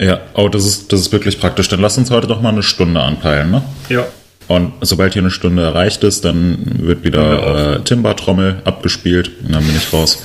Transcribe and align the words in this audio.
Ja, 0.00 0.20
oh, 0.34 0.48
das 0.48 0.64
ist, 0.64 0.92
das 0.92 1.00
ist 1.00 1.12
wirklich 1.12 1.40
praktisch. 1.40 1.68
Dann 1.68 1.80
lass 1.80 1.98
uns 1.98 2.10
heute 2.10 2.26
doch 2.26 2.40
mal 2.40 2.50
eine 2.50 2.62
Stunde 2.62 3.00
anpeilen, 3.00 3.50
ne? 3.50 3.62
Ja. 3.88 4.06
Und 4.46 4.72
sobald 4.80 5.12
hier 5.12 5.22
eine 5.22 5.30
Stunde 5.30 5.62
erreicht 5.62 6.02
ist, 6.04 6.24
dann 6.24 6.58
wird 6.78 7.04
wieder 7.04 7.76
äh, 7.76 7.80
Timber-Trommel 7.80 8.62
abgespielt 8.64 9.30
und 9.44 9.54
dann 9.54 9.64
bin 9.64 9.76
ich 9.76 9.92
raus. 9.92 10.22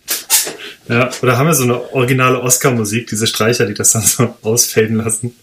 ja, 0.88 1.10
oder 1.22 1.38
haben 1.38 1.46
wir 1.46 1.54
so 1.54 1.62
eine 1.62 1.92
originale 1.92 2.40
Oscar-Musik, 2.40 3.06
diese 3.06 3.26
Streicher, 3.26 3.66
die 3.66 3.74
das 3.74 3.92
dann 3.92 4.02
so 4.02 4.34
ausfaden 4.42 4.96
lassen? 4.96 5.36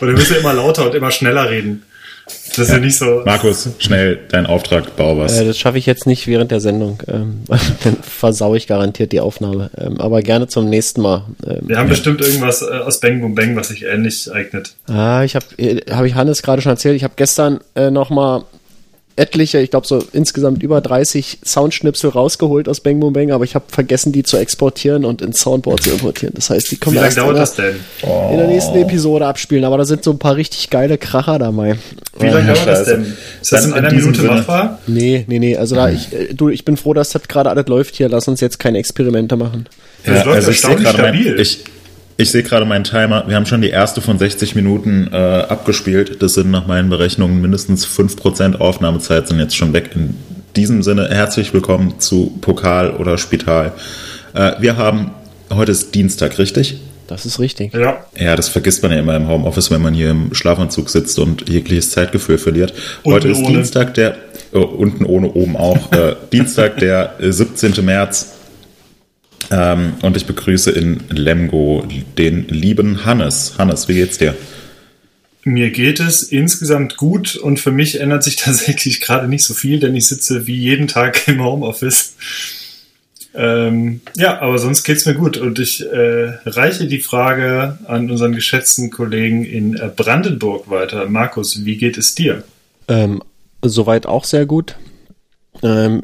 Oder 0.00 0.12
müssen 0.12 0.32
wir 0.32 0.40
immer 0.40 0.52
lauter 0.52 0.84
und 0.84 0.94
immer 0.94 1.10
schneller 1.10 1.48
reden? 1.48 1.84
Das 2.26 2.58
ist 2.58 2.68
ja, 2.68 2.74
ja 2.74 2.80
nicht 2.80 2.96
so. 2.96 3.22
Markus, 3.24 3.68
schnell 3.78 4.18
dein 4.30 4.46
Auftrag, 4.46 4.96
bau 4.96 5.16
was. 5.16 5.38
Äh, 5.38 5.44
das 5.44 5.58
schaffe 5.58 5.78
ich 5.78 5.86
jetzt 5.86 6.06
nicht 6.06 6.26
während 6.26 6.50
der 6.50 6.60
Sendung. 6.60 7.00
Ähm, 7.06 7.42
dann 7.84 7.96
versaue 8.02 8.56
ich 8.56 8.66
garantiert 8.66 9.12
die 9.12 9.20
Aufnahme. 9.20 9.70
Ähm, 9.78 10.00
aber 10.00 10.22
gerne 10.22 10.48
zum 10.48 10.68
nächsten 10.68 11.02
Mal. 11.02 11.24
Ähm, 11.46 11.68
Wir 11.68 11.78
haben 11.78 11.86
ja. 11.86 11.90
bestimmt 11.90 12.20
irgendwas 12.20 12.62
äh, 12.62 12.66
aus 12.66 12.98
Bang 12.98 13.20
Boom 13.20 13.34
Bang, 13.34 13.54
was 13.54 13.68
sich 13.68 13.84
ähnlich 13.84 14.32
eignet. 14.32 14.74
Ah, 14.88 15.22
ich 15.22 15.36
habe, 15.36 15.46
äh, 15.58 15.82
habe 15.90 16.08
ich 16.08 16.14
Hannes 16.14 16.42
gerade 16.42 16.62
schon 16.62 16.70
erzählt. 16.70 16.96
Ich 16.96 17.04
habe 17.04 17.14
gestern 17.16 17.60
äh, 17.74 17.90
noch 17.90 18.10
mal 18.10 18.44
etliche, 19.16 19.58
ich 19.58 19.70
glaube 19.70 19.86
so 19.86 20.04
insgesamt 20.12 20.62
über 20.62 20.80
30 20.80 21.38
Soundschnipsel 21.44 22.10
rausgeholt 22.10 22.68
aus 22.68 22.80
Bang 22.80 23.00
Boom 23.00 23.14
Bang, 23.14 23.32
aber 23.32 23.44
ich 23.44 23.54
habe 23.54 23.64
vergessen, 23.68 24.12
die 24.12 24.22
zu 24.22 24.36
exportieren 24.36 25.04
und 25.04 25.22
ins 25.22 25.40
Soundboard 25.40 25.82
zu 25.82 25.90
importieren. 25.90 26.34
Das 26.36 26.50
heißt, 26.50 26.70
die 26.70 26.76
kommen 26.76 26.96
Wie 26.96 27.00
lange 27.00 27.14
dauert 27.14 27.38
das 27.38 27.54
denn? 27.54 27.76
in 28.30 28.36
der 28.36 28.46
nächsten 28.46 28.76
Episode 28.76 29.26
abspielen, 29.26 29.64
aber 29.64 29.78
da 29.78 29.84
sind 29.84 30.04
so 30.04 30.12
ein 30.12 30.18
paar 30.18 30.36
richtig 30.36 30.68
geile 30.68 30.98
Kracher 30.98 31.38
dabei. 31.38 31.76
Wie 32.18 32.26
lange 32.26 32.52
dauert 32.52 32.66
das 32.66 32.84
denn? 32.84 33.16
Ist 33.40 33.52
das 33.52 33.66
in 33.66 33.72
einer 33.72 33.90
Minute 33.90 34.22
machbar? 34.22 34.80
Nee, 34.86 35.24
nee, 35.28 35.38
nee. 35.38 35.56
Also 35.56 35.74
da, 35.74 35.88
ich, 35.88 36.12
äh, 36.12 36.34
du, 36.34 36.48
ich 36.50 36.64
bin 36.64 36.76
froh, 36.76 36.94
dass 36.94 37.10
das 37.10 37.22
gerade 37.28 37.50
alles 37.50 37.66
läuft 37.68 37.96
hier. 37.96 38.08
Lass 38.08 38.28
uns 38.28 38.40
jetzt 38.40 38.58
keine 38.58 38.78
Experimente 38.78 39.36
machen. 39.36 39.66
Ja, 40.04 40.14
das 40.14 40.24
läuft 40.24 40.36
also 40.36 40.50
erstaunlich 40.50 40.88
stabil. 40.88 41.30
Mein, 41.32 41.40
ich, 41.40 41.64
ich 42.16 42.30
sehe 42.30 42.42
gerade 42.42 42.64
meinen 42.64 42.84
Timer. 42.84 43.24
Wir 43.26 43.36
haben 43.36 43.46
schon 43.46 43.60
die 43.60 43.68
erste 43.68 44.00
von 44.00 44.18
60 44.18 44.54
Minuten 44.54 45.10
äh, 45.12 45.16
abgespielt. 45.16 46.22
Das 46.22 46.34
sind 46.34 46.50
nach 46.50 46.66
meinen 46.66 46.88
Berechnungen 46.88 47.40
mindestens 47.40 47.86
5% 47.86 48.56
Aufnahmezeit 48.56 49.28
sind 49.28 49.38
jetzt 49.38 49.56
schon 49.56 49.72
weg. 49.72 49.90
In 49.94 50.16
diesem 50.54 50.82
Sinne 50.82 51.08
herzlich 51.10 51.52
willkommen 51.52 52.00
zu 52.00 52.38
Pokal 52.40 52.92
oder 52.92 53.18
Spital. 53.18 53.72
Äh, 54.34 54.52
wir 54.60 54.76
haben, 54.78 55.10
heute 55.52 55.72
ist 55.72 55.94
Dienstag, 55.94 56.38
richtig? 56.38 56.80
Das 57.06 57.26
ist 57.26 57.38
richtig. 57.38 57.74
Ja. 57.74 58.04
Ja, 58.18 58.34
das 58.34 58.48
vergisst 58.48 58.82
man 58.82 58.92
ja 58.92 58.98
immer 58.98 59.14
im 59.14 59.28
Homeoffice, 59.28 59.70
wenn 59.70 59.82
man 59.82 59.92
hier 59.92 60.10
im 60.10 60.34
Schlafanzug 60.34 60.88
sitzt 60.88 61.18
und 61.18 61.48
jegliches 61.48 61.90
Zeitgefühl 61.90 62.38
verliert. 62.38 62.72
Unten 63.02 63.14
heute 63.14 63.28
ist 63.28 63.38
ohne. 63.38 63.58
Dienstag, 63.58 63.94
der, 63.94 64.16
oh, 64.52 64.60
unten 64.60 65.04
ohne, 65.04 65.30
oben 65.32 65.56
auch, 65.56 65.92
äh, 65.92 66.16
Dienstag, 66.32 66.78
der 66.78 67.14
17. 67.20 67.84
März 67.84 68.32
ähm, 69.50 69.94
und 70.02 70.16
ich 70.16 70.26
begrüße 70.26 70.70
in 70.70 71.00
Lemgo 71.10 71.86
den 72.18 72.48
lieben 72.48 73.04
Hannes. 73.04 73.54
Hannes, 73.58 73.88
wie 73.88 73.94
geht's 73.94 74.18
dir? 74.18 74.34
Mir 75.44 75.70
geht 75.70 76.00
es 76.00 76.24
insgesamt 76.24 76.96
gut 76.96 77.36
und 77.36 77.60
für 77.60 77.70
mich 77.70 78.00
ändert 78.00 78.24
sich 78.24 78.36
tatsächlich 78.44 79.00
gerade 79.00 79.28
nicht 79.28 79.44
so 79.44 79.54
viel, 79.54 79.78
denn 79.78 79.94
ich 79.94 80.08
sitze 80.08 80.46
wie 80.46 80.56
jeden 80.56 80.88
Tag 80.88 81.28
im 81.28 81.42
Homeoffice. 81.42 82.14
Ähm, 83.34 84.00
ja, 84.16 84.40
aber 84.40 84.58
sonst 84.58 84.82
geht's 84.82 85.04
mir 85.04 85.14
gut 85.14 85.36
und 85.36 85.58
ich 85.58 85.84
äh, 85.84 86.32
reiche 86.46 86.86
die 86.86 87.00
Frage 87.00 87.78
an 87.84 88.10
unseren 88.10 88.32
geschätzten 88.32 88.90
Kollegen 88.90 89.44
in 89.44 89.76
äh, 89.76 89.90
Brandenburg 89.94 90.70
weiter. 90.70 91.06
Markus, 91.06 91.66
wie 91.66 91.76
geht 91.76 91.98
es 91.98 92.14
dir? 92.14 92.44
Ähm, 92.88 93.22
soweit 93.62 94.06
auch 94.06 94.24
sehr 94.24 94.46
gut. 94.46 94.76
Ähm, 95.62 96.02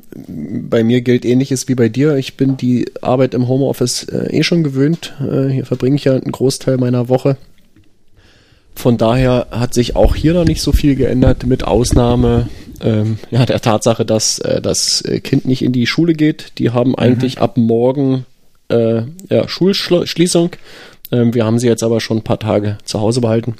bei 0.69 0.83
mir 0.85 1.03
gilt 1.03 1.25
ähnliches 1.25 1.69
wie 1.69 1.75
bei 1.75 1.89
dir. 1.89 2.17
Ich 2.17 2.37
bin 2.37 2.57
die 2.57 2.87
Arbeit 3.01 3.35
im 3.35 3.49
Homeoffice 3.49 4.05
äh, 4.05 4.37
eh 4.37 4.43
schon 4.43 4.63
gewöhnt. 4.63 5.15
Äh, 5.21 5.49
hier 5.49 5.67
verbringe 5.67 5.97
ich 5.97 6.05
ja 6.05 6.13
einen 6.13 6.33
Großteil 6.33 6.79
meiner 6.79 7.09
Woche. 7.09 7.37
Von 8.75 8.97
daher 8.97 9.49
hat 9.51 9.75
sich 9.75 9.97
auch 9.97 10.15
hier 10.15 10.33
noch 10.33 10.47
nicht 10.47 10.63
so 10.63 10.73
viel 10.73 10.97
geändert, 10.97 11.45
mit 11.47 11.65
Ausnahme 11.65 12.49
ähm, 12.81 13.19
ja, 13.31 13.45
der 13.45 13.61
Tatsache, 13.61 14.05
dass 14.05 14.39
äh, 14.39 14.63
das 14.63 15.05
Kind 15.23 15.45
nicht 15.45 15.63
in 15.63 15.73
die 15.73 15.87
Schule 15.87 16.15
geht. 16.15 16.59
Die 16.59 16.71
haben 16.71 16.91
mhm. 16.91 16.97
eigentlich 16.97 17.39
ab 17.39 17.57
morgen 17.57 18.25
äh, 18.69 19.03
ja, 19.29 19.47
Schulschließung. 19.47 20.51
Ähm, 21.13 21.35
wir 21.35 21.45
haben 21.45 21.59
sie 21.59 21.69
jetzt 21.69 21.83
aber 21.83 22.01
schon 22.01 22.19
ein 22.19 22.25
paar 22.25 22.39
Tage 22.39 22.79
zu 22.85 23.01
Hause 23.01 23.21
behalten. 23.21 23.55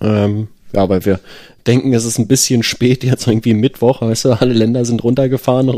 Ähm, 0.00 0.48
ja, 0.72 0.88
weil 0.88 1.04
wir 1.04 1.20
denken, 1.66 1.92
es 1.92 2.04
ist 2.04 2.18
ein 2.18 2.26
bisschen 2.26 2.62
spät, 2.62 3.04
jetzt 3.04 3.26
irgendwie 3.26 3.54
Mittwoch, 3.54 4.02
weißt 4.02 4.26
du, 4.26 4.32
alle 4.32 4.52
Länder 4.52 4.84
sind 4.84 5.04
runtergefahren 5.04 5.68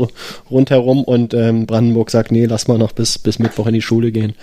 rundherum 0.49 1.03
und 1.03 1.33
ähm, 1.33 1.65
Brandenburg 1.65 2.09
sagt, 2.11 2.31
nee, 2.31 2.45
lass 2.45 2.67
mal 2.67 2.77
noch 2.77 2.91
bis, 2.91 3.17
bis 3.19 3.39
Mittwoch 3.39 3.67
in 3.67 3.73
die 3.73 3.81
Schule 3.81 4.11
gehen. 4.11 4.33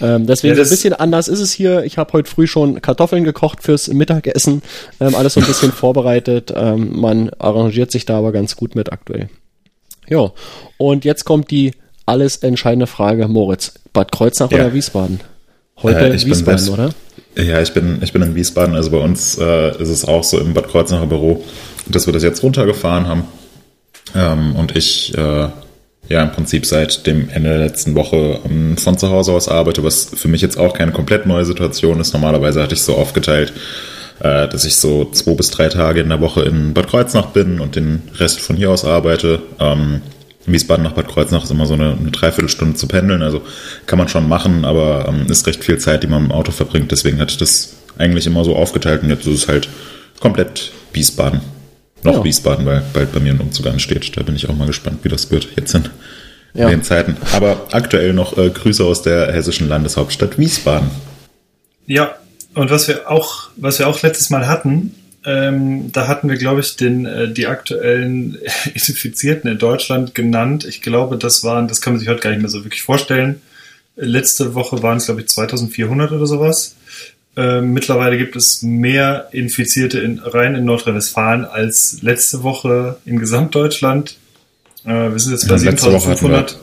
Ähm, 0.00 0.26
deswegen 0.26 0.56
ja, 0.56 0.62
ein 0.62 0.68
bisschen 0.68 0.92
anders 0.92 1.28
ist 1.28 1.40
es 1.40 1.52
hier. 1.52 1.84
Ich 1.84 1.98
habe 1.98 2.12
heute 2.12 2.28
früh 2.28 2.46
schon 2.46 2.82
Kartoffeln 2.82 3.24
gekocht 3.24 3.62
fürs 3.62 3.88
Mittagessen, 3.88 4.62
ähm, 5.00 5.14
alles 5.14 5.34
so 5.34 5.40
ein 5.40 5.46
bisschen 5.46 5.72
vorbereitet. 5.72 6.52
Ähm, 6.54 6.98
man 6.98 7.30
arrangiert 7.38 7.92
sich 7.92 8.04
da 8.04 8.18
aber 8.18 8.32
ganz 8.32 8.56
gut 8.56 8.74
mit 8.74 8.92
aktuell. 8.92 9.28
Ja, 10.08 10.32
und 10.76 11.04
jetzt 11.04 11.24
kommt 11.24 11.50
die 11.50 11.72
alles 12.06 12.38
entscheidende 12.38 12.86
Frage, 12.86 13.28
Moritz. 13.28 13.74
Bad 13.92 14.12
Kreuznach 14.12 14.50
ja. 14.50 14.58
oder 14.58 14.74
Wiesbaden? 14.74 15.20
Heute 15.82 16.08
äh, 16.08 16.24
Wiesbaden, 16.24 16.68
oder? 16.68 16.90
Ja, 17.36 17.60
ich 17.60 17.72
bin, 17.72 17.98
ich 18.02 18.12
bin 18.12 18.22
in 18.22 18.34
Wiesbaden, 18.34 18.76
also 18.76 18.90
bei 18.90 18.98
uns 18.98 19.38
äh, 19.38 19.70
ist 19.80 19.88
es 19.88 20.04
auch 20.04 20.22
so 20.22 20.38
im 20.38 20.54
Bad 20.54 20.68
Kreuznacher 20.68 21.06
Büro, 21.06 21.44
dass 21.88 22.06
wir 22.06 22.12
das 22.12 22.22
jetzt 22.22 22.42
runtergefahren 22.42 23.08
haben. 23.08 23.24
Ähm, 24.14 24.54
und 24.54 24.76
ich 24.76 25.16
äh, 25.16 25.48
ja 26.08 26.22
im 26.22 26.30
Prinzip 26.30 26.66
seit 26.66 27.06
dem 27.06 27.28
Ende 27.30 27.50
der 27.50 27.58
letzten 27.58 27.94
Woche 27.94 28.40
ähm, 28.44 28.76
von 28.76 28.98
zu 28.98 29.10
Hause 29.10 29.32
aus 29.32 29.48
arbeite, 29.48 29.82
was 29.82 30.10
für 30.14 30.28
mich 30.28 30.42
jetzt 30.42 30.58
auch 30.58 30.74
keine 30.74 30.92
komplett 30.92 31.26
neue 31.26 31.44
Situation 31.44 32.00
ist. 32.00 32.12
Normalerweise 32.12 32.62
hatte 32.62 32.74
ich 32.74 32.82
so 32.82 32.94
aufgeteilt, 32.94 33.52
äh, 34.20 34.46
dass 34.46 34.64
ich 34.64 34.76
so 34.76 35.06
zwei 35.10 35.34
bis 35.34 35.50
drei 35.50 35.68
Tage 35.68 36.02
in 36.02 36.10
der 36.10 36.20
Woche 36.20 36.42
in 36.42 36.72
Bad 36.72 36.88
Kreuznach 36.88 37.26
bin 37.26 37.58
und 37.58 37.74
den 37.74 38.02
Rest 38.16 38.40
von 38.40 38.54
hier 38.54 38.70
aus 38.70 38.84
arbeite. 38.84 39.42
Ähm, 39.58 40.02
Wiesbaden 40.46 40.84
nach 40.84 40.92
Bad 40.92 41.08
Kreuznach 41.08 41.44
ist 41.44 41.50
immer 41.50 41.66
so 41.66 41.74
eine, 41.74 41.92
eine 41.92 42.10
Dreiviertelstunde 42.10 42.76
zu 42.76 42.86
pendeln, 42.86 43.22
also 43.22 43.42
kann 43.86 43.98
man 43.98 44.08
schon 44.08 44.28
machen, 44.28 44.64
aber 44.64 45.06
ähm, 45.08 45.26
ist 45.28 45.46
recht 45.46 45.64
viel 45.64 45.78
Zeit, 45.78 46.02
die 46.02 46.06
man 46.06 46.26
im 46.26 46.32
Auto 46.32 46.52
verbringt. 46.52 46.90
Deswegen 46.92 47.18
hatte 47.20 47.32
ich 47.32 47.38
das 47.38 47.76
eigentlich 47.96 48.26
immer 48.26 48.44
so 48.44 48.56
aufgeteilt 48.56 49.02
und 49.02 49.10
jetzt 49.10 49.26
ist 49.26 49.42
es 49.42 49.48
halt 49.48 49.68
komplett 50.20 50.72
Wiesbaden. 50.92 51.40
Noch 52.02 52.18
ja. 52.18 52.24
Wiesbaden, 52.24 52.66
weil 52.66 52.82
bald 52.92 53.12
bei 53.12 53.20
mir 53.20 53.32
ein 53.32 53.40
Umzug 53.40 53.66
ansteht. 53.66 54.16
Da 54.16 54.22
bin 54.22 54.36
ich 54.36 54.48
auch 54.48 54.54
mal 54.54 54.66
gespannt, 54.66 54.98
wie 55.02 55.08
das 55.08 55.30
wird 55.30 55.48
jetzt 55.56 55.74
in 55.74 55.88
ja. 56.52 56.68
den 56.68 56.82
Zeiten. 56.82 57.16
Aber 57.32 57.66
aktuell 57.72 58.12
noch 58.12 58.36
äh, 58.36 58.50
Grüße 58.50 58.84
aus 58.84 59.02
der 59.02 59.32
hessischen 59.32 59.68
Landeshauptstadt 59.68 60.38
Wiesbaden. 60.38 60.90
Ja, 61.86 62.14
und 62.54 62.70
was 62.70 62.88
wir 62.88 63.10
auch, 63.10 63.48
was 63.56 63.78
wir 63.78 63.88
auch 63.88 64.02
letztes 64.02 64.30
Mal 64.30 64.46
hatten, 64.46 64.94
ähm, 65.24 65.90
da 65.92 66.06
hatten 66.06 66.28
wir, 66.28 66.36
glaube 66.36 66.60
ich, 66.60 66.76
den, 66.76 67.06
äh, 67.06 67.32
die 67.32 67.46
aktuellen 67.46 68.38
Infizierten 68.74 69.50
in 69.50 69.58
Deutschland 69.58 70.14
genannt. 70.14 70.64
Ich 70.64 70.82
glaube, 70.82 71.16
das 71.16 71.44
waren, 71.44 71.68
das 71.68 71.80
kann 71.80 71.94
man 71.94 72.00
sich 72.00 72.08
heute 72.08 72.20
gar 72.20 72.30
nicht 72.30 72.40
mehr 72.40 72.50
so 72.50 72.64
wirklich 72.64 72.82
vorstellen. 72.82 73.40
Letzte 73.96 74.54
Woche 74.54 74.82
waren 74.82 74.98
es, 74.98 75.06
glaube 75.06 75.20
ich, 75.22 75.28
2400 75.28 76.12
oder 76.12 76.26
sowas. 76.26 76.76
Ähm, 77.36 77.72
mittlerweile 77.72 78.18
gibt 78.18 78.36
es 78.36 78.62
mehr 78.62 79.28
Infizierte 79.32 79.98
in, 80.00 80.18
rein 80.18 80.54
in 80.54 80.64
Nordrhein-Westfalen 80.64 81.44
als 81.44 81.98
letzte 82.02 82.42
Woche 82.42 82.98
in 83.04 83.18
Gesamtdeutschland. 83.18 84.16
Äh, 84.84 85.10
wir 85.10 85.18
sind 85.18 85.32
jetzt 85.32 85.48
bei 85.48 85.56
7500. 85.56 86.58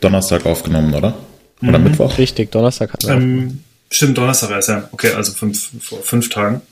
Donnerstag 0.00 0.46
aufgenommen, 0.46 0.94
oder? 0.94 1.14
Oder 1.62 1.78
mhm. 1.78 1.84
Mittwoch? 1.84 2.16
Richtig, 2.18 2.50
Donnerstag 2.50 2.92
hatten 2.92 3.06
wir. 3.06 3.14
Ähm, 3.14 3.64
stimmt, 3.90 4.16
Donnerstag 4.16 4.58
ist 4.58 4.68
ja. 4.68 4.88
Okay, 4.92 5.12
also 5.12 5.32
fünf, 5.32 5.70
vor 5.80 6.02
fünf 6.02 6.30
Tagen. 6.30 6.62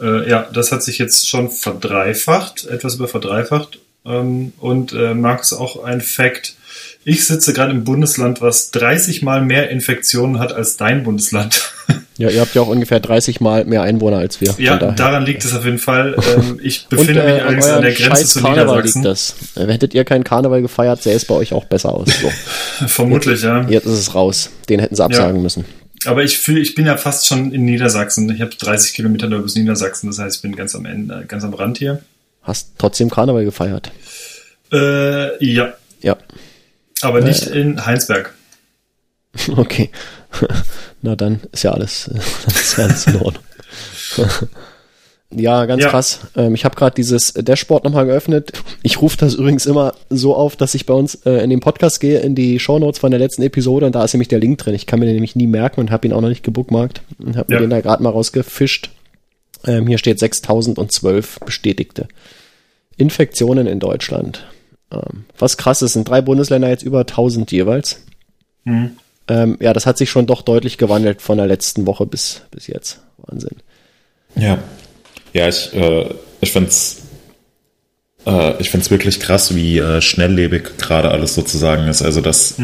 Äh, 0.00 0.28
ja, 0.28 0.48
das 0.52 0.72
hat 0.72 0.82
sich 0.82 0.98
jetzt 0.98 1.28
schon 1.28 1.50
verdreifacht, 1.50 2.66
etwas 2.66 2.96
über 2.96 3.08
verdreifacht. 3.08 3.78
Ähm, 4.06 4.52
und 4.58 4.92
äh, 4.92 5.14
Markus 5.14 5.52
auch 5.52 5.82
ein 5.82 6.00
Fakt. 6.00 6.56
Ich 7.04 7.26
sitze 7.26 7.52
gerade 7.52 7.72
im 7.72 7.84
Bundesland, 7.84 8.40
was 8.40 8.70
30 8.70 9.22
mal 9.22 9.42
mehr 9.42 9.70
Infektionen 9.70 10.38
hat 10.38 10.52
als 10.52 10.76
dein 10.76 11.04
Bundesland. 11.04 11.72
Ja, 12.16 12.28
ihr 12.28 12.40
habt 12.40 12.54
ja 12.54 12.62
auch 12.62 12.68
ungefähr 12.68 13.00
30 13.00 13.40
mal 13.40 13.64
mehr 13.64 13.82
Einwohner 13.82 14.18
als 14.18 14.40
wir. 14.40 14.54
Ja, 14.58 14.76
daran 14.76 15.26
liegt 15.26 15.44
es 15.44 15.52
auf 15.52 15.64
jeden 15.64 15.78
Fall. 15.78 16.16
Ähm, 16.36 16.60
ich 16.62 16.86
befinde 16.88 17.20
und, 17.20 17.28
äh, 17.28 17.32
mich 17.32 17.42
allerdings 17.42 17.66
an 17.66 17.82
der 17.82 17.92
Grenze 17.92 18.26
zu 18.26 18.40
Karneval 18.40 18.76
Niedersachsen. 18.76 19.02
Liegt 19.02 19.10
das. 19.10 19.34
Äh, 19.56 19.72
hättet 19.72 19.94
ihr 19.94 20.04
keinen 20.04 20.22
Karneval 20.22 20.62
gefeiert, 20.62 21.02
sähe 21.02 21.16
es 21.16 21.24
bei 21.24 21.34
euch 21.34 21.52
auch 21.52 21.64
besser 21.64 21.92
aus. 21.92 22.06
So. 22.06 22.30
Vermutlich, 22.86 23.42
jetzt, 23.42 23.44
ja. 23.44 23.66
Jetzt 23.68 23.86
ist 23.86 23.98
es 23.98 24.14
raus. 24.14 24.50
Den 24.68 24.78
hätten 24.78 24.94
sie 24.94 25.02
absagen 25.02 25.34
ja. 25.34 25.42
müssen. 25.42 25.64
Aber 26.06 26.22
ich 26.22 26.38
fühle, 26.38 26.60
ich 26.60 26.74
bin 26.74 26.86
ja 26.86 26.96
fast 26.96 27.26
schon 27.26 27.52
in 27.52 27.64
Niedersachsen. 27.64 28.28
Ich 28.34 28.40
habe 28.40 28.54
30 28.54 28.94
Kilometer 28.94 29.28
nur 29.28 29.42
bis 29.42 29.54
Niedersachsen, 29.54 30.08
das 30.08 30.18
heißt, 30.18 30.36
ich 30.36 30.42
bin 30.42 30.56
ganz 30.56 30.74
am 30.74 30.86
Ende, 30.86 31.24
ganz 31.26 31.44
am 31.44 31.54
Rand 31.54 31.78
hier. 31.78 32.02
Hast 32.42 32.72
trotzdem 32.78 33.10
Karneval 33.10 33.44
gefeiert? 33.44 33.90
Äh, 34.72 35.44
ja. 35.44 35.74
Ja. 36.00 36.16
Aber 37.00 37.20
äh, 37.20 37.24
nicht 37.24 37.46
in 37.46 37.84
Heinsberg. 37.84 38.34
Okay. 39.56 39.90
Na 41.02 41.16
dann 41.16 41.40
ist 41.50 41.64
ja 41.64 41.72
alles, 41.72 42.08
ist 42.46 42.78
ja 42.78 42.84
alles 42.84 43.06
in 43.08 43.16
Ordnung. 43.16 43.42
Ja, 45.36 45.66
ganz 45.66 45.82
Ja. 45.82 45.88
krass. 45.90 46.20
Ähm, 46.36 46.54
ich 46.54 46.64
habe 46.64 46.76
gerade 46.76 46.94
dieses 46.94 47.32
Dashboard 47.34 47.84
nochmal 47.84 48.06
geöffnet. 48.06 48.52
Ich 48.82 49.00
rufe 49.02 49.16
das 49.16 49.34
übrigens 49.34 49.66
immer 49.66 49.94
so 50.10 50.34
auf, 50.36 50.54
dass 50.56 50.74
ich 50.74 50.86
bei 50.86 50.94
uns 50.94 51.14
äh, 51.26 51.42
in 51.42 51.50
den 51.50 51.60
Podcast 51.60 52.00
gehe, 52.00 52.20
in 52.20 52.34
die 52.34 52.58
Shownotes 52.60 53.00
von 53.00 53.10
der 53.10 53.18
letzten 53.20 53.42
Episode 53.42 53.86
und 53.86 53.94
da 53.94 54.04
ist 54.04 54.14
nämlich 54.14 54.28
der 54.28 54.38
Link 54.38 54.58
drin. 54.58 54.74
Ich 54.74 54.86
kann 54.86 55.00
mir 55.00 55.06
den 55.06 55.14
nämlich 55.14 55.34
nie 55.36 55.46
merken 55.46 55.80
und 55.80 55.90
habe 55.90 56.06
ihn 56.06 56.12
auch 56.12 56.20
noch 56.20 56.28
nicht 56.28 56.44
gebookmarkt 56.44 57.02
und 57.18 57.36
habe 57.36 57.52
Ja. 57.52 57.58
mir 57.58 57.66
den 57.66 57.70
da 57.70 57.80
gerade 57.80 58.02
mal 58.02 58.10
rausgefischt. 58.10 58.90
Ähm, 59.66 59.86
hier 59.86 59.98
steht 59.98 60.18
6012 60.18 61.40
bestätigte 61.40 62.06
Infektionen 62.96 63.66
in 63.66 63.80
Deutschland. 63.80 64.46
Ähm, 64.92 65.24
was 65.38 65.56
krass 65.56 65.82
ist, 65.82 65.94
sind 65.94 66.08
drei 66.08 66.20
Bundesländer 66.20 66.68
jetzt 66.68 66.82
über 66.84 67.00
1000 67.00 67.50
jeweils. 67.50 68.02
Mhm. 68.64 68.92
Ähm, 69.26 69.56
ja, 69.60 69.72
das 69.72 69.86
hat 69.86 69.96
sich 69.98 70.10
schon 70.10 70.26
doch 70.26 70.42
deutlich 70.42 70.76
gewandelt 70.78 71.22
von 71.22 71.38
der 71.38 71.46
letzten 71.46 71.86
Woche 71.86 72.06
bis, 72.06 72.42
bis 72.50 72.66
jetzt. 72.66 73.00
Wahnsinn. 73.26 73.56
Ja. 74.36 74.58
Ja, 75.34 75.48
ich, 75.48 75.74
äh, 75.74 76.06
ich 76.40 76.52
find's, 76.52 77.02
äh, 78.26 78.60
ich 78.60 78.70
find's 78.70 78.90
wirklich 78.90 79.20
krass, 79.20 79.54
wie 79.54 79.78
äh, 79.78 80.00
schnelllebig 80.00 80.78
gerade 80.78 81.10
alles 81.10 81.34
sozusagen 81.34 81.86
ist. 81.88 82.02
Also 82.02 82.20
das, 82.20 82.54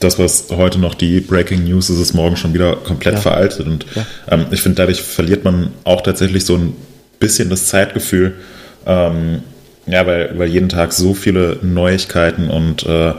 das, 0.00 0.18
was 0.18 0.46
heute 0.50 0.78
noch 0.78 0.94
die 0.94 1.20
Breaking 1.20 1.64
News 1.64 1.90
ist, 1.90 1.98
ist 2.00 2.14
morgen 2.14 2.36
schon 2.36 2.54
wieder 2.54 2.76
komplett 2.76 3.16
Ja. 3.16 3.20
veraltet. 3.20 3.66
Und 3.66 3.86
Ja. 3.94 4.06
ähm, 4.30 4.46
ich 4.52 4.62
finde, 4.62 4.76
dadurch 4.76 5.02
verliert 5.02 5.44
man 5.44 5.72
auch 5.84 6.00
tatsächlich 6.00 6.44
so 6.44 6.54
ein 6.56 6.74
bisschen 7.18 7.50
das 7.50 7.66
Zeitgefühl. 7.66 8.34
Ähm, 8.86 9.42
ja, 9.86 10.06
weil, 10.06 10.38
weil 10.38 10.48
jeden 10.48 10.68
Tag 10.68 10.92
so 10.92 11.12
viele 11.14 11.58
Neuigkeiten 11.62 12.50
und 12.50 12.84
äh, 12.86 13.14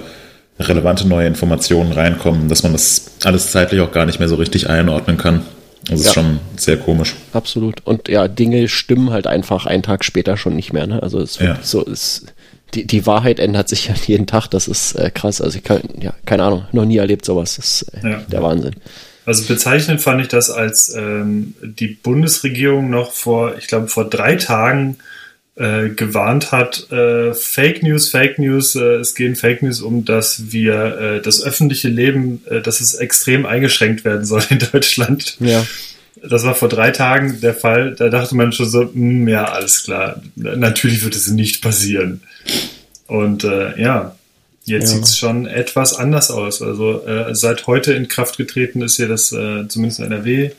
relevante 0.59 1.07
neue 1.07 1.27
Informationen 1.27 1.91
reinkommen, 1.91 2.47
dass 2.49 2.63
man 2.63 2.71
das 2.71 3.11
alles 3.23 3.51
zeitlich 3.51 3.81
auch 3.81 3.91
gar 3.91 4.05
nicht 4.05 4.19
mehr 4.19 4.29
so 4.29 4.35
richtig 4.35 4.69
einordnen 4.69 5.17
kann. 5.17 5.41
Das 5.89 6.01
Ja. 6.01 6.07
ist 6.07 6.13
schon 6.13 6.39
sehr 6.57 6.77
komisch. 6.77 7.15
Absolut. 7.33 7.81
Und 7.85 8.07
ja, 8.09 8.27
Dinge 8.27 8.67
stimmen 8.67 9.09
halt 9.11 9.27
einfach 9.27 9.65
einen 9.65 9.83
Tag 9.83 10.03
später 10.03 10.37
schon 10.37 10.55
nicht 10.55 10.73
mehr. 10.73 10.87
Ne? 10.87 11.01
Also 11.01 11.19
es 11.19 11.31
ist 11.31 11.41
Ja. 11.41 11.57
so, 11.61 11.85
es, 11.85 12.25
die, 12.73 12.85
die 12.85 13.05
Wahrheit 13.05 13.39
ändert 13.39 13.69
sich 13.69 13.87
ja 13.89 13.93
jeden 14.05 14.27
Tag. 14.27 14.47
Das 14.47 14.67
ist 14.67 14.93
äh, 14.93 15.09
krass. 15.13 15.41
Also 15.41 15.57
ich 15.57 15.63
kann, 15.63 15.81
ja, 15.99 16.13
keine 16.25 16.43
Ahnung, 16.43 16.65
noch 16.71 16.85
nie 16.85 16.97
erlebt 16.97 17.25
sowas. 17.25 17.55
Das 17.55 17.81
ist 17.83 17.93
äh, 18.03 18.09
Ja. 18.11 18.17
der 18.27 18.43
Wahnsinn. 18.43 18.75
Also 19.25 19.43
bezeichnend 19.45 20.01
fand 20.01 20.21
ich 20.21 20.29
das, 20.29 20.49
als 20.49 20.93
ähm, 20.95 21.53
die 21.61 21.87
Bundesregierung 21.89 22.89
noch 22.89 23.11
vor, 23.11 23.57
ich 23.57 23.67
glaube, 23.67 23.87
vor 23.89 24.09
drei 24.09 24.35
Tagen 24.35 24.97
äh, 25.57 25.89
gewarnt 25.89 26.51
hat, 26.51 26.91
äh, 26.91 27.33
Fake 27.33 27.81
News, 27.81 28.09
Fake 28.09 28.37
News, 28.37 28.75
äh, 28.75 28.97
es 28.97 29.15
gehen 29.15 29.35
Fake 29.35 29.63
News 29.63 29.81
um, 29.81 30.05
dass 30.05 30.51
wir 30.51 30.99
äh, 30.99 31.21
das 31.21 31.41
öffentliche 31.43 31.87
Leben, 31.87 32.43
äh, 32.47 32.61
dass 32.61 32.79
es 32.79 32.93
extrem 32.93 33.45
eingeschränkt 33.47 34.05
werden 34.05 34.23
soll 34.23 34.43
in 34.49 34.59
Deutschland. 34.59 35.35
Ja. 35.39 35.65
Das 36.23 36.43
war 36.43 36.53
vor 36.55 36.69
drei 36.69 36.91
Tagen 36.91 37.41
der 37.41 37.55
Fall. 37.55 37.95
Da 37.95 38.09
dachte 38.09 38.35
man 38.35 38.51
schon 38.51 38.69
so, 38.69 38.81
hm, 38.81 39.27
ja, 39.27 39.45
alles 39.45 39.83
klar. 39.83 40.21
Natürlich 40.35 41.03
wird 41.03 41.15
es 41.15 41.27
nicht 41.27 41.61
passieren. 41.61 42.21
Und 43.07 43.43
äh, 43.43 43.79
ja, 43.81 44.15
jetzt 44.65 44.89
Ja. 44.91 44.95
sieht 44.95 45.05
es 45.05 45.17
schon 45.17 45.47
etwas 45.47 45.95
anders 45.95 46.29
aus. 46.29 46.61
Also 46.61 47.01
seit 47.31 47.65
heute 47.67 47.93
in 47.93 48.07
Kraft 48.09 48.37
getreten 48.37 48.81
ist 48.81 48.97
hier 48.97 49.07
das, 49.07 49.29
zumindest 49.29 49.99
in 49.99 50.05
NRW. 50.05 50.51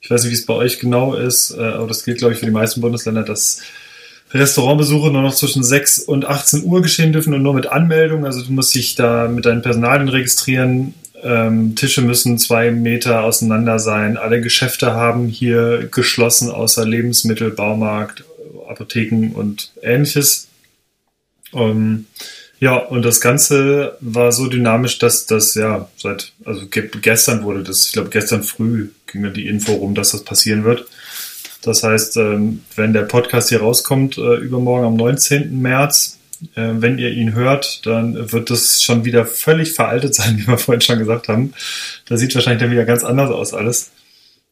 Ich 0.00 0.10
weiß 0.10 0.24
nicht, 0.24 0.32
wie 0.32 0.36
es 0.36 0.44
bei 0.46 0.54
euch 0.54 0.80
genau 0.80 1.14
ist, 1.14 1.52
aber 1.56 1.86
das 1.86 2.04
gilt, 2.04 2.18
glaube 2.18 2.34
ich, 2.34 2.40
für 2.40 2.46
die 2.46 2.52
meisten 2.52 2.80
Bundesländer, 2.80 3.22
dass 3.22 3.60
Restaurantbesuche 4.34 5.10
nur 5.10 5.22
noch 5.22 5.34
zwischen 5.34 5.62
6 5.62 6.00
und 6.00 6.24
18 6.24 6.64
Uhr 6.64 6.82
geschehen 6.82 7.12
dürfen 7.12 7.34
und 7.34 7.42
nur 7.42 7.54
mit 7.54 7.66
Anmeldung. 7.66 8.26
Also 8.26 8.42
du 8.42 8.52
musst 8.52 8.74
dich 8.74 8.96
da 8.96 9.28
mit 9.28 9.46
deinen 9.46 9.62
Personalien 9.62 10.08
registrieren. 10.08 10.94
Ähm, 11.22 11.76
Tische 11.76 12.02
müssen 12.02 12.38
zwei 12.38 12.70
Meter 12.70 13.22
auseinander 13.22 13.78
sein. 13.78 14.16
Alle 14.16 14.40
Geschäfte 14.40 14.94
haben 14.94 15.28
hier 15.28 15.88
geschlossen, 15.90 16.50
außer 16.50 16.84
Lebensmittel, 16.84 17.50
Baumarkt, 17.50 18.24
Apotheken 18.68 19.32
und 19.34 19.72
ähnliches. 19.82 20.48
Ähm, 21.52 22.06
ja, 22.60 22.76
und 22.76 23.04
das 23.04 23.20
Ganze 23.20 23.96
war 24.00 24.32
so 24.32 24.46
dynamisch, 24.46 24.98
dass 24.98 25.26
das 25.26 25.54
ja 25.54 25.88
seit, 25.96 26.32
also 26.44 26.66
ge 26.66 26.88
gestern 27.00 27.42
wurde 27.42 27.62
das, 27.62 27.86
ich 27.86 27.92
glaube 27.92 28.10
gestern 28.10 28.42
früh 28.42 28.88
ging 29.06 29.22
da 29.22 29.28
die 29.28 29.46
Info 29.46 29.74
rum, 29.74 29.94
dass 29.94 30.12
das 30.12 30.24
passieren 30.24 30.64
wird. 30.64 30.86
Das 31.64 31.82
heißt, 31.82 32.16
ähm, 32.16 32.62
wenn 32.76 32.92
der 32.92 33.02
Podcast 33.02 33.48
hier 33.48 33.60
rauskommt, 33.60 34.18
äh, 34.18 34.36
übermorgen 34.36 34.86
am 34.86 34.96
19. 34.96 35.60
März, 35.60 36.18
äh, 36.54 36.70
wenn 36.74 36.98
ihr 36.98 37.10
ihn 37.10 37.34
hört, 37.34 37.86
dann 37.86 38.32
wird 38.32 38.50
das 38.50 38.82
schon 38.82 39.04
wieder 39.04 39.26
völlig 39.26 39.72
veraltet 39.72 40.14
sein, 40.14 40.38
wie 40.38 40.46
wir 40.46 40.58
vorhin 40.58 40.80
schon 40.80 40.98
gesagt 40.98 41.28
haben. 41.28 41.54
Da 42.08 42.16
sieht 42.16 42.34
wahrscheinlich 42.34 42.62
dann 42.62 42.70
wieder 42.70 42.84
ganz 42.84 43.04
anders 43.04 43.30
aus 43.30 43.54
alles. 43.54 43.90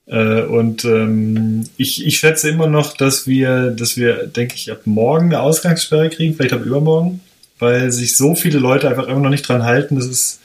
Äh, 0.07 0.43
und 0.43 0.85
ähm, 0.85 1.69
ich, 1.77 2.05
ich 2.07 2.19
schätze 2.19 2.49
immer 2.49 2.67
noch, 2.67 2.97
dass 2.97 3.27
wir, 3.27 3.71
dass 3.71 3.97
wir, 3.97 4.27
denke 4.27 4.55
ich, 4.57 4.71
ab 4.71 4.81
morgen 4.85 5.27
eine 5.27 5.41
Ausgangssperre 5.41 6.11
kriegen, 6.11 6.35
vielleicht 6.35 6.55
ab 6.55 6.65
übermorgen, 6.65 7.21
weil 7.59 7.93
sich 7.93 8.17
so 8.17 8.35
viele 8.35 8.59
Leute 8.59 8.89
einfach 8.89 9.07
immer 9.07 9.21
noch 9.21 9.31
nicht 9.31 9.49
dran 9.49 9.65
halten. 9.65 9.97
Das 9.97 10.07
ist 10.07 10.41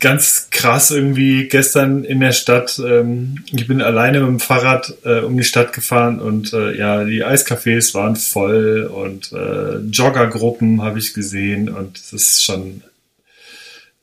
ganz 0.00 0.48
krass 0.50 0.90
irgendwie 0.90 1.48
gestern 1.48 2.04
in 2.04 2.20
der 2.20 2.32
Stadt. 2.32 2.80
Ähm, 2.84 3.44
ich 3.52 3.66
bin 3.66 3.80
alleine 3.82 4.20
mit 4.20 4.28
dem 4.28 4.40
Fahrrad 4.40 4.92
äh, 5.04 5.20
um 5.20 5.36
die 5.36 5.44
Stadt 5.44 5.72
gefahren 5.72 6.20
und 6.20 6.52
äh, 6.52 6.76
ja, 6.76 7.04
die 7.04 7.24
Eiscafés 7.24 7.94
waren 7.94 8.16
voll 8.16 8.90
und 8.92 9.32
äh, 9.32 9.76
Joggergruppen 9.90 10.82
habe 10.82 10.98
ich 10.98 11.14
gesehen 11.14 11.68
und 11.68 11.96
es 11.98 12.12
ist 12.12 12.44
schon, 12.44 12.82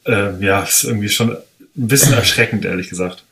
äh, 0.06 0.44
ja, 0.44 0.64
ist 0.64 0.84
irgendwie 0.84 1.10
schon 1.10 1.32
ein 1.32 1.38
bisschen 1.88 2.14
erschreckend, 2.22 2.66
ehrlich 2.66 2.90
gesagt. 2.90 3.24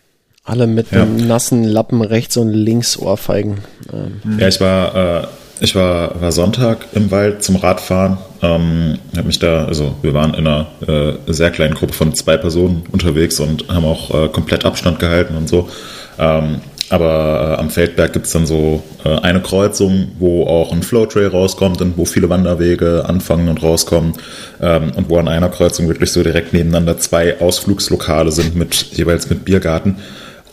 Alle 0.45 0.67
mit 0.67 0.91
Ja. 0.91 1.03
einem 1.03 1.25
nassen 1.27 1.63
Lappen 1.63 2.01
rechts 2.01 2.35
und 2.37 2.49
links 2.51 2.97
Ohrfeigen. 2.97 3.59
Ähm, 3.93 4.21
Ja, 4.39 4.47
ich 4.49 4.59
war, 4.59 5.23
äh, 5.23 5.27
ich 5.59 5.75
war, 5.75 6.19
war 6.19 6.31
Sonntag 6.31 6.87
im 6.93 7.11
Wald 7.11 7.43
zum 7.43 7.55
Radfahren. 7.55 8.17
Ähm, 8.41 8.99
hab 9.15 9.25
mich 9.25 9.39
da, 9.39 9.65
also 9.65 9.95
wir 10.01 10.13
waren 10.13 10.33
in 10.33 10.47
einer 10.47 10.67
äh, 10.87 11.13
sehr 11.31 11.51
kleinen 11.51 11.75
Gruppe 11.75 11.93
von 11.93 12.13
zwei 12.13 12.37
Personen 12.37 12.83
unterwegs 12.91 13.39
und 13.39 13.69
haben 13.69 13.85
auch 13.85 14.13
äh, 14.13 14.27
komplett 14.29 14.65
Abstand 14.65 14.99
gehalten 14.99 15.35
und 15.35 15.47
so. 15.47 15.69
Ähm, 16.19 16.61
aber 16.89 17.55
äh, 17.57 17.59
am 17.59 17.69
Feldberg 17.69 18.13
gibt's 18.13 18.33
dann 18.33 18.45
so 18.45 18.83
äh, 19.03 19.09
eine 19.09 19.41
Kreuzung, 19.41 20.09
wo 20.19 20.45
auch 20.45 20.71
ein 20.71 20.83
Flowtrail 20.83 21.27
rauskommt 21.27 21.81
und 21.81 21.97
wo 21.97 22.05
viele 22.05 22.29
Wanderwege 22.29 23.05
anfangen 23.07 23.47
und 23.47 23.63
rauskommen. 23.63 24.13
Ähm, 24.61 24.91
und 24.95 25.09
wo 25.09 25.17
an 25.17 25.27
einer 25.27 25.49
Kreuzung 25.49 25.87
wirklich 25.87 26.11
so 26.11 26.21
direkt 26.23 26.53
nebeneinander 26.53 26.97
zwei 26.97 27.39
Ausflugslokale 27.39 28.31
sind 28.31 28.55
mit 28.55 28.75
jeweils 28.93 29.29
mit 29.29 29.45
Biergarten. 29.45 29.97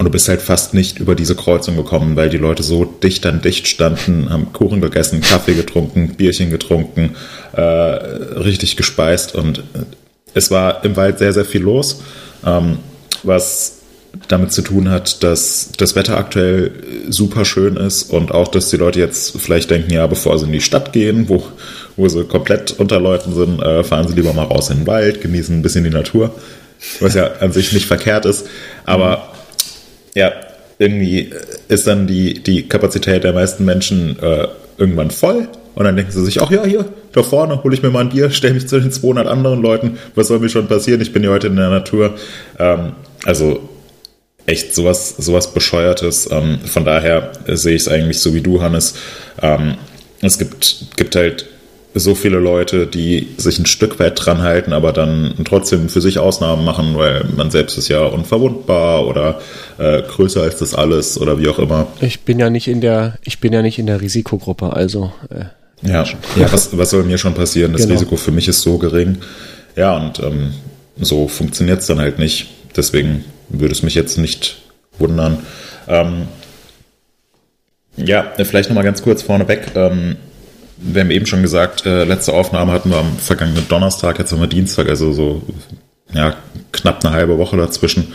Und 0.00 0.06
du 0.06 0.10
bist 0.10 0.30
halt 0.30 0.40
fast 0.40 0.72
nicht 0.72 0.98
über 0.98 1.14
diese 1.14 1.34
Kreuzung 1.34 1.76
gekommen, 1.76 2.16
weil 2.16 2.30
die 2.30 2.38
Leute 2.38 2.62
so 2.62 2.86
dicht 2.86 3.26
an 3.26 3.42
dicht 3.42 3.68
standen, 3.68 4.30
haben 4.30 4.50
Kuchen 4.54 4.80
gegessen, 4.80 5.20
Kaffee 5.20 5.52
getrunken, 5.52 6.14
Bierchen 6.14 6.48
getrunken, 6.48 7.16
äh, 7.52 7.60
richtig 7.60 8.78
gespeist. 8.78 9.34
Und 9.34 9.62
es 10.32 10.50
war 10.50 10.86
im 10.86 10.96
Wald 10.96 11.18
sehr, 11.18 11.34
sehr 11.34 11.44
viel 11.44 11.60
los, 11.60 12.00
ähm, 12.46 12.78
was 13.24 13.80
damit 14.28 14.52
zu 14.52 14.62
tun 14.62 14.88
hat, 14.88 15.22
dass 15.22 15.68
das 15.76 15.94
Wetter 15.96 16.16
aktuell 16.16 16.72
super 17.10 17.44
schön 17.44 17.76
ist 17.76 18.04
und 18.04 18.32
auch, 18.32 18.48
dass 18.48 18.70
die 18.70 18.78
Leute 18.78 19.00
jetzt 19.00 19.38
vielleicht 19.38 19.70
denken, 19.70 19.92
ja, 19.92 20.06
bevor 20.06 20.38
sie 20.38 20.46
in 20.46 20.52
die 20.52 20.62
Stadt 20.62 20.94
gehen, 20.94 21.28
wo, 21.28 21.42
wo 21.98 22.08
sie 22.08 22.24
komplett 22.24 22.70
unter 22.70 23.00
Leuten 23.00 23.34
sind, 23.34 23.60
äh, 23.60 23.84
fahren 23.84 24.08
sie 24.08 24.14
lieber 24.14 24.32
mal 24.32 24.44
raus 24.44 24.70
in 24.70 24.78
den 24.78 24.86
Wald, 24.86 25.20
genießen 25.20 25.58
ein 25.58 25.62
bisschen 25.62 25.84
die 25.84 25.90
Natur, 25.90 26.34
was 27.00 27.12
ja 27.12 27.32
an 27.40 27.52
sich 27.52 27.74
nicht 27.74 27.84
verkehrt 27.84 28.24
ist. 28.24 28.46
Aber 28.86 29.29
ja, 30.14 30.32
irgendwie 30.78 31.30
ist 31.68 31.86
dann 31.86 32.06
die, 32.06 32.42
die 32.42 32.66
Kapazität 32.68 33.24
der 33.24 33.32
meisten 33.32 33.64
Menschen 33.64 34.18
äh, 34.20 34.48
irgendwann 34.78 35.10
voll. 35.10 35.48
Und 35.74 35.84
dann 35.84 35.96
denken 35.96 36.10
sie 36.10 36.24
sich, 36.24 36.42
ach 36.42 36.50
ja, 36.50 36.64
hier, 36.64 36.86
da 37.12 37.22
vorne 37.22 37.62
hole 37.62 37.74
ich 37.74 37.82
mir 37.82 37.90
mal 37.90 38.00
ein 38.00 38.08
Bier, 38.08 38.30
stelle 38.30 38.54
mich 38.54 38.66
zu 38.66 38.80
den 38.80 38.90
200 38.90 39.26
anderen 39.26 39.62
Leuten. 39.62 39.98
Was 40.14 40.28
soll 40.28 40.40
mir 40.40 40.48
schon 40.48 40.68
passieren? 40.68 41.00
Ich 41.00 41.12
bin 41.12 41.22
ja 41.22 41.30
heute 41.30 41.48
in 41.48 41.56
der 41.56 41.70
Natur. 41.70 42.14
Ähm, 42.58 42.92
also 43.24 43.68
echt 44.46 44.74
sowas, 44.74 45.16
sowas 45.18 45.52
Bescheuertes. 45.52 46.28
Ähm, 46.30 46.58
von 46.64 46.84
daher 46.84 47.32
sehe 47.46 47.76
ich 47.76 47.82
es 47.82 47.88
eigentlich 47.88 48.18
so 48.18 48.34
wie 48.34 48.40
du, 48.40 48.62
Hannes. 48.62 48.94
Ähm, 49.40 49.74
es 50.22 50.38
gibt, 50.38 50.96
gibt 50.96 51.14
halt 51.14 51.46
so 51.94 52.14
viele 52.14 52.38
Leute, 52.38 52.86
die 52.86 53.28
sich 53.36 53.58
ein 53.58 53.66
Stück 53.66 53.98
weit 53.98 54.24
dran 54.24 54.42
halten, 54.42 54.72
aber 54.72 54.92
dann 54.92 55.34
trotzdem 55.44 55.88
für 55.88 56.00
sich 56.00 56.18
Ausnahmen 56.18 56.64
machen, 56.64 56.96
weil 56.96 57.24
man 57.36 57.50
selbst 57.50 57.76
ist 57.78 57.88
ja 57.88 58.04
unverwundbar 58.04 59.06
oder 59.06 59.40
äh, 59.78 60.02
größer 60.02 60.42
als 60.42 60.58
das 60.58 60.74
alles 60.74 61.20
oder 61.20 61.38
wie 61.38 61.48
auch 61.48 61.58
immer. 61.58 61.88
ich 62.00 62.20
bin 62.20 62.38
ja 62.38 62.48
nicht 62.48 62.68
in 62.68 62.80
der, 62.80 63.18
ich 63.22 63.40
bin 63.40 63.52
ja 63.52 63.62
nicht 63.62 63.78
in 63.78 63.86
der 63.86 64.00
Risikogruppe, 64.00 64.72
also 64.72 65.12
äh, 65.30 65.46
Ja, 65.88 66.04
ja 66.36 66.52
was, 66.52 66.76
was 66.76 66.90
soll 66.90 67.02
mir 67.02 67.18
schon 67.18 67.34
passieren? 67.34 67.72
Das 67.72 67.82
Genau. 67.82 67.94
Risiko 67.94 68.16
für 68.16 68.30
mich 68.30 68.46
ist 68.46 68.62
so 68.62 68.78
gering. 68.78 69.18
Ja, 69.76 69.96
und 69.96 70.20
ähm, 70.20 70.54
so 71.00 71.26
funktioniert 71.28 71.80
es 71.80 71.86
dann 71.86 71.98
halt 71.98 72.18
nicht. 72.18 72.48
Deswegen 72.76 73.24
würde 73.48 73.72
es 73.72 73.82
mich 73.82 73.94
jetzt 73.94 74.16
nicht 74.18 74.62
wundern. 74.98 75.38
Ähm, 75.88 76.28
ja, 77.96 78.32
vielleicht 78.36 78.68
nochmal 78.68 78.84
ganz 78.84 79.02
kurz 79.02 79.22
vorneweg. 79.22 79.72
Ähm, 79.74 80.16
wir 80.80 81.02
haben 81.02 81.10
eben 81.10 81.26
schon 81.26 81.42
gesagt, 81.42 81.86
äh, 81.86 82.04
letzte 82.04 82.32
Aufnahme 82.32 82.72
hatten 82.72 82.90
wir 82.90 82.98
am 82.98 83.16
vergangenen 83.18 83.68
Donnerstag, 83.68 84.18
jetzt 84.18 84.32
haben 84.32 84.40
wir 84.40 84.46
Dienstag, 84.46 84.88
also 84.88 85.12
so 85.12 85.42
ja, 86.12 86.34
knapp 86.72 87.04
eine 87.04 87.14
halbe 87.14 87.38
Woche 87.38 87.56
dazwischen. 87.56 88.12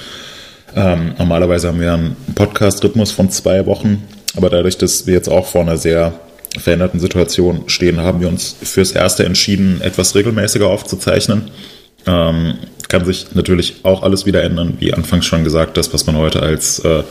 Ähm, 0.75 1.13
normalerweise 1.17 1.69
haben 1.69 1.79
wir 1.79 1.93
einen 1.93 2.15
Podcast-Rhythmus 2.36 3.12
von 3.12 3.29
zwei 3.29 3.65
Wochen. 3.65 4.03
aber 4.36 4.50
dadurch, 4.50 4.77
dass 4.77 5.07
wir 5.07 5.13
jetzt 5.13 5.29
auch 5.29 5.48
vor 5.48 5.62
einer 5.62 5.77
sehr 5.77 6.19
veränderten 6.60 7.00
Situation 7.00 7.63
stehen, 7.67 8.01
haben 8.01 8.19
wir 8.22 8.27
uns 8.27 8.55
fürs 8.62 8.91
Erste 8.91 9.25
entschieden, 9.25 9.81
etwas 9.81 10.15
regelmäßiger 10.15 10.67
aufzuzeichnen. 10.67 11.51
Ähm, 12.05 12.55
kann 12.89 13.05
sich 13.05 13.34
natürlich 13.34 13.77
auch 13.84 14.03
alles 14.03 14.25
wieder 14.25 14.43
ändern, 14.43 14.75
wie 14.79 14.93
anfangs 14.93 15.25
schon 15.25 15.43
gesagt, 15.43 15.77
das, 15.77 15.93
was 15.93 16.05
man 16.05 16.17
heute 16.17 16.41
als, 16.41 16.79
äh, 16.79 17.03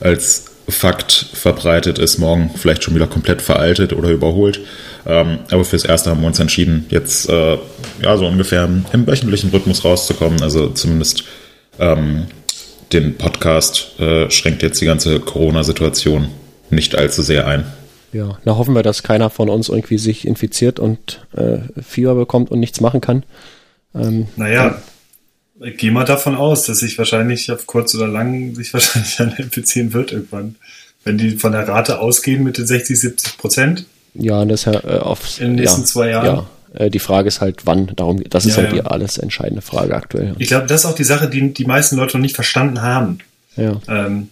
als 0.00 0.53
Fakt 0.68 1.12
verbreitet 1.34 1.98
ist, 1.98 2.18
morgen 2.18 2.50
vielleicht 2.56 2.84
schon 2.84 2.94
wieder 2.94 3.06
komplett 3.06 3.42
veraltet 3.42 3.92
oder 3.92 4.10
überholt. 4.10 4.60
Ähm, 5.06 5.40
aber 5.50 5.64
fürs 5.64 5.84
Erste 5.84 6.10
haben 6.10 6.20
wir 6.20 6.26
uns 6.26 6.40
entschieden, 6.40 6.86
jetzt 6.88 7.28
äh, 7.28 7.58
ja 8.02 8.16
so 8.16 8.26
ungefähr 8.26 8.68
im 8.92 9.06
wöchentlichen 9.06 9.50
Rhythmus 9.50 9.84
rauszukommen. 9.84 10.42
Also 10.42 10.70
zumindest 10.70 11.24
ähm, 11.78 12.26
den 12.92 13.16
Podcast 13.16 13.98
äh, 13.98 14.30
schränkt 14.30 14.62
jetzt 14.62 14.80
die 14.80 14.86
ganze 14.86 15.20
Corona-Situation 15.20 16.28
nicht 16.70 16.96
allzu 16.96 17.22
sehr 17.22 17.46
ein. 17.46 17.64
Ja, 18.12 18.38
da 18.44 18.56
hoffen 18.56 18.74
wir, 18.74 18.82
dass 18.82 19.02
keiner 19.02 19.28
von 19.28 19.48
uns 19.50 19.68
irgendwie 19.68 19.98
sich 19.98 20.26
infiziert 20.26 20.78
und 20.78 21.26
äh, 21.36 21.58
Fieber 21.82 22.14
bekommt 22.14 22.50
und 22.50 22.60
nichts 22.60 22.80
machen 22.80 23.00
kann. 23.00 23.24
Ähm, 23.94 24.28
naja, 24.36 24.80
ich 25.60 25.76
gehe 25.76 25.92
mal 25.92 26.04
davon 26.04 26.34
aus, 26.34 26.64
dass 26.66 26.80
sich 26.80 26.98
wahrscheinlich 26.98 27.50
auf 27.50 27.66
kurz 27.66 27.94
oder 27.94 28.08
lang 28.08 28.54
sich 28.54 28.72
wahrscheinlich 28.72 29.20
einer 29.20 29.38
infizieren 29.38 29.92
wird 29.92 30.12
irgendwann. 30.12 30.56
Wenn 31.04 31.18
die 31.18 31.32
von 31.32 31.52
der 31.52 31.68
Rate 31.68 31.98
ausgehen 31.98 32.42
mit 32.42 32.58
den 32.58 32.66
60, 32.66 32.98
70 32.98 33.38
Prozent. 33.38 33.86
Ja, 34.14 34.44
das 34.44 34.64
ja 34.64 34.72
äh, 34.72 34.98
auf, 34.98 35.38
in 35.40 35.48
den 35.48 35.56
nächsten 35.56 35.82
ja, 35.82 35.86
zwei 35.86 36.10
Jahren. 36.10 36.26
Ja, 36.26 36.46
äh, 36.74 36.90
die 36.90 36.98
Frage 36.98 37.28
ist 37.28 37.40
halt, 37.40 37.66
wann. 37.66 37.92
Darum, 37.94 38.22
das 38.24 38.46
ist 38.46 38.56
ja, 38.56 38.62
halt 38.62 38.72
die 38.72 38.82
alles 38.82 39.18
entscheidende 39.18 39.62
Frage 39.62 39.94
aktuell. 39.94 40.34
Ich 40.38 40.48
glaube, 40.48 40.66
das 40.66 40.80
ist 40.80 40.86
auch 40.86 40.94
die 40.94 41.04
Sache, 41.04 41.28
die 41.28 41.52
die 41.52 41.66
meisten 41.66 41.96
Leute 41.96 42.16
noch 42.16 42.22
nicht 42.22 42.34
verstanden 42.34 42.80
haben. 42.80 43.18
Ja. 43.56 43.80
Ähm, 43.88 44.28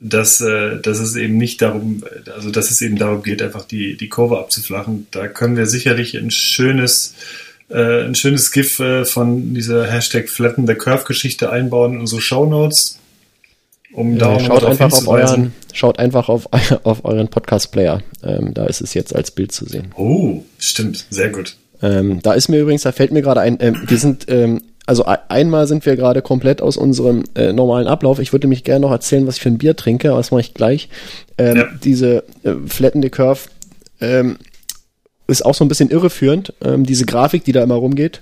dass, 0.00 0.40
äh, 0.40 0.80
dass 0.80 1.00
es 1.00 1.16
eben 1.16 1.36
nicht 1.36 1.60
darum, 1.60 2.04
also 2.34 2.50
dass 2.50 2.70
es 2.70 2.80
eben 2.80 2.96
darum 2.96 3.22
geht, 3.22 3.42
einfach 3.42 3.64
die, 3.64 3.96
die 3.96 4.08
Kurve 4.08 4.38
abzuflachen. 4.38 5.08
Da 5.10 5.26
können 5.26 5.56
wir 5.56 5.66
sicherlich 5.66 6.16
ein 6.16 6.30
schönes, 6.30 7.14
äh, 7.70 8.04
ein 8.04 8.14
schönes 8.14 8.52
GIF 8.52 8.80
äh, 8.80 9.04
von 9.04 9.54
dieser 9.54 9.86
Hashtag 9.86 10.28
Flatten 10.28 10.66
the 10.66 10.74
Curve 10.74 11.04
Geschichte 11.04 11.50
einbauen 11.50 11.94
in 11.94 12.00
unsere 12.00 12.20
Show 12.20 12.46
Notes. 12.46 12.98
Um 13.92 14.16
ja, 14.16 14.36
da 14.36 14.40
schaut 14.40 14.64
einfach 14.64 14.92
auf 14.92 15.08
euren, 15.08 15.54
schaut 15.72 15.98
einfach 15.98 16.28
auf, 16.28 16.48
auf 16.84 17.04
euren 17.04 17.28
Podcast-Player. 17.28 18.02
Ähm, 18.22 18.52
da 18.54 18.66
ist 18.66 18.80
es 18.80 18.94
jetzt 18.94 19.14
als 19.14 19.30
Bild 19.30 19.52
zu 19.52 19.64
sehen. 19.66 19.92
Oh, 19.96 20.42
stimmt, 20.58 21.06
sehr 21.10 21.30
gut. 21.30 21.56
Ähm, 21.82 22.20
da 22.22 22.32
ist 22.32 22.48
mir 22.48 22.60
übrigens, 22.60 22.82
da 22.82 22.92
fällt 22.92 23.12
mir 23.12 23.22
gerade 23.22 23.40
ein, 23.40 23.58
ähm, 23.60 23.82
wir 23.86 23.98
sind, 23.98 24.26
ähm, 24.28 24.62
also 24.86 25.04
einmal 25.04 25.66
sind 25.66 25.84
wir 25.84 25.96
gerade 25.96 26.22
komplett 26.22 26.62
aus 26.62 26.76
unserem 26.76 27.24
äh, 27.34 27.52
normalen 27.52 27.86
Ablauf. 27.86 28.18
Ich 28.18 28.32
würde 28.32 28.48
mich 28.48 28.64
gerne 28.64 28.80
noch 28.80 28.90
erzählen, 28.90 29.26
was 29.26 29.36
ich 29.36 29.42
für 29.42 29.50
ein 29.50 29.58
Bier 29.58 29.76
trinke, 29.76 30.08
aber 30.10 30.18
das 30.18 30.30
mache 30.30 30.40
ich 30.40 30.54
gleich. 30.54 30.88
Ähm, 31.36 31.56
ja. 31.56 31.66
Diese 31.84 32.24
äh, 32.42 32.54
Flatten 32.66 33.02
the 33.02 33.10
Curve 33.10 33.48
ähm, 34.00 34.38
ist 35.28 35.44
auch 35.44 35.54
so 35.54 35.64
ein 35.64 35.68
bisschen 35.68 35.90
irreführend. 35.90 36.52
Ähm, 36.62 36.84
diese 36.84 37.06
Grafik, 37.06 37.44
die 37.44 37.52
da 37.52 37.62
immer 37.62 37.76
rumgeht, 37.76 38.20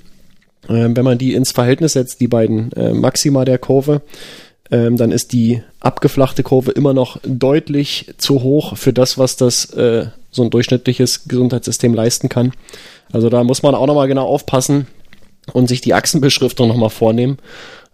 ähm, 0.69 0.97
wenn 0.97 1.05
man 1.05 1.19
die 1.19 1.35
ins 1.35 1.53
Verhältnis 1.53 1.95
setzt, 1.95 2.21
die 2.21 2.29
beiden 2.29 2.73
äh, 2.73 2.93
Maxima 2.93 3.45
der 3.45 3.59
Kurve, 3.59 4.03
ähm, 4.71 4.97
dann 4.97 5.13
ist 5.13 5.33
die 5.33 5.63
abgeflachte 5.81 6.43
Kurve 6.43 6.73
immer 6.73 6.93
noch 6.93 7.19
deutlich 7.25 8.13
zu 8.19 8.43
hoch 8.43 8.77
für 8.77 8.93
das, 8.93 9.17
was 9.17 9.37
das 9.37 9.67
äh, 9.71 10.07
so 10.31 10.43
ein 10.43 10.51
durchschnittliches 10.51 11.29
Gesundheitssystem 11.29 11.95
leisten 11.95 12.29
kann. 12.29 12.53
Also 13.13 13.31
da 13.31 13.45
muss 13.45 13.63
man 13.63 13.75
auch 13.75 13.87
nochmal 13.87 14.09
genau 14.09 14.27
aufpassen 14.27 14.89
und 15.53 15.69
sich 15.69 15.81
die 15.81 15.95
Achsenbeschriftung 15.95 16.69
nochmal 16.69 16.91
vornehmen. 16.91 17.39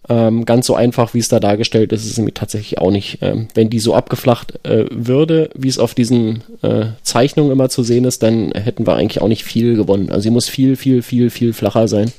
Ähm, 0.08 0.44
ganz 0.44 0.66
so 0.66 0.74
einfach, 0.74 1.14
wie 1.14 1.20
es 1.20 1.28
da 1.28 1.38
dargestellt 1.38 1.92
ist, 1.92 2.04
ist 2.04 2.10
es 2.12 2.16
nämlich 2.16 2.34
tatsächlich 2.34 2.78
auch 2.78 2.90
nicht. 2.90 3.18
Ähm, 3.22 3.46
wenn 3.54 3.70
die 3.70 3.78
so 3.78 3.94
abgeflacht 3.94 4.54
äh, 4.64 4.86
würde, 4.90 5.50
wie 5.54 5.68
es 5.68 5.78
auf 5.78 5.94
diesen 5.94 6.42
äh, 6.62 6.86
Zeichnungen 7.02 7.52
immer 7.52 7.68
zu 7.68 7.84
sehen 7.84 8.04
ist, 8.04 8.22
dann 8.22 8.50
hätten 8.52 8.86
wir 8.86 8.96
eigentlich 8.96 9.22
auch 9.22 9.28
nicht 9.28 9.44
viel 9.44 9.76
gewonnen. 9.76 10.10
Also 10.10 10.22
sie 10.22 10.30
muss 10.30 10.48
viel, 10.48 10.74
viel, 10.74 11.02
viel, 11.02 11.30
viel 11.30 11.52
flacher 11.52 11.86
sein. 11.86 12.12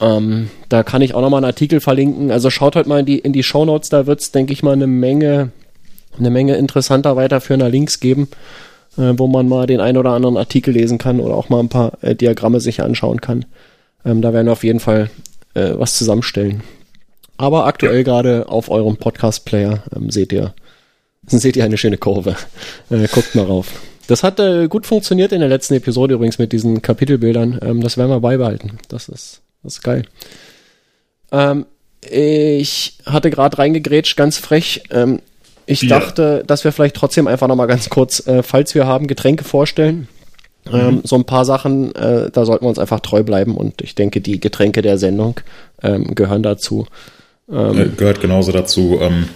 Ähm, 0.00 0.50
da 0.68 0.82
kann 0.82 1.00
ich 1.00 1.14
auch 1.14 1.22
nochmal 1.22 1.38
einen 1.38 1.50
Artikel 1.50 1.80
verlinken. 1.80 2.30
Also 2.30 2.50
schaut 2.50 2.76
halt 2.76 2.86
mal 2.86 3.00
in 3.00 3.06
die, 3.06 3.18
in 3.18 3.32
die 3.32 3.42
Show 3.42 3.64
Notes, 3.64 3.88
da 3.88 4.06
wird 4.06 4.20
es, 4.20 4.32
denke 4.32 4.52
ich 4.52 4.62
mal, 4.62 4.72
eine 4.72 4.86
Menge, 4.86 5.52
eine 6.18 6.30
Menge 6.30 6.56
interessanter 6.56 7.16
weiterführender 7.16 7.70
Links 7.70 8.00
geben, 8.00 8.28
äh, 8.98 9.14
wo 9.16 9.26
man 9.28 9.48
mal 9.48 9.66
den 9.66 9.80
ein 9.80 9.96
oder 9.96 10.10
anderen 10.10 10.36
Artikel 10.36 10.74
lesen 10.74 10.98
kann 10.98 11.20
oder 11.20 11.34
auch 11.34 11.48
mal 11.48 11.60
ein 11.60 11.70
paar 11.70 11.92
äh, 12.02 12.14
Diagramme 12.14 12.60
sich 12.60 12.82
anschauen 12.82 13.22
kann. 13.22 13.46
Ähm, 14.04 14.20
da 14.20 14.34
werden 14.34 14.46
wir 14.46 14.52
auf 14.52 14.64
jeden 14.64 14.80
Fall 14.80 15.08
äh, 15.56 15.78
was 15.78 15.96
zusammenstellen. 15.96 16.62
Aber 17.36 17.66
aktuell 17.66 17.98
ja. 17.98 18.02
gerade 18.02 18.48
auf 18.48 18.70
eurem 18.70 18.96
Podcast-Player 18.96 19.82
ähm, 19.94 20.10
seht 20.10 20.32
ihr, 20.32 20.54
seht 21.26 21.56
ihr 21.56 21.64
eine 21.64 21.78
schöne 21.78 21.98
Kurve. 21.98 22.36
Äh, 22.90 23.08
guckt 23.08 23.34
mal 23.34 23.44
rauf. 23.44 23.72
Das 24.06 24.22
hat 24.22 24.38
äh, 24.38 24.68
gut 24.68 24.86
funktioniert 24.86 25.32
in 25.32 25.40
der 25.40 25.48
letzten 25.48 25.74
Episode 25.74 26.14
übrigens 26.14 26.38
mit 26.38 26.52
diesen 26.52 26.80
Kapitelbildern. 26.82 27.58
Ähm, 27.62 27.80
das 27.80 27.96
werden 27.96 28.10
wir 28.10 28.20
beibehalten. 28.20 28.78
Das 28.88 29.08
ist 29.08 29.42
das 29.66 29.74
ist 29.74 29.82
geil. 29.82 30.04
Ähm, 31.32 31.66
ich 32.08 32.98
hatte 33.04 33.30
gerade 33.30 33.58
reingegrätscht, 33.58 34.16
ganz 34.16 34.38
frech. 34.38 34.84
Ähm, 34.90 35.20
ich 35.66 35.82
ja. 35.82 35.98
dachte, 35.98 36.44
dass 36.46 36.62
wir 36.62 36.70
vielleicht 36.70 36.94
trotzdem 36.94 37.26
einfach 37.26 37.48
nochmal 37.48 37.66
ganz 37.66 37.90
kurz, 37.90 38.24
äh, 38.28 38.44
falls 38.44 38.76
wir 38.76 38.86
haben, 38.86 39.08
Getränke 39.08 39.42
vorstellen. 39.42 40.06
Ähm, 40.72 40.96
mhm. 40.96 41.00
So 41.04 41.16
ein 41.16 41.24
paar 41.24 41.44
Sachen, 41.44 41.94
äh, 41.94 42.30
da 42.30 42.44
sollten 42.44 42.64
wir 42.64 42.68
uns 42.68 42.78
einfach 42.78 43.00
treu 43.00 43.22
bleiben 43.22 43.56
und 43.56 43.82
ich 43.82 43.94
denke, 43.94 44.20
die 44.20 44.40
Getränke 44.40 44.82
der 44.82 44.98
Sendung 44.98 45.40
ähm, 45.82 46.14
gehören 46.14 46.42
dazu. 46.42 46.86
Ähm, 47.50 47.80
äh, 47.80 47.88
gehört 47.96 48.20
genauso 48.20 48.52
dazu, 48.52 48.98
ähm, 49.00 49.28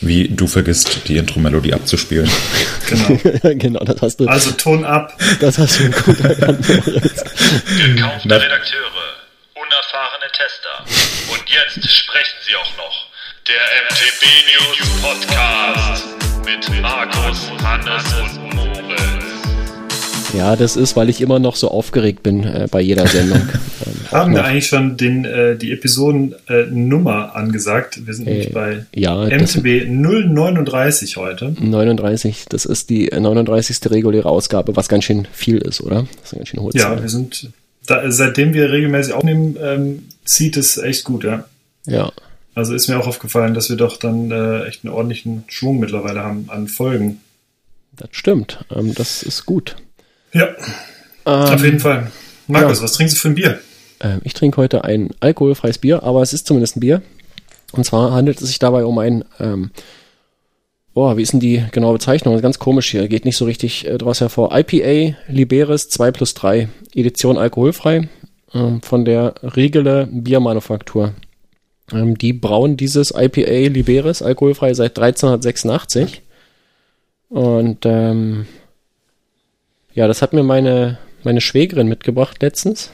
wie 0.00 0.28
du 0.28 0.46
vergisst, 0.46 1.08
die 1.08 1.16
Intro-Melodie 1.16 1.74
abzuspielen. 1.74 2.28
Genau. 2.88 3.18
genau, 3.56 3.80
das 3.84 4.00
hast 4.00 4.16
du. 4.18 4.26
Also 4.26 4.50
Ton 4.52 4.82
ab. 4.82 5.12
Das 5.40 5.58
hast 5.58 5.78
du 5.78 5.90
gut 5.90 6.20
erkannt. 6.20 6.66
Gekaufte 6.66 8.30
Redakteure 8.30 8.88
unerfahrene 9.68 10.30
Tester. 10.32 10.84
Und 11.30 11.42
jetzt 11.50 11.86
sprechen 11.90 12.38
sie 12.46 12.56
auch 12.56 12.76
noch. 12.76 13.08
Der 13.46 13.60
MTB 13.84 14.22
News 14.48 14.78
Podcast 15.02 16.06
mit 16.44 16.82
Markus, 16.82 17.50
Hannes 17.62 18.04
und 18.14 18.54
Moritz. 18.54 19.17
Ja, 20.38 20.54
das 20.54 20.76
ist, 20.76 20.94
weil 20.94 21.08
ich 21.08 21.20
immer 21.20 21.40
noch 21.40 21.56
so 21.56 21.68
aufgeregt 21.68 22.22
bin 22.22 22.44
äh, 22.44 22.68
bei 22.70 22.80
jeder 22.80 23.06
Sendung. 23.06 23.42
Ähm, 23.86 23.94
Haben 24.10 24.34
wir 24.34 24.44
eigentlich 24.44 24.66
schon 24.66 24.96
den, 24.96 25.24
äh, 25.24 25.56
die 25.56 25.70
Episodennummer 25.70 27.30
äh, 27.32 27.38
angesagt? 27.38 28.06
Wir 28.06 28.12
sind 28.12 28.26
äh, 28.26 28.30
nämlich 28.30 28.52
bei 28.52 28.86
ja, 28.94 29.24
MTB 29.24 29.86
039 29.88 31.16
heute. 31.16 31.54
39, 31.60 32.46
das 32.48 32.64
ist 32.64 32.90
die 32.90 33.06
39. 33.06 33.78
reguläre 33.90 34.28
Ausgabe, 34.28 34.74
was 34.74 34.88
ganz 34.88 35.04
schön 35.04 35.28
viel 35.30 35.58
ist, 35.58 35.80
oder? 35.80 36.06
Das 36.22 36.32
ist 36.32 36.38
ganz 36.38 36.48
schön 36.48 36.60
hohe 36.60 36.72
Ja, 36.74 37.00
wir 37.00 37.08
sind 37.08 37.50
da, 37.86 38.10
seitdem 38.10 38.52
wir 38.52 38.70
regelmäßig 38.70 39.14
aufnehmen, 39.14 39.56
ähm, 39.60 40.08
zieht 40.24 40.56
es 40.56 40.76
echt 40.76 41.04
gut, 41.04 41.24
ja. 41.24 41.44
Ja. 41.86 42.12
Also 42.54 42.74
ist 42.74 42.88
mir 42.88 42.98
auch 42.98 43.06
aufgefallen, 43.06 43.54
dass 43.54 43.70
wir 43.70 43.76
doch 43.76 43.96
dann 43.96 44.30
äh, 44.30 44.64
echt 44.64 44.84
einen 44.84 44.92
ordentlichen 44.92 45.44
Schwung 45.46 45.78
mittlerweile 45.78 46.22
haben 46.22 46.46
an 46.48 46.68
Folgen. 46.68 47.20
Das 47.96 48.10
stimmt. 48.12 48.64
Ähm, 48.74 48.94
das 48.94 49.22
ist 49.22 49.46
gut. 49.46 49.76
Ja. 50.32 50.48
Ähm, 51.26 51.54
auf 51.54 51.64
jeden 51.64 51.80
Fall. 51.80 52.10
Markus, 52.46 52.78
ja. 52.78 52.84
was 52.84 52.92
trinkst 52.92 53.16
du 53.16 53.20
für 53.20 53.28
ein 53.28 53.34
Bier? 53.34 53.58
Ähm, 54.00 54.20
ich 54.24 54.34
trinke 54.34 54.56
heute 54.58 54.84
ein 54.84 55.10
alkoholfreies 55.20 55.78
Bier, 55.78 56.02
aber 56.02 56.22
es 56.22 56.32
ist 56.32 56.46
zumindest 56.46 56.76
ein 56.76 56.80
Bier. 56.80 57.02
Und 57.72 57.84
zwar 57.84 58.12
handelt 58.12 58.40
es 58.40 58.48
sich 58.48 58.58
dabei 58.58 58.84
um 58.84 58.98
ein 58.98 59.24
ähm, 59.38 59.70
boah, 60.98 61.16
wie 61.16 61.22
ist 61.22 61.32
denn 61.32 61.38
die 61.38 61.64
genaue 61.70 61.92
Bezeichnung? 61.92 62.34
Das 62.34 62.40
ist 62.40 62.42
ganz 62.42 62.58
komisch 62.58 62.90
hier, 62.90 63.06
geht 63.06 63.24
nicht 63.24 63.36
so 63.36 63.44
richtig 63.44 63.86
äh, 63.86 63.98
daraus 63.98 64.20
hervor. 64.20 64.50
IPA 64.52 65.16
Liberis 65.28 65.88
2 65.90 66.10
plus 66.10 66.34
3, 66.34 66.68
Edition 66.92 67.38
alkoholfrei, 67.38 68.08
ähm, 68.52 68.82
von 68.82 69.04
der 69.04 69.34
Riegele 69.42 70.08
Biermanufaktur. 70.10 71.14
Ähm, 71.92 72.18
die 72.18 72.32
brauen 72.32 72.76
dieses 72.76 73.12
IPA 73.16 73.72
Liberis 73.72 74.22
alkoholfrei 74.22 74.74
seit 74.74 74.98
1386. 74.98 76.22
Und 77.28 77.86
ähm, 77.86 78.46
ja, 79.98 80.06
das 80.06 80.22
hat 80.22 80.32
mir 80.32 80.44
meine, 80.44 80.96
meine 81.24 81.40
Schwägerin 81.40 81.88
mitgebracht 81.88 82.40
letztens. 82.40 82.92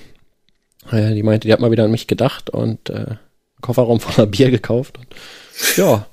Äh, 0.90 1.12
die 1.12 1.22
meinte, 1.22 1.46
die 1.46 1.52
hat 1.52 1.60
mal 1.60 1.70
wieder 1.70 1.84
an 1.84 1.90
mich 1.90 2.06
gedacht 2.06 2.48
und 2.48 2.88
äh, 2.88 3.16
Kofferraum 3.60 4.00
voller 4.00 4.26
Bier 4.30 4.50
gekauft. 4.50 4.98
Ja, 5.76 6.06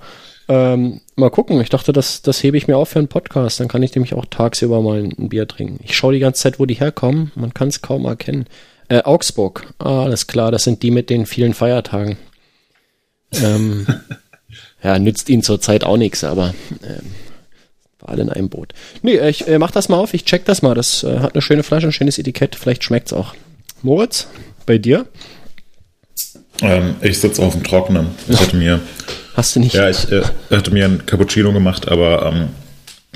ähm, 0.49 0.99
mal 1.15 1.29
gucken. 1.29 1.61
Ich 1.61 1.69
dachte, 1.69 1.93
das, 1.93 2.23
das 2.23 2.43
hebe 2.43 2.57
ich 2.57 2.67
mir 2.67 2.75
auf 2.75 2.89
für 2.89 2.99
einen 2.99 3.07
Podcast. 3.07 3.61
Dann 3.61 3.69
kann 3.69 3.83
ich 3.83 3.95
nämlich 3.95 4.13
auch 4.15 4.25
tagsüber 4.25 4.81
mal 4.81 5.01
ein, 5.01 5.29
Bier 5.29 5.47
trinken. 5.47 5.79
Ich 5.81 5.95
schaue 5.95 6.11
die 6.11 6.19
ganze 6.19 6.41
Zeit, 6.41 6.59
wo 6.59 6.65
die 6.65 6.73
herkommen. 6.73 7.31
Man 7.35 7.53
kann 7.53 7.69
es 7.69 7.81
kaum 7.81 8.03
erkennen. 8.03 8.47
Äh, 8.89 9.03
Augsburg. 9.03 9.73
Ah, 9.79 10.03
alles 10.03 10.27
klar. 10.27 10.51
Das 10.51 10.65
sind 10.65 10.83
die 10.83 10.91
mit 10.91 11.09
den 11.09 11.25
vielen 11.25 11.53
Feiertagen. 11.53 12.17
Ähm, 13.31 13.87
ja, 14.83 14.99
nützt 14.99 15.29
ihnen 15.29 15.41
zurzeit 15.41 15.85
auch 15.85 15.95
nichts, 15.95 16.25
aber 16.25 16.53
ähm, 16.83 17.11
war 18.01 18.09
alle 18.09 18.23
in 18.23 18.29
einem 18.29 18.49
Boot. 18.49 18.73
Nee, 19.01 19.19
ich 19.29 19.47
äh, 19.47 19.59
mach 19.59 19.71
das 19.71 19.89
mal 19.89 19.97
auf. 19.97 20.13
Ich 20.13 20.25
check 20.25 20.45
das 20.45 20.61
mal. 20.61 20.75
Das 20.75 21.03
äh, 21.03 21.19
hat 21.19 21.33
eine 21.33 21.41
schöne 21.41 21.63
Flasche, 21.63 21.87
ein 21.87 21.91
schönes 21.91 22.17
Etikett. 22.17 22.55
Vielleicht 22.55 22.83
schmeckt's 22.83 23.13
auch. 23.13 23.33
Moritz, 23.81 24.27
bei 24.65 24.77
dir? 24.77 25.05
Ähm, 26.61 26.95
ich 27.01 27.19
sitze 27.19 27.41
auf 27.41 27.53
dem 27.53 27.63
Trockenen. 27.63 28.07
Ich 28.27 28.39
hatte 28.39 28.55
mir 28.55 28.79
Hast 29.33 29.55
du 29.55 29.59
nicht? 29.59 29.73
Ja, 29.73 29.89
ich 29.89 30.11
äh, 30.11 30.23
hatte 30.49 30.71
mir 30.71 30.85
ein 30.85 31.05
Cappuccino 31.05 31.53
gemacht, 31.53 31.87
aber 31.87 32.25
ähm, 32.25 32.49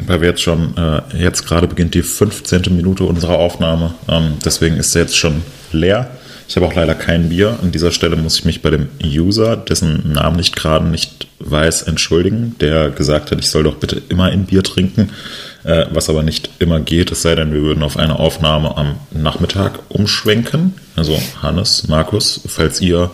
weil 0.06 0.22
wir 0.22 0.30
jetzt 0.30 0.42
schon, 0.42 0.76
äh, 0.78 1.02
jetzt 1.18 1.46
gerade 1.46 1.68
beginnt 1.68 1.94
die 1.94 2.04
15. 2.04 2.64
Minute 2.72 3.04
unserer 3.04 3.38
Aufnahme. 3.38 3.94
Ähm, 4.08 4.38
deswegen 4.44 4.78
ist 4.78 4.96
er 4.96 5.04
jetzt 5.04 5.18
schon 5.18 5.44
leer. 5.72 6.12
Ich 6.48 6.56
habe 6.56 6.68
auch 6.68 6.76
leider 6.76 6.94
kein 6.94 7.30
Bier. 7.30 7.58
An 7.62 7.72
dieser 7.72 7.92
Stelle 7.92 8.16
muss 8.16 8.38
ich 8.38 8.46
mich 8.46 8.62
bei 8.62 8.70
dem 8.70 8.90
User, 9.04 9.58
dessen 9.58 10.14
Namen 10.14 10.40
ich 10.40 10.52
gerade 10.52 10.86
nicht 10.86 11.28
weiß, 11.40 11.84
entschuldigen, 11.84 12.56
der 12.60 12.92
gesagt 12.92 13.32
hat, 13.32 13.40
ich 13.40 13.50
soll 13.50 13.64
doch 13.64 13.76
bitte 13.76 14.02
immer 14.10 14.26
ein 14.26 14.46
Bier 14.46 14.64
trinken, 14.64 15.12
äh, 15.64 15.86
was 15.92 16.10
aber 16.10 16.24
nicht 16.24 16.50
immer 16.60 16.80
geht, 16.80 17.12
es 17.12 17.24
sei 17.24 17.36
denn, 17.36 17.54
wir 17.54 17.62
würden 17.62 17.84
auf 17.84 17.98
eine 17.98 18.20
Aufnahme 18.20 18.78
am 18.78 18.96
Nachmittag 19.12 19.80
umschwenken. 19.90 20.76
Also 20.96 21.20
Hannes, 21.42 21.88
Markus, 21.88 22.42
falls 22.48 22.80
ihr 22.80 23.12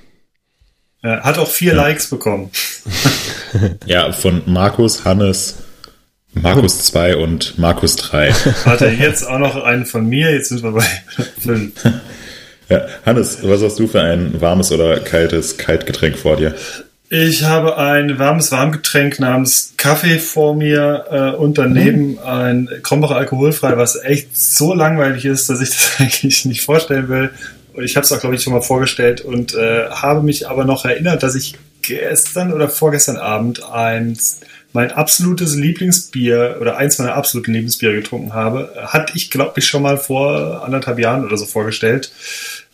Hat 1.04 1.38
auch 1.38 1.50
vier 1.50 1.74
ja. 1.74 1.84
Likes 1.84 2.10
bekommen. 2.10 2.50
ja, 3.86 4.12
von 4.12 4.42
Markus, 4.46 5.06
Hannes, 5.06 5.56
Markus 6.42 6.84
2 6.84 7.18
und 7.18 7.58
Markus 7.58 7.96
3. 7.96 8.34
Warte, 8.66 8.88
jetzt 8.88 9.28
auch 9.28 9.40
noch 9.40 9.64
einen 9.64 9.86
von 9.86 10.08
mir, 10.08 10.32
jetzt 10.32 10.50
sind 10.50 10.64
wir 10.64 10.72
bei 10.72 10.86
5. 11.44 11.72
Ja, 12.70 12.86
Hannes, 13.06 13.40
was 13.44 13.62
hast 13.62 13.80
du 13.80 13.88
für 13.88 14.02
ein 14.02 14.42
warmes 14.42 14.72
oder 14.72 15.00
kaltes 15.00 15.58
Kaltgetränk 15.58 16.18
vor 16.18 16.36
dir? 16.36 16.56
Ich 17.10 17.44
habe 17.44 17.78
ein 17.78 18.20
warmes 18.20 18.52
Warmgetränk 18.52 19.22
namens 19.22 19.74
Kaffee 19.78 20.20
vor 20.20 20.56
mir 20.56 21.06
äh, 21.10 21.38
und 21.38 21.58
daneben 21.58 22.12
mhm. 22.12 22.20
ein 22.20 22.70
Krombacher 22.84 23.16
alkoholfrei, 23.16 23.78
was 23.78 23.96
echt 24.04 24.38
so 24.38 24.74
langweilig 24.74 25.24
ist, 25.24 25.50
dass 25.50 25.62
ich 25.62 25.70
das 25.70 25.96
eigentlich 26.00 26.44
nicht 26.44 26.64
vorstellen 26.64 27.08
will. 27.08 27.32
Ich 27.82 27.96
habe 27.96 28.04
es 28.04 28.12
auch, 28.12 28.20
glaube 28.20 28.36
ich, 28.36 28.44
schon 28.44 28.54
mal 28.54 28.62
vorgestellt 28.62 29.22
und 29.22 29.54
äh, 29.54 29.88
habe 29.90 30.22
mich 30.22 30.50
aber 30.50 30.66
noch 30.66 30.84
erinnert, 30.84 31.24
dass 31.24 31.36
ich 31.36 31.56
gestern 31.82 32.52
oder 32.52 32.68
vorgestern 32.68 33.18
Abend 33.18 33.64
eins 33.64 34.42
mein 34.74 34.92
absolutes 34.92 35.56
Lieblingsbier 35.56 36.58
oder 36.62 36.78
eins 36.78 37.00
meiner 37.00 37.16
absoluten 37.16 37.54
Lieblingsbiere 37.54 37.96
getrunken 37.96 38.34
habe, 38.34 38.74
hatte 38.88 39.14
ich, 39.16 39.32
glaube 39.32 39.60
ich, 39.60 39.68
schon 39.68 39.82
mal 39.82 39.98
vor 39.98 40.64
anderthalb 40.64 41.00
Jahren 41.00 41.26
oder 41.26 41.38
so 41.38 41.46
vorgestellt. 41.46 42.12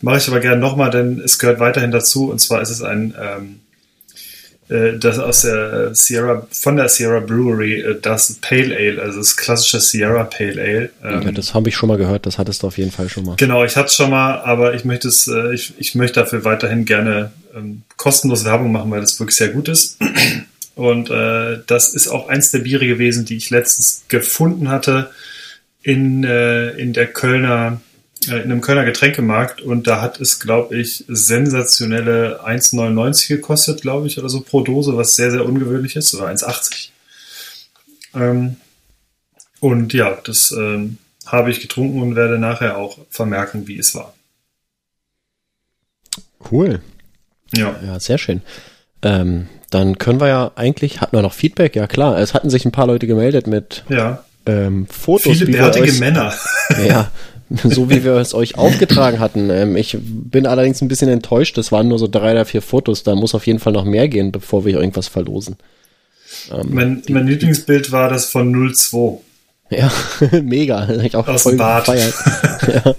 Mache 0.01 0.17
ich 0.17 0.27
aber 0.27 0.39
gerne 0.39 0.59
nochmal, 0.59 0.89
denn 0.89 1.21
es 1.23 1.39
gehört 1.39 1.59
weiterhin 1.59 1.91
dazu. 1.91 2.29
Und 2.29 2.39
zwar 2.39 2.61
ist 2.61 2.71
es 2.71 2.81
ein 2.81 3.13
ähm, 3.21 3.59
äh, 4.69 4.97
das 4.97 5.19
aus 5.19 5.41
der 5.41 5.93
Sierra, 5.93 6.47
von 6.51 6.77
der 6.77 6.89
Sierra 6.89 7.19
Brewery, 7.19 7.81
äh, 7.81 7.99
das 8.01 8.33
Pale 8.41 8.75
Ale, 8.75 9.01
also 9.01 9.19
das 9.19 9.35
klassische 9.35 9.79
Sierra 9.79 10.23
Pale 10.23 10.61
Ale. 10.61 10.89
Ähm, 11.03 11.21
ja, 11.21 11.31
das 11.31 11.53
habe 11.53 11.69
ich 11.69 11.75
schon 11.75 11.89
mal 11.89 11.97
gehört, 11.97 12.25
das 12.25 12.37
hattest 12.37 12.63
du 12.63 12.67
auf 12.67 12.77
jeden 12.77 12.91
Fall 12.91 13.09
schon 13.09 13.25
mal. 13.25 13.35
Genau, 13.35 13.63
ich 13.63 13.75
hatte 13.75 13.87
es 13.87 13.95
schon 13.95 14.09
mal, 14.09 14.39
aber 14.41 14.73
ich 14.73 14.85
möchte 14.85 15.09
es, 15.09 15.27
äh, 15.27 15.53
ich, 15.53 15.73
ich 15.77 15.95
möchte 15.95 16.19
dafür 16.21 16.45
weiterhin 16.45 16.85
gerne 16.85 17.31
ähm, 17.55 17.83
kostenlos 17.97 18.45
Werbung 18.45 18.71
machen, 18.71 18.89
weil 18.89 19.01
das 19.01 19.19
wirklich 19.19 19.35
sehr 19.35 19.49
gut 19.49 19.67
ist. 19.67 19.97
Und 20.75 21.09
äh, 21.09 21.59
das 21.67 21.93
ist 21.93 22.07
auch 22.07 22.29
eins 22.29 22.51
der 22.51 22.59
Biere 22.59 22.87
gewesen, 22.87 23.25
die 23.25 23.37
ich 23.37 23.49
letztens 23.49 24.05
gefunden 24.07 24.69
hatte 24.69 25.11
in, 25.83 26.23
äh, 26.23 26.71
in 26.71 26.93
der 26.93 27.07
Kölner, 27.07 27.81
äh, 28.27 28.37
in 28.37 28.51
einem 28.51 28.61
Kölner 28.61 28.85
Getränkemarkt. 28.85 29.61
Und 29.61 29.85
da 29.85 30.01
hat 30.01 30.19
es, 30.19 30.39
glaube 30.39 30.77
ich, 30.77 31.05
sensationelle 31.07 32.43
1,99 32.43 33.27
gekostet, 33.27 33.81
glaube 33.81 34.07
ich, 34.07 34.17
oder 34.17 34.29
so 34.29 34.41
pro 34.41 34.61
Dose, 34.61 34.97
was 34.97 35.15
sehr, 35.15 35.29
sehr 35.29 35.45
ungewöhnlich 35.45 35.95
ist, 35.95 36.13
oder 36.15 36.27
1,80. 36.27 36.89
Ähm, 38.15 38.57
und 39.59 39.93
ja, 39.93 40.17
das 40.23 40.51
ähm, 40.51 40.97
habe 41.25 41.51
ich 41.51 41.61
getrunken 41.61 42.01
und 42.01 42.15
werde 42.15 42.37
nachher 42.39 42.77
auch 42.77 42.97
vermerken, 43.09 43.67
wie 43.67 43.77
es 43.77 43.93
war. 43.95 44.13
Cool. 46.51 46.81
Ja. 47.53 47.79
Ja, 47.85 47.99
sehr 47.99 48.17
schön. 48.17 48.41
Ähm, 49.01 49.47
dann 49.73 49.97
können 49.97 50.19
wir 50.19 50.27
ja 50.27 50.51
eigentlich, 50.55 51.01
hatten 51.01 51.15
wir 51.15 51.21
noch 51.21 51.33
Feedback? 51.33 51.75
Ja 51.75 51.87
klar, 51.87 52.17
es 52.19 52.33
hatten 52.33 52.49
sich 52.49 52.65
ein 52.65 52.71
paar 52.71 52.87
Leute 52.87 53.07
gemeldet 53.07 53.47
mit 53.47 53.83
ja. 53.89 54.23
ähm, 54.45 54.87
Fotos. 54.87 55.37
Viele 55.37 55.51
bärtige 55.51 55.85
euch, 55.85 55.99
Männer. 55.99 56.33
Ja, 56.87 57.11
so 57.63 57.89
wie 57.89 58.03
wir 58.03 58.13
es 58.13 58.33
euch 58.33 58.57
aufgetragen 58.57 59.19
hatten. 59.19 59.49
Ähm, 59.49 59.75
ich 59.75 59.97
bin 60.01 60.45
allerdings 60.45 60.81
ein 60.81 60.87
bisschen 60.87 61.09
enttäuscht, 61.09 61.57
das 61.57 61.71
waren 61.71 61.87
nur 61.87 61.99
so 61.99 62.07
drei 62.07 62.31
oder 62.31 62.45
vier 62.45 62.61
Fotos, 62.61 63.03
da 63.03 63.15
muss 63.15 63.35
auf 63.35 63.47
jeden 63.47 63.59
Fall 63.59 63.73
noch 63.73 63.85
mehr 63.85 64.07
gehen, 64.07 64.31
bevor 64.31 64.65
wir 64.65 64.79
irgendwas 64.79 65.07
verlosen. 65.07 65.57
Ähm, 66.51 66.69
mein, 66.71 67.03
mein 67.09 67.27
Lieblingsbild 67.27 67.91
war 67.91 68.09
das 68.09 68.29
von 68.29 68.73
02. 68.73 69.19
Ja, 69.69 69.91
mega. 70.41 70.89
Ich 71.03 71.15
auch 71.15 71.27
Aus 71.27 71.43
voll 71.43 71.55
Bad. 71.55 71.85
gefeiert. 71.85 72.13
ja. 72.85 72.95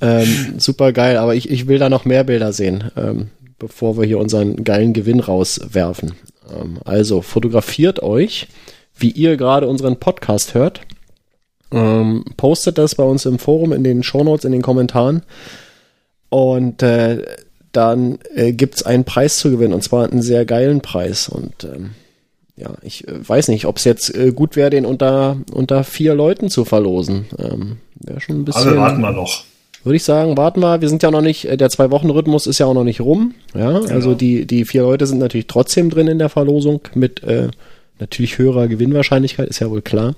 ähm, 0.00 0.54
super 0.58 0.92
geil, 0.92 1.16
aber 1.16 1.34
ich, 1.34 1.50
ich 1.50 1.66
will 1.66 1.78
da 1.78 1.88
noch 1.88 2.04
mehr 2.04 2.24
Bilder 2.24 2.52
sehen. 2.52 2.90
Ähm, 2.96 3.30
bevor 3.58 3.96
wir 3.96 4.04
hier 4.04 4.18
unseren 4.18 4.64
geilen 4.64 4.92
Gewinn 4.92 5.20
rauswerfen. 5.20 6.12
Ähm, 6.50 6.78
also 6.84 7.22
fotografiert 7.22 8.02
euch, 8.02 8.48
wie 8.96 9.10
ihr 9.10 9.36
gerade 9.36 9.68
unseren 9.68 9.98
Podcast 9.98 10.54
hört. 10.54 10.80
Ähm, 11.72 12.24
postet 12.36 12.78
das 12.78 12.94
bei 12.94 13.04
uns 13.04 13.26
im 13.26 13.38
Forum, 13.38 13.72
in 13.72 13.84
den 13.84 14.02
Shownotes, 14.02 14.44
in 14.44 14.52
den 14.52 14.62
Kommentaren. 14.62 15.22
Und 16.28 16.82
äh, 16.82 17.24
dann 17.72 18.18
äh, 18.34 18.52
gibt 18.52 18.76
es 18.76 18.82
einen 18.84 19.04
Preis 19.04 19.38
zu 19.38 19.50
gewinnen, 19.50 19.74
und 19.74 19.82
zwar 19.82 20.10
einen 20.10 20.22
sehr 20.22 20.44
geilen 20.44 20.80
Preis. 20.80 21.28
Und 21.28 21.64
ähm, 21.64 21.90
ja, 22.56 22.70
ich 22.82 23.06
äh, 23.08 23.28
weiß 23.28 23.48
nicht, 23.48 23.66
ob 23.66 23.76
es 23.78 23.84
jetzt 23.84 24.14
äh, 24.14 24.32
gut 24.32 24.56
wäre, 24.56 24.70
den 24.70 24.86
unter, 24.86 25.38
unter 25.52 25.84
vier 25.84 26.14
Leuten 26.14 26.48
zu 26.48 26.64
verlosen. 26.64 27.26
Ähm, 27.38 27.78
wäre 27.96 28.20
schon 28.20 28.40
ein 28.40 28.44
bisschen. 28.44 28.68
Aber 28.68 28.80
warten 28.80 29.00
wir 29.00 29.12
noch 29.12 29.44
würde 29.86 29.96
ich 29.96 30.04
sagen, 30.04 30.36
warten 30.36 30.60
wir. 30.60 30.80
Wir 30.80 30.88
sind 30.88 31.02
ja 31.02 31.10
noch 31.10 31.22
nicht, 31.22 31.46
äh, 31.46 31.56
der 31.56 31.70
Zwei-Wochen-Rhythmus 31.70 32.46
ist 32.46 32.58
ja 32.58 32.66
auch 32.66 32.74
noch 32.74 32.84
nicht 32.84 33.00
rum. 33.00 33.34
Ja, 33.54 33.78
genau. 33.78 33.94
also 33.94 34.14
die, 34.14 34.44
die 34.44 34.64
vier 34.64 34.82
Leute 34.82 35.06
sind 35.06 35.18
natürlich 35.18 35.46
trotzdem 35.46 35.90
drin 35.90 36.08
in 36.08 36.18
der 36.18 36.28
Verlosung 36.28 36.80
mit 36.94 37.22
äh, 37.22 37.48
natürlich 37.98 38.36
höherer 38.36 38.68
Gewinnwahrscheinlichkeit, 38.68 39.48
ist 39.48 39.60
ja 39.60 39.70
wohl 39.70 39.82
klar. 39.82 40.14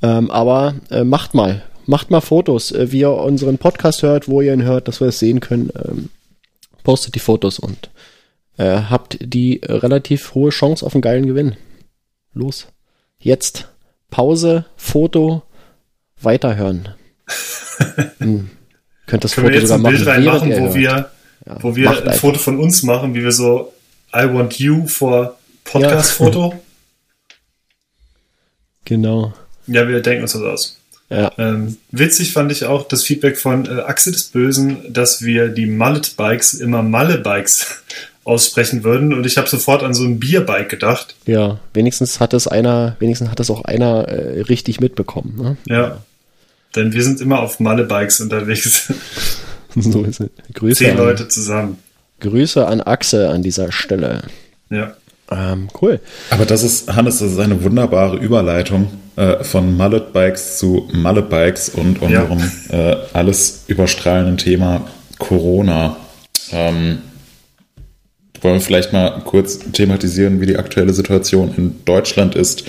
Ähm, 0.00 0.30
aber 0.30 0.76
äh, 0.90 1.04
macht 1.04 1.34
mal, 1.34 1.62
macht 1.86 2.10
mal 2.10 2.20
Fotos, 2.20 2.72
äh, 2.72 2.92
wie 2.92 3.00
ihr 3.00 3.10
unseren 3.10 3.58
Podcast 3.58 4.02
hört, 4.02 4.28
wo 4.28 4.40
ihr 4.40 4.54
ihn 4.54 4.62
hört, 4.62 4.86
dass 4.86 5.00
wir 5.00 5.08
es 5.08 5.18
sehen 5.18 5.40
können. 5.40 5.70
Ähm, 5.84 6.08
postet 6.84 7.16
die 7.16 7.20
Fotos 7.20 7.58
und 7.58 7.90
äh, 8.58 8.82
habt 8.90 9.18
die 9.20 9.60
relativ 9.64 10.34
hohe 10.34 10.50
Chance 10.50 10.86
auf 10.86 10.94
einen 10.94 11.02
geilen 11.02 11.26
Gewinn. 11.26 11.56
Los. 12.32 12.68
Jetzt 13.18 13.68
Pause, 14.10 14.66
Foto, 14.76 15.42
weiterhören. 16.20 16.90
hm. 18.18 18.50
Könnt 19.14 19.22
das 19.22 19.34
Können 19.36 19.46
Foto 19.46 19.54
wir 19.54 19.60
jetzt 19.60 19.70
ein 19.70 19.82
Bild 19.84 20.06
reinmachen, 20.08 20.50
wo 20.58 20.74
wir, 20.74 20.82
ja, 21.46 21.58
wo 21.60 21.76
wir 21.76 21.88
ein 21.88 21.98
einfach. 21.98 22.14
Foto 22.14 22.38
von 22.40 22.58
uns 22.58 22.82
machen, 22.82 23.14
wie 23.14 23.22
wir 23.22 23.30
so 23.30 23.72
I 24.12 24.24
want 24.24 24.58
you 24.58 24.88
for 24.88 25.38
Podcast-Foto. 25.62 26.50
Ja. 26.50 26.60
genau. 28.84 29.32
Ja, 29.68 29.86
wir 29.86 30.00
denken 30.00 30.22
uns 30.22 30.32
das 30.32 30.42
aus. 30.42 30.80
Ja. 31.10 31.30
Ähm, 31.38 31.76
witzig 31.92 32.32
fand 32.32 32.50
ich 32.50 32.64
auch 32.64 32.88
das 32.88 33.04
Feedback 33.04 33.38
von 33.38 33.66
äh, 33.66 33.82
Axel 33.82 34.12
des 34.12 34.24
Bösen, 34.24 34.92
dass 34.92 35.22
wir 35.22 35.46
die 35.46 35.66
Mallet-Bikes 35.66 36.54
immer 36.54 36.82
Malle-Bikes 36.82 37.84
aussprechen 38.24 38.82
würden 38.82 39.14
und 39.14 39.26
ich 39.26 39.38
habe 39.38 39.48
sofort 39.48 39.84
an 39.84 39.94
so 39.94 40.02
ein 40.02 40.18
Bierbike 40.18 40.70
gedacht. 40.70 41.14
Ja, 41.24 41.60
wenigstens 41.72 42.18
hat 42.18 42.34
es 42.34 42.48
einer, 42.48 42.96
wenigstens 42.98 43.30
hat 43.30 43.38
es 43.38 43.48
auch 43.48 43.62
einer 43.64 44.08
äh, 44.08 44.40
richtig 44.40 44.80
mitbekommen. 44.80 45.36
Ne? 45.36 45.56
Ja. 45.72 46.02
Denn 46.74 46.92
wir 46.92 47.02
sind 47.02 47.20
immer 47.20 47.40
auf 47.40 47.60
Malle-Bikes 47.60 48.20
unterwegs. 48.20 48.92
so 49.76 50.02
ist 50.04 50.20
es. 50.20 50.30
Grüße 50.52 50.84
Zehn 50.84 50.92
an, 50.92 50.96
Leute 50.98 51.28
zusammen. 51.28 51.78
Grüße 52.20 52.66
an 52.66 52.80
Axel 52.80 53.26
an 53.26 53.42
dieser 53.42 53.70
Stelle. 53.72 54.22
Ja. 54.70 54.94
Ähm, 55.30 55.68
cool. 55.80 56.00
Aber 56.30 56.44
das 56.44 56.62
ist, 56.62 56.94
Hannes, 56.94 57.18
das 57.18 57.32
ist 57.32 57.38
eine 57.38 57.62
wunderbare 57.62 58.16
Überleitung 58.16 58.88
äh, 59.16 59.42
von 59.42 59.76
Mallet 59.76 60.12
Bikes 60.12 60.58
zu 60.58 60.88
Mallet 60.92 61.30
Bikes 61.30 61.70
und 61.70 62.02
unserem 62.02 62.40
ja. 62.70 62.92
äh, 62.92 62.96
alles 63.12 63.64
überstrahlenden 63.68 64.36
Thema 64.36 64.86
Corona. 65.18 65.96
Ähm, 66.50 66.98
wollen 68.42 68.56
wir 68.56 68.60
vielleicht 68.60 68.92
mal 68.92 69.22
kurz 69.24 69.60
thematisieren, 69.72 70.40
wie 70.40 70.46
die 70.46 70.58
aktuelle 70.58 70.92
Situation 70.92 71.54
in 71.56 71.84
Deutschland 71.86 72.34
ist 72.34 72.64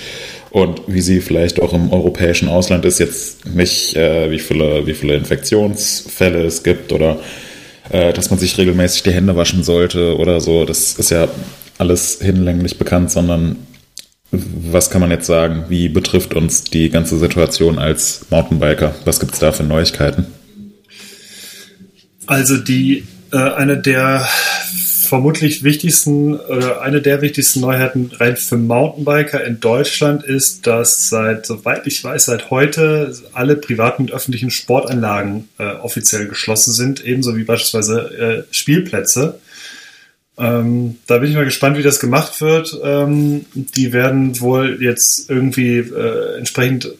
und 0.55 0.83
wie 0.87 1.01
sie 1.01 1.19
vielleicht 1.19 1.61
auch 1.61 1.73
im 1.73 1.91
europäischen 1.91 2.47
Ausland 2.47 2.85
ist. 2.85 2.99
Jetzt 2.99 3.45
nicht, 3.45 3.93
äh, 3.97 4.31
wie, 4.31 4.39
viele, 4.39 4.87
wie 4.87 4.93
viele 4.93 5.15
Infektionsfälle 5.15 6.45
es 6.45 6.63
gibt 6.63 6.93
oder 6.93 7.19
äh, 7.89 8.13
dass 8.13 8.29
man 8.29 8.39
sich 8.39 8.57
regelmäßig 8.57 9.03
die 9.03 9.11
Hände 9.11 9.35
waschen 9.35 9.65
sollte 9.65 10.15
oder 10.17 10.39
so. 10.39 10.63
Das 10.63 10.93
ist 10.93 11.11
ja 11.11 11.27
alles 11.77 12.19
hinlänglich 12.21 12.77
bekannt, 12.77 13.11
sondern 13.11 13.57
was 14.31 14.89
kann 14.89 15.01
man 15.01 15.11
jetzt 15.11 15.25
sagen? 15.25 15.65
Wie 15.67 15.89
betrifft 15.89 16.33
uns 16.33 16.63
die 16.63 16.89
ganze 16.89 17.19
Situation 17.19 17.77
als 17.77 18.25
Mountainbiker? 18.29 18.95
Was 19.03 19.19
gibt 19.19 19.33
es 19.33 19.39
da 19.39 19.51
für 19.51 19.63
Neuigkeiten? 19.63 20.25
Also 22.27 22.55
die 22.55 23.03
äh, 23.33 23.37
eine 23.37 23.77
der 23.77 24.25
vermutlich 25.05 25.63
wichtigsten 25.63 26.35
oder 26.35 26.81
eine 26.81 27.01
der 27.01 27.21
wichtigsten 27.21 27.61
Neuheiten 27.61 28.11
rein 28.13 28.37
für 28.37 28.57
Mountainbiker 28.57 29.43
in 29.43 29.59
Deutschland 29.59 30.23
ist, 30.23 30.67
dass 30.67 31.09
seit, 31.09 31.45
soweit 31.45 31.87
ich 31.87 32.03
weiß, 32.03 32.25
seit 32.25 32.49
heute 32.49 33.15
alle 33.33 33.55
privaten 33.55 34.03
und 34.03 34.11
öffentlichen 34.11 34.51
Sportanlagen 34.51 35.49
äh, 35.57 35.73
offiziell 35.75 36.27
geschlossen 36.27 36.73
sind, 36.73 37.03
ebenso 37.05 37.35
wie 37.37 37.43
beispielsweise 37.43 38.45
äh, 38.49 38.53
Spielplätze. 38.53 39.39
Ähm, 40.37 40.97
da 41.07 41.17
bin 41.17 41.29
ich 41.29 41.35
mal 41.35 41.45
gespannt, 41.45 41.77
wie 41.77 41.83
das 41.83 41.99
gemacht 41.99 42.41
wird. 42.41 42.77
Ähm, 42.83 43.45
die 43.53 43.93
werden 43.93 44.39
wohl 44.41 44.81
jetzt 44.81 45.29
irgendwie 45.29 45.77
äh, 45.77 46.37
entsprechend 46.37 46.93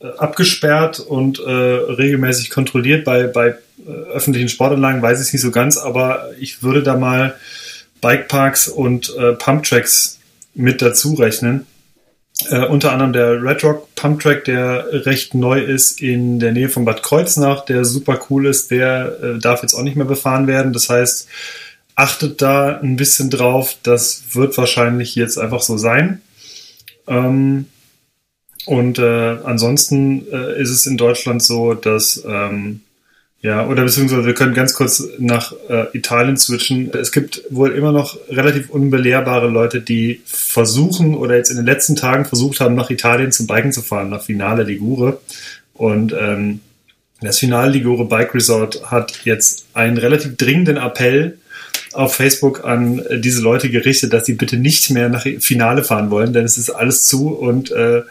äh, 0.00 0.08
abgesperrt 0.18 1.00
und 1.00 1.38
äh, 1.38 1.50
regelmäßig 1.50 2.50
kontrolliert. 2.50 3.04
Bei, 3.04 3.24
bei 3.24 3.48
äh, 3.48 3.54
öffentlichen 3.86 4.48
Sportanlagen 4.48 5.02
weiß 5.02 5.26
ich 5.26 5.32
nicht 5.32 5.42
so 5.42 5.50
ganz, 5.50 5.76
aber 5.76 6.30
ich 6.38 6.62
würde 6.62 6.82
da 6.82 6.96
mal 6.96 7.36
Bikeparks 8.00 8.68
und 8.68 9.14
äh, 9.16 9.32
Pumptracks 9.32 10.18
mit 10.54 10.82
dazu 10.82 11.14
rechnen. 11.14 11.66
Äh, 12.48 12.66
unter 12.66 12.92
anderem 12.92 13.12
der 13.12 13.42
Red 13.42 13.62
Rock 13.62 13.94
Pumptrack, 13.94 14.44
der 14.44 14.86
recht 15.06 15.34
neu 15.34 15.60
ist 15.60 16.00
in 16.00 16.40
der 16.40 16.52
Nähe 16.52 16.68
von 16.68 16.84
Bad 16.84 17.02
Kreuznach, 17.02 17.64
der 17.64 17.84
super 17.84 18.18
cool 18.28 18.46
ist, 18.46 18.70
der 18.70 19.18
äh, 19.22 19.38
darf 19.38 19.62
jetzt 19.62 19.74
auch 19.74 19.82
nicht 19.82 19.96
mehr 19.96 20.06
befahren 20.06 20.46
werden. 20.46 20.72
Das 20.72 20.88
heißt, 20.88 21.28
achtet 21.94 22.42
da 22.42 22.78
ein 22.78 22.96
bisschen 22.96 23.30
drauf. 23.30 23.76
Das 23.82 24.24
wird 24.32 24.56
wahrscheinlich 24.58 25.14
jetzt 25.14 25.38
einfach 25.38 25.60
so 25.60 25.76
sein. 25.76 26.20
Ähm, 27.06 27.66
und 28.66 28.98
äh, 28.98 29.38
ansonsten 29.44 30.26
äh, 30.30 30.60
ist 30.60 30.70
es 30.70 30.86
in 30.86 30.96
Deutschland 30.96 31.42
so, 31.42 31.74
dass 31.74 32.22
ähm, 32.26 32.80
ja, 33.42 33.66
oder 33.66 33.82
beziehungsweise 33.82 34.24
wir 34.24 34.34
können 34.34 34.54
ganz 34.54 34.72
kurz 34.72 35.02
nach 35.18 35.52
äh, 35.68 35.86
Italien 35.94 36.36
switchen. 36.36 36.92
Es 36.94 37.10
gibt 37.10 37.42
wohl 37.50 37.72
immer 37.72 37.90
noch 37.90 38.16
relativ 38.28 38.70
unbelehrbare 38.70 39.48
Leute, 39.48 39.80
die 39.80 40.20
versuchen 40.24 41.16
oder 41.16 41.36
jetzt 41.36 41.50
in 41.50 41.56
den 41.56 41.66
letzten 41.66 41.96
Tagen 41.96 42.24
versucht 42.24 42.60
haben, 42.60 42.76
nach 42.76 42.90
Italien 42.90 43.32
zum 43.32 43.48
Biken 43.48 43.72
zu 43.72 43.82
fahren, 43.82 44.10
nach 44.10 44.22
Finale 44.22 44.62
Ligure. 44.62 45.20
Und 45.74 46.14
ähm, 46.16 46.60
das 47.20 47.40
Finale 47.40 47.72
Ligure 47.72 48.04
Bike 48.04 48.32
Resort 48.32 48.90
hat 48.92 49.24
jetzt 49.24 49.66
einen 49.74 49.98
relativ 49.98 50.36
dringenden 50.36 50.76
Appell 50.76 51.38
auf 51.92 52.14
Facebook 52.14 52.64
an 52.64 53.02
diese 53.18 53.42
Leute 53.42 53.70
gerichtet, 53.70 54.12
dass 54.12 54.24
sie 54.24 54.34
bitte 54.34 54.56
nicht 54.56 54.90
mehr 54.90 55.08
nach 55.08 55.26
Finale 55.40 55.82
fahren 55.82 56.10
wollen, 56.10 56.32
denn 56.32 56.44
es 56.44 56.58
ist 56.58 56.70
alles 56.70 57.06
zu 57.06 57.30
und 57.30 57.72
äh, 57.72 58.02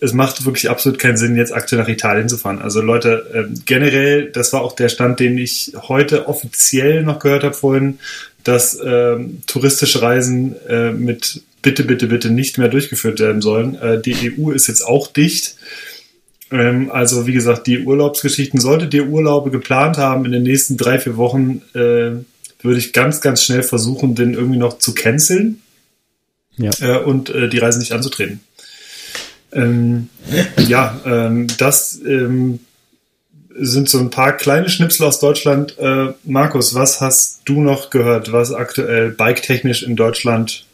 es 0.00 0.12
macht 0.12 0.44
wirklich 0.44 0.70
absolut 0.70 0.98
keinen 0.98 1.16
Sinn, 1.16 1.36
jetzt 1.36 1.52
aktuell 1.52 1.82
nach 1.82 1.88
Italien 1.88 2.28
zu 2.28 2.36
fahren. 2.36 2.60
Also 2.60 2.80
Leute, 2.80 3.26
äh, 3.32 3.54
generell, 3.64 4.30
das 4.30 4.52
war 4.52 4.62
auch 4.62 4.74
der 4.74 4.88
Stand, 4.88 5.20
den 5.20 5.38
ich 5.38 5.72
heute 5.88 6.28
offiziell 6.28 7.02
noch 7.02 7.18
gehört 7.18 7.44
habe 7.44 7.54
vorhin, 7.54 7.98
dass 8.42 8.74
äh, 8.74 9.16
touristische 9.46 10.02
Reisen 10.02 10.56
äh, 10.68 10.92
mit 10.92 11.42
bitte, 11.62 11.84
bitte, 11.84 12.06
bitte 12.06 12.30
nicht 12.30 12.58
mehr 12.58 12.68
durchgeführt 12.68 13.20
werden 13.20 13.40
sollen. 13.40 13.76
Äh, 13.76 14.00
die 14.00 14.34
EU 14.38 14.50
ist 14.50 14.66
jetzt 14.66 14.82
auch 14.82 15.06
dicht. 15.06 15.56
Ähm, 16.50 16.90
also 16.90 17.26
wie 17.26 17.32
gesagt, 17.32 17.66
die 17.66 17.80
Urlaubsgeschichten, 17.80 18.60
solltet 18.60 18.92
ihr 18.94 19.08
Urlaube 19.08 19.50
geplant 19.50 19.96
haben 19.96 20.26
in 20.26 20.32
den 20.32 20.42
nächsten 20.42 20.76
drei, 20.76 20.98
vier 20.98 21.16
Wochen, 21.16 21.62
äh, 21.72 22.12
würde 22.62 22.78
ich 22.78 22.92
ganz, 22.92 23.20
ganz 23.20 23.42
schnell 23.42 23.62
versuchen, 23.62 24.14
den 24.14 24.34
irgendwie 24.34 24.58
noch 24.58 24.78
zu 24.78 24.94
canceln 24.94 25.62
ja. 26.56 26.70
äh, 26.80 27.02
und 27.02 27.30
äh, 27.30 27.48
die 27.48 27.58
Reise 27.58 27.78
nicht 27.78 27.92
anzutreten. 27.92 28.40
Ähm, 29.54 30.08
ja, 30.56 31.00
ähm, 31.06 31.46
das 31.58 32.00
ähm, 32.06 32.60
sind 33.56 33.88
so 33.88 33.98
ein 33.98 34.10
paar 34.10 34.32
kleine 34.36 34.68
Schnipsel 34.68 35.06
aus 35.06 35.20
Deutschland. 35.20 35.78
Äh, 35.78 36.12
Markus, 36.24 36.74
was 36.74 37.00
hast 37.00 37.42
du 37.44 37.60
noch 37.60 37.90
gehört, 37.90 38.32
was 38.32 38.52
aktuell 38.52 39.10
biketechnisch 39.10 39.82
in 39.82 39.96
Deutschland 39.96 40.66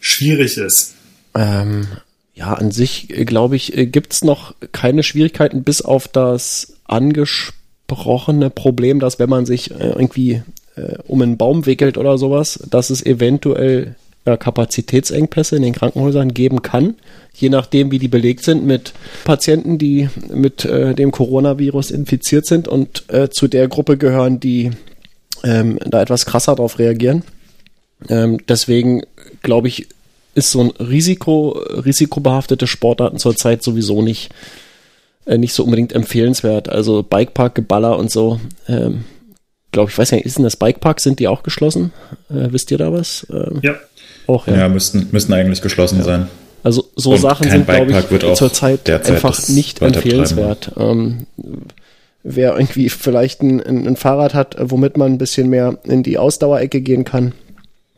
schwierig 0.00 0.56
ist? 0.56 0.94
Ähm, 1.34 1.86
ja, 2.34 2.54
an 2.54 2.70
sich, 2.70 3.10
äh, 3.10 3.24
glaube 3.24 3.56
ich, 3.56 3.76
äh, 3.76 3.86
gibt 3.86 4.12
es 4.12 4.24
noch 4.24 4.54
keine 4.72 5.02
Schwierigkeiten 5.02 5.62
bis 5.62 5.82
auf 5.82 6.08
das 6.08 6.74
angesprochene 6.84 8.50
Problem, 8.50 9.00
dass 9.00 9.18
wenn 9.18 9.30
man 9.30 9.46
sich 9.46 9.70
äh, 9.72 9.90
irgendwie 9.90 10.42
äh, 10.76 10.98
um 11.06 11.22
einen 11.22 11.36
Baum 11.36 11.66
wickelt 11.66 11.98
oder 11.98 12.18
sowas, 12.18 12.60
dass 12.70 12.90
es 12.90 13.04
eventuell 13.04 13.96
ja, 14.26 14.36
Kapazitätsengpässe 14.36 15.56
in 15.56 15.62
den 15.62 15.72
Krankenhäusern 15.72 16.34
geben 16.34 16.62
kann, 16.62 16.96
je 17.32 17.48
nachdem, 17.48 17.90
wie 17.92 17.98
die 17.98 18.08
belegt 18.08 18.42
sind 18.42 18.64
mit 18.66 18.92
Patienten, 19.24 19.78
die 19.78 20.08
mit 20.28 20.64
äh, 20.64 20.94
dem 20.94 21.12
Coronavirus 21.12 21.92
infiziert 21.92 22.46
sind 22.46 22.66
und 22.66 23.04
äh, 23.08 23.28
zu 23.30 23.46
der 23.46 23.68
Gruppe 23.68 23.96
gehören, 23.96 24.40
die 24.40 24.72
ähm, 25.44 25.78
da 25.86 26.02
etwas 26.02 26.26
krasser 26.26 26.56
darauf 26.56 26.78
reagieren. 26.78 27.22
Ähm, 28.08 28.38
deswegen 28.48 29.02
glaube 29.42 29.68
ich, 29.68 29.86
ist 30.34 30.50
so 30.50 30.60
ein 30.60 30.70
Risiko, 30.70 31.50
risikobehaftete 31.50 32.66
Sportarten 32.66 33.18
zurzeit 33.18 33.62
sowieso 33.62 34.02
nicht, 34.02 34.30
äh, 35.24 35.38
nicht 35.38 35.54
so 35.54 35.64
unbedingt 35.64 35.92
empfehlenswert. 35.92 36.68
Also 36.68 37.02
Bikepark, 37.02 37.54
Geballer 37.54 37.96
und 37.98 38.10
so, 38.10 38.40
ähm, 38.68 39.04
glaube 39.76 39.90
ich, 39.90 39.98
weiß 39.98 40.12
nicht, 40.12 40.24
ist 40.24 40.38
denn 40.38 40.44
das 40.44 40.56
Bikepark, 40.56 41.00
sind 41.00 41.20
die 41.20 41.28
auch 41.28 41.42
geschlossen? 41.42 41.92
Äh, 42.30 42.48
wisst 42.50 42.70
ihr 42.70 42.78
da 42.78 42.94
was? 42.94 43.26
Ähm, 43.30 43.60
ja. 43.62 43.74
Auch, 44.26 44.46
ja. 44.46 44.56
ja, 44.56 44.68
müssten, 44.70 45.08
müssten 45.12 45.34
eigentlich 45.34 45.60
geschlossen 45.60 45.98
ja. 45.98 46.04
sein. 46.04 46.28
Also 46.62 46.86
so 46.96 47.10
Und 47.10 47.18
Sachen 47.18 47.50
sind, 47.50 47.66
glaube 47.66 47.92
ich, 47.92 48.34
zurzeit 48.34 48.88
einfach 48.88 49.48
nicht 49.48 49.82
empfehlenswert. 49.82 50.72
Ähm, 50.78 51.26
wer 52.22 52.54
irgendwie 52.56 52.88
vielleicht 52.88 53.42
ein, 53.42 53.62
ein, 53.62 53.86
ein, 53.86 53.96
Fahrrad 53.96 54.32
hat, 54.32 54.56
womit 54.58 54.96
man 54.96 55.12
ein 55.12 55.18
bisschen 55.18 55.50
mehr 55.50 55.76
in 55.84 56.02
die 56.02 56.16
Ausdauerecke 56.16 56.80
gehen 56.80 57.04
kann, 57.04 57.32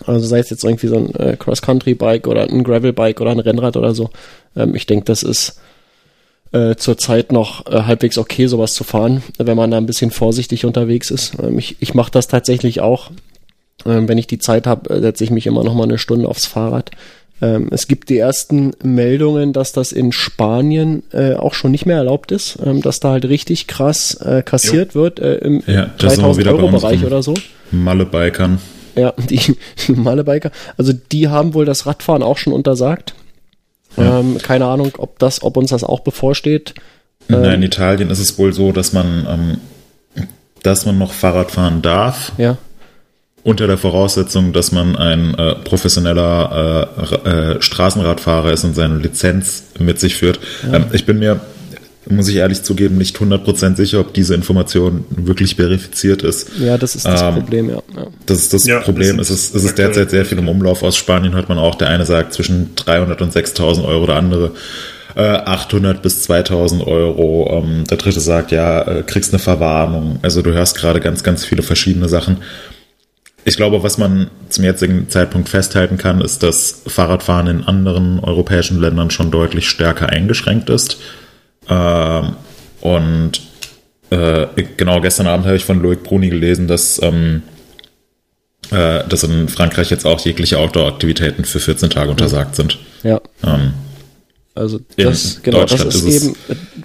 also 0.05 0.27
sei 0.27 0.41
es 0.41 0.51
jetzt 0.51 0.65
irgendwie 0.65 0.89
so 0.89 0.97
ein 0.97 1.15
äh, 1.15 1.37
Cross-Country-Bike 1.37 2.27
oder 2.27 2.43
ein 2.43 2.65
Gravel-Bike 2.65 3.21
oder 3.21 3.31
ein 3.31 3.39
Rennrad 3.39 3.77
oder 3.77 3.95
so, 3.95 4.11
ähm, 4.57 4.75
ich 4.75 4.87
denke, 4.87 5.05
das 5.05 5.23
ist 5.23 5.61
äh, 6.53 6.77
zurzeit 6.77 7.33
noch 7.33 7.67
äh, 7.67 7.83
halbwegs 7.83 8.19
okay, 8.19 8.47
sowas 8.47 8.75
zu 8.75 8.85
fahren, 8.85 9.23
wenn 9.39 9.57
man 9.57 9.71
da 9.71 9.77
ein 9.77 9.87
bisschen 9.87 10.11
vorsichtig 10.11 10.65
unterwegs 10.65 11.11
ist. 11.11 11.35
Ähm, 11.43 11.59
ich 11.59 11.77
ich 11.81 11.95
mache 11.95 12.11
das 12.11 12.29
tatsächlich 12.29 12.81
auch. 12.81 13.11
Ähm, 13.87 14.09
wenn 14.09 14.19
ich 14.19 14.27
die 14.27 14.39
Zeit 14.39 14.67
habe, 14.67 14.91
äh, 14.91 15.01
setze 15.01 15.25
ich 15.25 15.31
mich 15.31 15.47
immer 15.47 15.65
noch 15.65 15.75
mal 15.75 15.85
eine 15.85 15.99
Stunde 15.99 16.29
aufs 16.29 16.47
Fahrrad. 16.47 16.91
Ähm, 17.41 17.69
es 17.71 17.87
gibt 17.87 18.09
die 18.09 18.19
ersten 18.19 18.73
Meldungen, 18.83 19.53
dass 19.53 19.73
das 19.73 19.93
in 19.93 20.11
Spanien 20.11 21.05
äh, 21.13 21.35
auch 21.35 21.55
schon 21.55 21.71
nicht 21.71 21.87
mehr 21.87 21.99
erlaubt 21.99 22.33
ist, 22.33 22.59
ähm, 22.65 22.83
dass 22.83 22.99
da 22.99 23.11
halt 23.11 23.27
richtig 23.27 23.69
krass 23.69 24.15
äh, 24.15 24.43
kassiert 24.43 24.95
jo. 24.95 25.03
wird 25.03 25.21
äh, 25.21 25.37
im 25.37 25.63
ja, 25.67 25.91
3000 25.99 26.49
Euro 26.49 26.69
Bereich 26.69 27.05
oder 27.05 27.23
so. 27.23 27.35
Malle-Bikern. 27.71 28.59
Ja, 28.97 29.13
die, 29.31 29.57
die 29.87 29.93
Malle-Biker. 29.93 30.51
Also 30.77 30.93
die 30.93 31.29
haben 31.29 31.55
wohl 31.55 31.65
das 31.65 31.87
Radfahren 31.87 32.23
auch 32.23 32.39
schon 32.39 32.53
untersagt. 32.53 33.15
Ja. 33.99 34.21
Ähm, 34.21 34.39
keine 34.39 34.67
Ahnung, 34.67 34.93
ob 34.99 35.19
das, 35.19 35.43
ob 35.43 35.57
uns 35.57 35.71
das 35.71 35.85
auch 35.85 36.01
bevorsteht. 36.01 36.75
Ähm, 37.29 37.45
in 37.45 37.63
Italien 37.63 38.11
ist 38.11 38.21
es 38.21 38.39
wohl 38.39 38.53
so, 38.53 38.73
dass 38.73 38.93
man, 38.93 39.27
ähm, 39.29 40.25
dass 40.63 40.87
man 40.87 40.99
noch 40.99 41.13
Fahrrad 41.13 41.51
fahren 41.51 41.83
darf. 41.83 42.33
Ja 42.39 42.57
unter 43.49 43.67
der 43.67 43.79
Voraussetzung, 43.79 44.53
dass 44.53 44.73
man 44.73 44.95
ein 44.95 45.35
äh, 45.35 45.55
professioneller 45.55 46.89
äh, 47.25 47.55
äh, 47.55 47.63
Straßenradfahrer 47.63 48.53
ist 48.53 48.65
und 48.65 48.75
seine 48.75 48.97
Lizenz 48.97 49.65
mit 49.79 49.99
sich 49.99 50.17
führt. 50.17 50.39
Ja. 50.65 50.77
Ähm, 50.77 50.87
ich 50.93 51.07
bin 51.07 51.19
mir, 51.19 51.41
muss 52.11 52.29
ich 52.29 52.37
ehrlich 52.37 52.63
zugeben, 52.63 52.99
nicht 52.99 53.17
100% 53.17 53.77
sicher, 53.77 54.01
ob 54.01 54.15
diese 54.15 54.35
Information 54.35 55.05
wirklich 55.11 55.57
verifiziert 55.57 56.23
ist. 56.23 56.51
Ja, 56.59 56.79
das 56.79 56.97
ist 56.97 57.07
das 57.07 57.23
ähm, 57.23 57.35
Problem, 57.35 57.71
ja. 57.71 57.83
ja. 57.97 58.07
Das 58.27 58.39
ist 58.39 58.53
das 58.55 58.67
ja, 58.67 58.81
Problem. 58.81 59.19
Das 59.19 59.31
ist, 59.31 59.37
es, 59.37 59.47
ist, 59.47 59.55
es 59.57 59.65
ist 59.65 59.79
derzeit 59.79 60.11
sehr 60.11 60.25
viel 60.25 60.39
im 60.39 60.49
Umlauf. 60.49 60.83
Aus 60.83 60.97
Spanien 60.97 61.35
hört 61.35 61.49
man 61.49 61.59
auch, 61.59 61.75
der 61.75 61.89
eine 61.89 62.07
sagt 62.07 62.33
zwischen 62.33 62.75
300 62.77 63.21
und 63.23 63.33
6000 63.33 63.87
Euro, 63.87 64.07
der 64.07 64.17
andere 64.17 64.53
800 65.19 65.97
äh, 65.97 66.01
bis 66.01 66.23
2000 66.23 66.87
Euro. 66.87 67.63
Ähm, 67.63 67.85
der 67.85 67.97
dritte 67.97 68.21
sagt, 68.21 68.53
ja, 68.53 68.83
äh, 68.83 69.03
kriegst 69.03 69.33
eine 69.33 69.41
Verwarnung. 69.41 70.19
Also 70.23 70.43
du 70.43 70.53
hörst 70.53 70.77
gerade 70.77 71.01
ganz, 71.01 71.23
ganz 71.23 71.45
viele 71.45 71.63
verschiedene 71.63 72.09
Sachen. 72.09 72.39
Ich 73.45 73.57
glaube, 73.57 73.83
was 73.83 73.99
man 73.99 74.29
zum 74.51 74.65
jetzigen 74.65 75.09
Zeitpunkt 75.09 75.49
festhalten 75.49 75.97
kann, 75.97 76.21
ist, 76.21 76.43
dass 76.43 76.83
Fahrradfahren 76.87 77.47
in 77.47 77.65
anderen 77.65 78.21
europäischen 78.21 78.81
Ländern 78.81 79.11
schon 79.11 79.31
deutlich 79.31 79.69
stärker 79.69 80.11
eingeschränkt 80.11 80.69
ist. 80.71 80.99
Ähm, 81.69 82.37
und 82.81 83.41
äh, 84.11 84.47
genau 84.77 85.01
gestern 85.01 85.27
Abend 85.27 85.47
habe 85.47 85.57
ich 85.57 85.65
von 85.65 85.83
Loic 85.83 86.03
Bruni 86.03 86.31
gelesen, 86.31 86.67
dass, 86.67 87.01
ähm, 87.03 87.43
äh, 88.71 89.07
dass 89.09 89.23
in 89.25 89.49
Frankreich 89.49 89.91
jetzt 89.91 90.07
auch 90.07 90.21
jegliche 90.21 90.59
Outdoor-Aktivitäten 90.59 91.45
für 91.45 91.61
14 91.61 91.91
Tage 91.91 92.11
untersagt 92.11 92.57
sind. 92.57 92.79
Ja. 93.03 93.21
Ähm, 93.45 93.75
also 94.55 94.81
das, 94.97 95.41
genau, 95.43 95.65
das 95.65 95.85
ist, 95.85 96.05
ist 96.05 96.25
eben, 96.25 96.37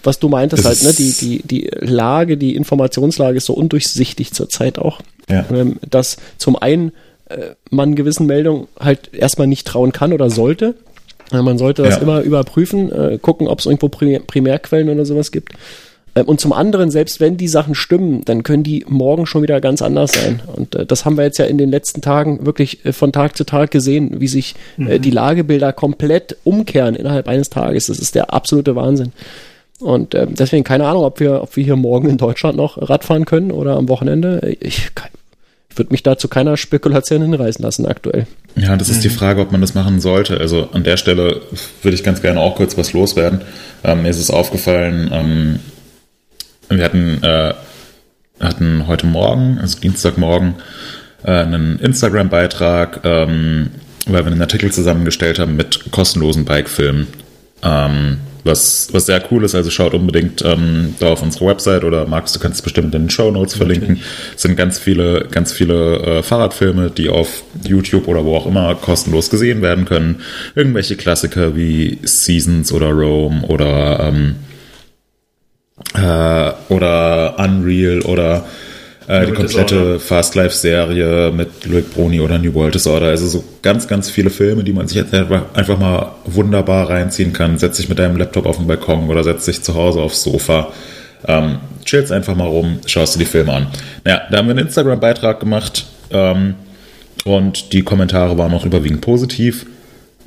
was 0.04 0.20
du 0.20 0.30
meintest 0.30 0.66
halt, 0.66 0.84
ne, 0.84 0.94
die, 0.94 1.12
die, 1.12 1.42
die 1.44 1.72
Lage, 1.80 2.38
die 2.38 2.56
Informationslage 2.56 3.38
ist 3.38 3.46
so 3.46 3.54
undurchsichtig 3.54 4.32
zurzeit 4.32 4.78
auch. 4.78 5.02
Ja. 5.30 5.46
Ähm, 5.52 5.80
dass 5.90 6.18
zum 6.38 6.56
einen 6.56 6.92
äh, 7.30 7.56
man 7.72 7.96
gewissen 7.96 8.28
Meldungen 8.28 8.68
halt 8.80 9.14
erstmal 9.14 9.48
nicht 9.48 9.66
trauen 9.66 9.92
kann 9.92 10.14
oder 10.14 10.30
sollte, 10.30 10.76
Man 11.42 11.58
sollte 11.58 11.84
das 11.84 11.96
ja. 11.96 12.02
immer 12.02 12.22
überprüfen, 12.22 12.92
äh, 12.92 13.18
gucken, 13.20 13.48
ob 13.48 13.60
es 13.60 13.66
irgendwo 13.66 13.90
Primärquellen 13.90 14.90
oder 14.90 15.06
sowas 15.06 15.32
gibt. 15.32 15.54
Ähm, 16.16 16.26
und 16.26 16.40
zum 16.40 16.54
anderen, 16.54 16.92
selbst 16.92 17.20
wenn 17.20 17.38
die 17.38 17.48
Sachen 17.48 17.76
stimmen, 17.76 18.22
dann 18.26 18.44
können 18.44 18.64
die 18.64 18.86
morgen 18.88 19.26
schon 19.26 19.42
wieder 19.42 19.62
ganz 19.62 19.82
anders 19.82 20.14
sein. 20.14 20.42
Und 20.56 20.76
äh, 20.76 20.86
das 20.86 21.06
haben 21.06 21.18
wir 21.18 21.24
jetzt 21.24 21.38
ja 21.38 21.46
in 21.46 21.58
den 21.58 21.70
letzten 21.70 22.02
Tagen 22.02 22.46
wirklich 22.46 22.86
äh, 22.86 22.94
von 22.94 23.12
Tag 23.12 23.36
zu 23.36 23.46
Tag 23.46 23.72
gesehen, 23.72 24.20
wie 24.20 24.28
sich 24.28 24.56
äh, 24.78 24.98
mhm. 24.98 25.02
die 25.02 25.12
Lagebilder 25.12 25.74
komplett 25.74 26.38
umkehren 26.44 26.96
innerhalb 26.96 27.28
eines 27.28 27.50
Tages. 27.50 27.88
Das 27.88 28.00
ist 28.00 28.16
der 28.16 28.34
absolute 28.34 28.76
Wahnsinn. 28.76 29.12
Und 29.80 30.14
äh, 30.14 30.28
deswegen 30.30 30.64
keine 30.64 30.88
Ahnung, 30.88 31.04
ob 31.04 31.20
wir, 31.20 31.42
ob 31.42 31.56
wir 31.56 31.64
hier 31.64 31.76
morgen 31.76 32.10
in 32.10 32.18
Deutschland 32.18 32.56
noch 32.56 32.78
Radfahren 32.78 33.26
können 33.26 33.52
oder 33.52 33.76
am 33.76 33.90
Wochenende. 33.90 34.56
Ich, 34.60 34.92
ich 35.74 35.80
würde 35.80 35.92
mich 35.92 36.04
dazu 36.04 36.28
keiner 36.28 36.56
Spekulation 36.56 37.24
hinreißen 37.24 37.64
lassen 37.64 37.88
aktuell. 37.88 38.28
Ja, 38.56 38.78
das 38.78 38.90
ist 38.90 38.98
mhm. 38.98 39.02
die 39.02 39.10
Frage, 39.10 39.42
ob 39.42 39.52
man 39.52 39.60
das 39.60 39.74
machen 39.74 40.00
sollte. 40.00 40.40
Also 40.40 40.70
an 40.72 40.84
der 40.84 40.98
Stelle 40.98 41.42
würde 41.82 41.96
ich 41.96 42.04
ganz 42.04 42.22
gerne 42.22 42.40
auch 42.40 42.56
kurz 42.56 42.78
was 42.78 42.94
loswerden. 42.94 43.42
Ähm, 43.84 44.04
mir 44.04 44.10
ist 44.10 44.20
es 44.20 44.30
aufgefallen, 44.30 45.10
ähm, 45.12 45.60
wir 46.70 46.86
hatten, 46.86 47.24
äh, 47.24 47.56
hatten 48.40 48.86
heute 48.86 49.08
Morgen, 49.08 49.58
also 49.60 49.80
Dienstagmorgen, 49.80 50.56
äh, 51.24 51.32
einen 51.32 51.80
Instagram-Beitrag, 51.80 53.00
ähm, 53.04 53.72
weil 54.06 54.26
wir 54.26 54.32
einen 54.32 54.42
Artikel 54.42 54.72
zusammengestellt 54.72 55.40
haben 55.40 55.56
mit 55.56 55.90
kostenlosen 55.90 56.46
Bike-Filmen. 56.46 57.08
Ähm, 57.64 58.18
was, 58.44 58.90
was 58.92 59.06
sehr 59.06 59.24
cool 59.32 59.44
ist, 59.44 59.56
also 59.56 59.70
schaut 59.70 59.94
unbedingt 59.94 60.44
ähm, 60.44 60.96
da 61.00 61.10
auf 61.10 61.22
unsere 61.22 61.46
Website 61.48 61.84
oder 61.84 62.06
Markus, 62.06 62.34
du 62.34 62.40
kannst 62.40 62.60
es 62.60 62.62
bestimmt 62.62 62.94
in 62.96 63.04
den 63.04 63.10
Show 63.10 63.32
Notes 63.32 63.56
verlinken. 63.56 64.02
Es 64.36 64.42
sind 64.42 64.56
ganz 64.56 64.80
viele, 64.80 65.28
ganz 65.32 65.54
viele 65.54 66.00
äh, 66.00 66.24
Fahrradfilme, 66.24 66.92
die 66.92 67.10
auf 67.10 67.44
YouTube 67.64 68.08
oder 68.08 68.26
wo 68.26 68.36
auch 68.36 68.46
immer 68.46 68.76
kostenlos 68.76 69.30
gesehen 69.30 69.62
werden 69.62 69.86
können. 69.86 70.22
Irgendwelche 70.56 70.96
Klassiker 70.96 71.56
wie 71.56 72.00
Seasons 72.04 72.72
oder 72.72 72.90
Rome 72.90 73.44
oder 73.48 74.00
ähm, 74.02 74.36
äh, 75.94 76.52
oder 76.74 77.40
Unreal 77.40 78.02
oder 78.02 78.46
äh, 79.08 79.26
die 79.26 79.34
komplette 79.34 80.00
Fast 80.00 80.36
Life 80.36 80.56
Serie 80.56 81.32
mit 81.32 81.66
Loic 81.66 81.94
Broni 81.94 82.20
oder 82.20 82.38
New 82.38 82.54
World 82.54 82.76
Disorder. 82.76 83.08
Also 83.08 83.28
so 83.28 83.44
ganz, 83.62 83.88
ganz 83.88 84.10
viele 84.10 84.30
Filme, 84.30 84.64
die 84.64 84.74
man 84.74 84.88
sich 84.88 84.98
jetzt 84.98 85.14
einfach 85.14 85.80
mal 85.80 86.14
wunderbar 86.26 86.90
reinziehen 86.90 87.34
kann. 87.34 87.58
Setz 87.58 87.78
dich 87.78 87.90
mit 87.90 88.00
deinem 88.00 88.18
Laptop 88.18 88.46
auf 88.46 88.58
den 88.58 88.68
Balkon 88.68 89.10
oder 89.10 89.24
setz 89.24 89.46
dich 89.46 89.62
zu 89.64 89.76
Hause 89.76 90.02
aufs 90.02 90.24
Sofa. 90.24 90.72
Ähm, 91.28 91.58
chillst 91.86 92.12
einfach 92.12 92.36
mal 92.36 92.48
rum, 92.48 92.80
schaust 92.86 93.16
dir 93.16 93.20
die 93.20 93.26
Filme 93.26 93.54
an. 93.54 93.68
Naja, 94.04 94.24
da 94.30 94.38
haben 94.38 94.48
wir 94.48 94.52
einen 94.52 94.68
Instagram-Beitrag 94.68 95.40
gemacht 95.40 95.86
ähm, 96.12 96.56
und 97.24 97.74
die 97.74 97.84
Kommentare 97.84 98.38
waren 98.38 98.54
auch 98.54 98.66
überwiegend 98.66 99.02
positiv. 99.02 99.66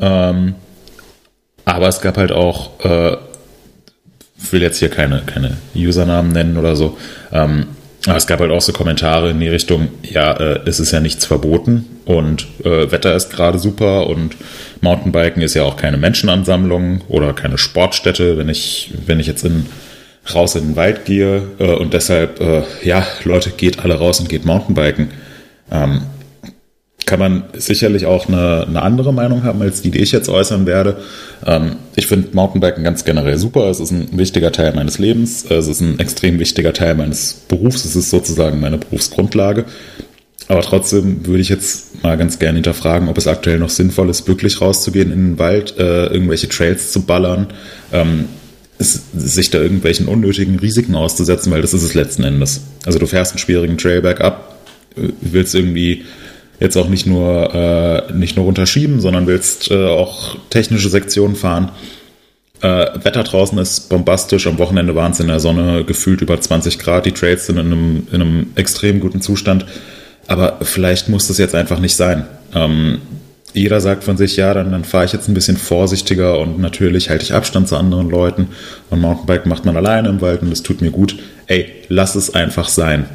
Ähm, 0.00 0.54
aber 1.64 1.88
es 1.88 2.00
gab 2.00 2.16
halt 2.16 2.32
auch 2.32 2.80
äh, 2.80 3.16
will 4.52 4.62
jetzt 4.62 4.78
hier 4.78 4.90
keine, 4.90 5.22
keine 5.24 5.56
Usernamen 5.74 6.32
nennen 6.32 6.56
oder 6.56 6.76
so. 6.76 6.98
Ähm, 7.32 7.66
aber 8.06 8.16
es 8.16 8.26
gab 8.26 8.40
halt 8.40 8.50
auch 8.50 8.60
so 8.60 8.72
Kommentare 8.72 9.30
in 9.30 9.40
die 9.40 9.48
Richtung, 9.48 9.88
ja, 10.02 10.32
äh, 10.32 10.60
es 10.66 10.80
ist 10.80 10.92
ja 10.92 11.00
nichts 11.00 11.26
verboten 11.26 11.84
und 12.04 12.46
äh, 12.64 12.90
Wetter 12.90 13.14
ist 13.14 13.30
gerade 13.30 13.58
super 13.58 14.06
und 14.06 14.36
Mountainbiken 14.80 15.42
ist 15.42 15.54
ja 15.54 15.64
auch 15.64 15.76
keine 15.76 15.96
Menschenansammlung 15.96 17.02
oder 17.08 17.32
keine 17.32 17.58
Sportstätte, 17.58 18.38
wenn 18.38 18.48
ich, 18.48 18.94
wenn 19.06 19.18
ich 19.18 19.26
jetzt 19.26 19.44
in, 19.44 19.66
raus 20.34 20.54
in 20.54 20.68
den 20.68 20.76
Wald 20.76 21.04
gehe 21.04 21.42
äh, 21.58 21.74
und 21.74 21.94
deshalb, 21.94 22.40
äh, 22.40 22.62
ja, 22.82 23.06
Leute, 23.24 23.50
geht 23.50 23.80
alle 23.80 23.94
raus 23.96 24.20
und 24.20 24.28
geht 24.28 24.44
Mountainbiken. 24.44 25.10
Ähm, 25.70 26.02
kann 27.06 27.20
man 27.20 27.44
sicherlich 27.54 28.04
auch 28.04 28.28
eine, 28.28 28.66
eine, 28.68 28.82
andere 28.82 29.14
Meinung 29.14 29.44
haben 29.44 29.62
als 29.62 29.80
die, 29.80 29.90
die 29.90 30.00
ich 30.00 30.10
jetzt 30.10 30.28
äußern 30.28 30.66
werde. 30.66 30.96
Ähm, 31.46 31.76
ich 31.94 32.08
finde 32.08 32.28
Mountainbiken 32.32 32.82
ganz 32.82 33.04
generell 33.04 33.38
super. 33.38 33.70
Es 33.70 33.78
ist 33.78 33.92
ein 33.92 34.08
wichtiger 34.18 34.50
Teil 34.50 34.74
meines 34.74 34.98
Lebens. 34.98 35.46
Es 35.48 35.68
ist 35.68 35.80
ein 35.80 36.00
extrem 36.00 36.40
wichtiger 36.40 36.72
Teil 36.72 36.96
meines 36.96 37.34
Berufs. 37.48 37.84
Es 37.84 37.94
ist 37.94 38.10
sozusagen 38.10 38.60
meine 38.60 38.78
Berufsgrundlage. 38.78 39.64
Aber 40.48 40.62
trotzdem 40.62 41.24
würde 41.26 41.40
ich 41.40 41.48
jetzt 41.48 42.02
mal 42.02 42.16
ganz 42.16 42.40
gerne 42.40 42.56
hinterfragen, 42.56 43.08
ob 43.08 43.18
es 43.18 43.28
aktuell 43.28 43.58
noch 43.58 43.70
sinnvoll 43.70 44.10
ist, 44.10 44.26
wirklich 44.26 44.60
rauszugehen 44.60 45.12
in 45.12 45.30
den 45.30 45.38
Wald, 45.38 45.78
äh, 45.78 46.06
irgendwelche 46.06 46.48
Trails 46.48 46.92
zu 46.92 47.02
ballern, 47.02 47.48
ähm, 47.92 48.26
sich 48.78 49.50
da 49.50 49.58
irgendwelchen 49.58 50.06
unnötigen 50.06 50.58
Risiken 50.58 50.94
auszusetzen, 50.94 51.50
weil 51.50 51.62
das 51.62 51.72
ist 51.72 51.82
es 51.82 51.94
letzten 51.94 52.24
Endes. 52.24 52.62
Also 52.84 52.98
du 52.98 53.06
fährst 53.06 53.32
einen 53.32 53.38
schwierigen 53.38 53.78
Trail 53.78 54.02
bergab, 54.02 54.56
äh, 54.96 55.08
willst 55.20 55.54
irgendwie 55.54 56.04
jetzt 56.60 56.76
auch 56.76 56.88
nicht 56.88 57.06
nur, 57.06 57.54
äh, 57.54 58.12
nicht 58.12 58.36
nur 58.36 58.46
runterschieben, 58.46 59.00
sondern 59.00 59.26
willst 59.26 59.70
äh, 59.70 59.86
auch 59.86 60.36
technische 60.50 60.88
Sektionen 60.88 61.36
fahren. 61.36 61.70
Äh, 62.62 62.86
Wetter 63.02 63.22
draußen 63.22 63.58
ist 63.58 63.88
bombastisch. 63.88 64.46
Am 64.46 64.58
Wochenende 64.58 64.94
waren 64.94 65.12
es 65.12 65.20
in 65.20 65.28
der 65.28 65.40
Sonne 65.40 65.84
gefühlt 65.84 66.22
über 66.22 66.40
20 66.40 66.78
Grad. 66.78 67.06
Die 67.06 67.12
Trails 67.12 67.46
sind 67.46 67.58
in 67.58 67.66
einem, 67.66 68.08
in 68.10 68.22
einem 68.22 68.46
extrem 68.54 69.00
guten 69.00 69.20
Zustand. 69.20 69.66
Aber 70.26 70.58
vielleicht 70.62 71.08
muss 71.08 71.28
das 71.28 71.38
jetzt 71.38 71.54
einfach 71.54 71.78
nicht 71.78 71.96
sein. 71.96 72.26
Ähm, 72.54 72.98
jeder 73.52 73.80
sagt 73.80 74.04
von 74.04 74.16
sich, 74.16 74.36
ja, 74.36 74.52
dann, 74.52 74.70
dann 74.72 74.84
fahre 74.84 75.04
ich 75.04 75.12
jetzt 75.12 75.28
ein 75.28 75.34
bisschen 75.34 75.56
vorsichtiger 75.56 76.38
und 76.38 76.58
natürlich 76.58 77.08
halte 77.08 77.24
ich 77.24 77.32
Abstand 77.32 77.68
zu 77.68 77.76
anderen 77.76 78.10
Leuten. 78.10 78.48
Und 78.90 79.00
Mountainbike 79.00 79.46
macht 79.46 79.64
man 79.64 79.76
alleine 79.76 80.08
im 80.08 80.20
Wald 80.20 80.42
und 80.42 80.50
das 80.50 80.62
tut 80.62 80.80
mir 80.80 80.90
gut. 80.90 81.16
Ey, 81.46 81.72
lass 81.88 82.16
es 82.16 82.34
einfach 82.34 82.68
sein. 82.68 83.06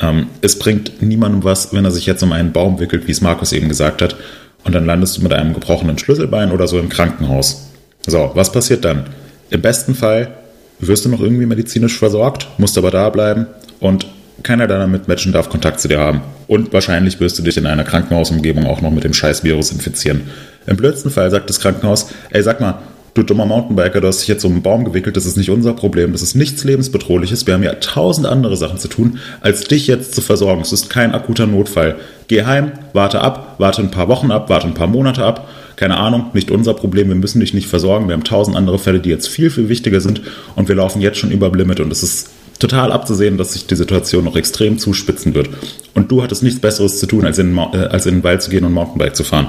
Ähm, 0.00 0.26
es 0.40 0.58
bringt 0.58 1.02
niemandem 1.02 1.44
was, 1.44 1.72
wenn 1.72 1.84
er 1.84 1.90
sich 1.90 2.06
jetzt 2.06 2.22
um 2.22 2.32
einen 2.32 2.52
Baum 2.52 2.80
wickelt, 2.80 3.06
wie 3.06 3.12
es 3.12 3.20
Markus 3.20 3.52
eben 3.52 3.68
gesagt 3.68 4.02
hat, 4.02 4.16
und 4.64 4.74
dann 4.74 4.86
landest 4.86 5.16
du 5.16 5.22
mit 5.22 5.32
einem 5.32 5.54
gebrochenen 5.54 5.98
Schlüsselbein 5.98 6.52
oder 6.52 6.68
so 6.68 6.78
im 6.78 6.88
Krankenhaus. 6.88 7.70
So, 8.06 8.30
was 8.34 8.52
passiert 8.52 8.84
dann? 8.84 9.06
Im 9.50 9.62
besten 9.62 9.94
Fall 9.94 10.34
wirst 10.78 11.04
du 11.04 11.08
noch 11.08 11.20
irgendwie 11.20 11.46
medizinisch 11.46 11.98
versorgt, 11.98 12.48
musst 12.58 12.76
aber 12.78 12.90
da 12.90 13.08
bleiben 13.10 13.46
und 13.80 14.06
keiner 14.42 14.66
deiner 14.66 14.86
Mitmenschen 14.86 15.32
darf 15.32 15.50
Kontakt 15.50 15.80
zu 15.80 15.88
dir 15.88 15.98
haben. 15.98 16.22
Und 16.46 16.72
wahrscheinlich 16.72 17.20
wirst 17.20 17.38
du 17.38 17.42
dich 17.42 17.56
in 17.56 17.66
einer 17.66 17.84
Krankenhausumgebung 17.84 18.66
auch 18.66 18.80
noch 18.80 18.90
mit 18.90 19.04
dem 19.04 19.12
Scheißvirus 19.12 19.72
infizieren. 19.72 20.22
Im 20.66 20.76
blödsten 20.76 21.10
Fall 21.10 21.30
sagt 21.30 21.50
das 21.50 21.60
Krankenhaus, 21.60 22.10
ey, 22.30 22.42
sag 22.42 22.60
mal, 22.60 22.78
du 23.14 23.22
dummer 23.22 23.46
Mountainbiker, 23.46 24.00
du 24.00 24.08
hast 24.08 24.20
dich 24.20 24.28
jetzt 24.28 24.44
um 24.44 24.52
einen 24.52 24.62
Baum 24.62 24.84
gewickelt, 24.84 25.16
das 25.16 25.26
ist 25.26 25.36
nicht 25.36 25.50
unser 25.50 25.72
Problem, 25.72 26.12
das 26.12 26.22
ist 26.22 26.34
nichts 26.34 26.64
lebensbedrohliches, 26.64 27.46
wir 27.46 27.54
haben 27.54 27.62
ja 27.62 27.74
tausend 27.74 28.26
andere 28.26 28.56
Sachen 28.56 28.78
zu 28.78 28.88
tun, 28.88 29.18
als 29.40 29.64
dich 29.64 29.86
jetzt 29.86 30.14
zu 30.14 30.20
versorgen. 30.20 30.62
Es 30.62 30.72
ist 30.72 30.90
kein 30.90 31.14
akuter 31.14 31.46
Notfall. 31.46 31.96
Geh 32.28 32.44
heim, 32.44 32.72
warte 32.92 33.20
ab, 33.20 33.56
warte 33.58 33.82
ein 33.82 33.90
paar 33.90 34.08
Wochen 34.08 34.30
ab, 34.30 34.48
warte 34.48 34.66
ein 34.66 34.74
paar 34.74 34.86
Monate 34.86 35.24
ab. 35.24 35.48
Keine 35.76 35.96
Ahnung, 35.96 36.26
nicht 36.34 36.50
unser 36.50 36.74
Problem, 36.74 37.08
wir 37.08 37.14
müssen 37.14 37.40
dich 37.40 37.54
nicht 37.54 37.68
versorgen, 37.68 38.06
wir 38.08 38.14
haben 38.14 38.24
tausend 38.24 38.56
andere 38.56 38.78
Fälle, 38.78 39.00
die 39.00 39.08
jetzt 39.08 39.28
viel, 39.28 39.50
viel 39.50 39.68
wichtiger 39.68 40.00
sind 40.00 40.20
und 40.54 40.68
wir 40.68 40.74
laufen 40.74 41.00
jetzt 41.00 41.18
schon 41.18 41.30
über 41.30 41.50
Limit 41.50 41.80
und 41.80 41.90
es 41.90 42.02
ist 42.02 42.30
total 42.58 42.92
abzusehen, 42.92 43.38
dass 43.38 43.54
sich 43.54 43.66
die 43.66 43.76
Situation 43.76 44.24
noch 44.24 44.36
extrem 44.36 44.78
zuspitzen 44.78 45.34
wird. 45.34 45.48
Und 45.94 46.12
du 46.12 46.22
hattest 46.22 46.42
nichts 46.42 46.60
Besseres 46.60 46.98
zu 46.98 47.06
tun, 47.06 47.24
als 47.24 47.38
in, 47.38 47.56
äh, 47.56 47.60
als 47.90 48.04
in 48.04 48.16
den 48.16 48.24
Wald 48.24 48.42
zu 48.42 48.50
gehen 48.50 48.64
und 48.64 48.74
Mountainbike 48.74 49.16
zu 49.16 49.24
fahren 49.24 49.48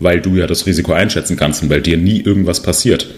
weil 0.00 0.20
du 0.20 0.34
ja 0.36 0.46
das 0.46 0.66
Risiko 0.66 0.92
einschätzen 0.92 1.36
kannst 1.36 1.62
und 1.62 1.70
weil 1.70 1.82
dir 1.82 1.96
nie 1.96 2.20
irgendwas 2.20 2.60
passiert. 2.62 3.08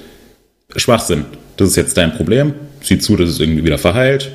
Schwachsinn. 0.75 1.25
Das 1.57 1.69
ist 1.69 1.77
jetzt 1.77 1.97
dein 1.97 2.13
Problem. 2.15 2.55
Sieh 2.83 2.99
zu, 2.99 3.17
dass 3.17 3.31
es 3.31 3.41
irgendwie 3.41 3.65
wieder 3.65 3.79
verheilt. 3.79 4.31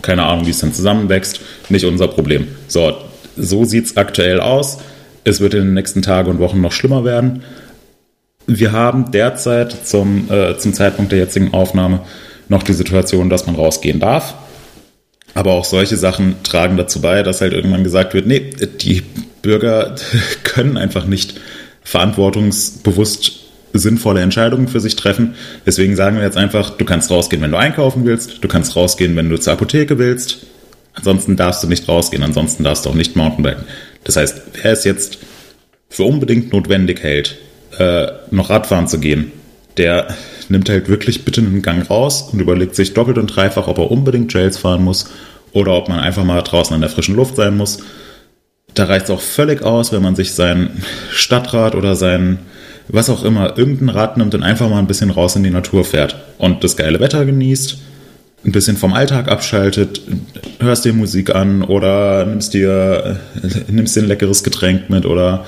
Keine 0.00 0.24
Ahnung, 0.24 0.46
wie 0.46 0.50
es 0.50 0.58
dann 0.58 0.72
zusammenwächst. 0.72 1.40
Nicht 1.68 1.84
unser 1.84 2.08
Problem. 2.08 2.48
So, 2.66 2.96
so 3.36 3.64
sieht 3.64 3.86
es 3.86 3.96
aktuell 3.96 4.40
aus. 4.40 4.78
Es 5.24 5.40
wird 5.40 5.54
in 5.54 5.64
den 5.64 5.74
nächsten 5.74 6.02
Tagen 6.02 6.30
und 6.30 6.38
Wochen 6.38 6.60
noch 6.60 6.72
schlimmer 6.72 7.04
werden. 7.04 7.42
Wir 8.46 8.72
haben 8.72 9.12
derzeit 9.12 9.86
zum, 9.86 10.30
äh, 10.30 10.56
zum 10.58 10.74
Zeitpunkt 10.74 11.12
der 11.12 11.20
jetzigen 11.20 11.54
Aufnahme 11.54 12.00
noch 12.48 12.62
die 12.62 12.72
Situation, 12.72 13.30
dass 13.30 13.46
man 13.46 13.54
rausgehen 13.54 14.00
darf. 14.00 14.34
Aber 15.34 15.52
auch 15.52 15.64
solche 15.64 15.96
Sachen 15.96 16.42
tragen 16.42 16.76
dazu 16.76 17.00
bei, 17.00 17.22
dass 17.22 17.40
halt 17.40 17.52
irgendwann 17.52 17.84
gesagt 17.84 18.14
wird, 18.14 18.26
nee, 18.26 18.50
die 18.80 19.02
Bürger 19.42 19.94
können 20.44 20.76
einfach 20.76 21.06
nicht 21.06 21.40
verantwortungsbewusst 21.92 23.40
sinnvolle 23.74 24.22
Entscheidungen 24.22 24.66
für 24.66 24.80
sich 24.80 24.96
treffen. 24.96 25.34
Deswegen 25.66 25.94
sagen 25.94 26.16
wir 26.16 26.24
jetzt 26.24 26.38
einfach, 26.38 26.70
du 26.70 26.86
kannst 26.86 27.10
rausgehen, 27.10 27.42
wenn 27.42 27.50
du 27.50 27.58
einkaufen 27.58 28.06
willst, 28.06 28.42
du 28.42 28.48
kannst 28.48 28.76
rausgehen, 28.76 29.14
wenn 29.14 29.28
du 29.28 29.38
zur 29.38 29.52
Apotheke 29.52 29.98
willst. 29.98 30.38
Ansonsten 30.94 31.36
darfst 31.36 31.62
du 31.62 31.68
nicht 31.68 31.86
rausgehen, 31.88 32.22
ansonsten 32.22 32.64
darfst 32.64 32.86
du 32.86 32.90
auch 32.90 32.94
nicht 32.94 33.14
Mountainbiken. 33.14 33.64
Das 34.04 34.16
heißt, 34.16 34.40
wer 34.62 34.72
es 34.72 34.84
jetzt 34.84 35.18
für 35.90 36.04
unbedingt 36.04 36.52
notwendig 36.52 37.02
hält, 37.02 37.36
äh, 37.78 38.06
noch 38.30 38.48
Radfahren 38.48 38.88
zu 38.88 38.98
gehen, 38.98 39.30
der 39.76 40.14
nimmt 40.48 40.70
halt 40.70 40.88
wirklich 40.88 41.26
bitte 41.26 41.42
einen 41.42 41.60
Gang 41.60 41.88
raus 41.88 42.30
und 42.32 42.40
überlegt 42.40 42.74
sich 42.74 42.94
doppelt 42.94 43.18
und 43.18 43.26
dreifach, 43.26 43.68
ob 43.68 43.76
er 43.76 43.90
unbedingt 43.90 44.32
Trails 44.32 44.56
fahren 44.56 44.82
muss 44.82 45.10
oder 45.52 45.72
ob 45.72 45.90
man 45.90 45.98
einfach 45.98 46.24
mal 46.24 46.40
draußen 46.40 46.74
an 46.74 46.80
der 46.80 46.90
frischen 46.90 47.16
Luft 47.16 47.36
sein 47.36 47.56
muss 47.56 47.80
da 48.74 48.84
reicht 48.84 49.06
es 49.06 49.10
auch 49.10 49.20
völlig 49.20 49.62
aus, 49.62 49.92
wenn 49.92 50.02
man 50.02 50.16
sich 50.16 50.32
sein 50.32 50.70
Stadtrad 51.10 51.74
oder 51.74 51.94
sein, 51.94 52.38
was 52.88 53.10
auch 53.10 53.24
immer, 53.24 53.56
irgendein 53.56 53.90
Rad 53.90 54.16
nimmt 54.16 54.34
und 54.34 54.42
einfach 54.42 54.68
mal 54.68 54.78
ein 54.78 54.86
bisschen 54.86 55.10
raus 55.10 55.36
in 55.36 55.42
die 55.42 55.50
Natur 55.50 55.84
fährt 55.84 56.16
und 56.38 56.64
das 56.64 56.76
geile 56.76 57.00
Wetter 57.00 57.24
genießt, 57.24 57.78
ein 58.44 58.52
bisschen 58.52 58.76
vom 58.76 58.92
Alltag 58.92 59.28
abschaltet, 59.28 60.00
hörst 60.58 60.84
dir 60.84 60.92
Musik 60.92 61.34
an 61.34 61.62
oder 61.62 62.26
nimmst 62.26 62.54
dir, 62.54 63.20
nimmst 63.68 63.94
dir 63.94 64.02
ein 64.02 64.08
leckeres 64.08 64.42
Getränk 64.42 64.90
mit 64.90 65.06
oder 65.06 65.46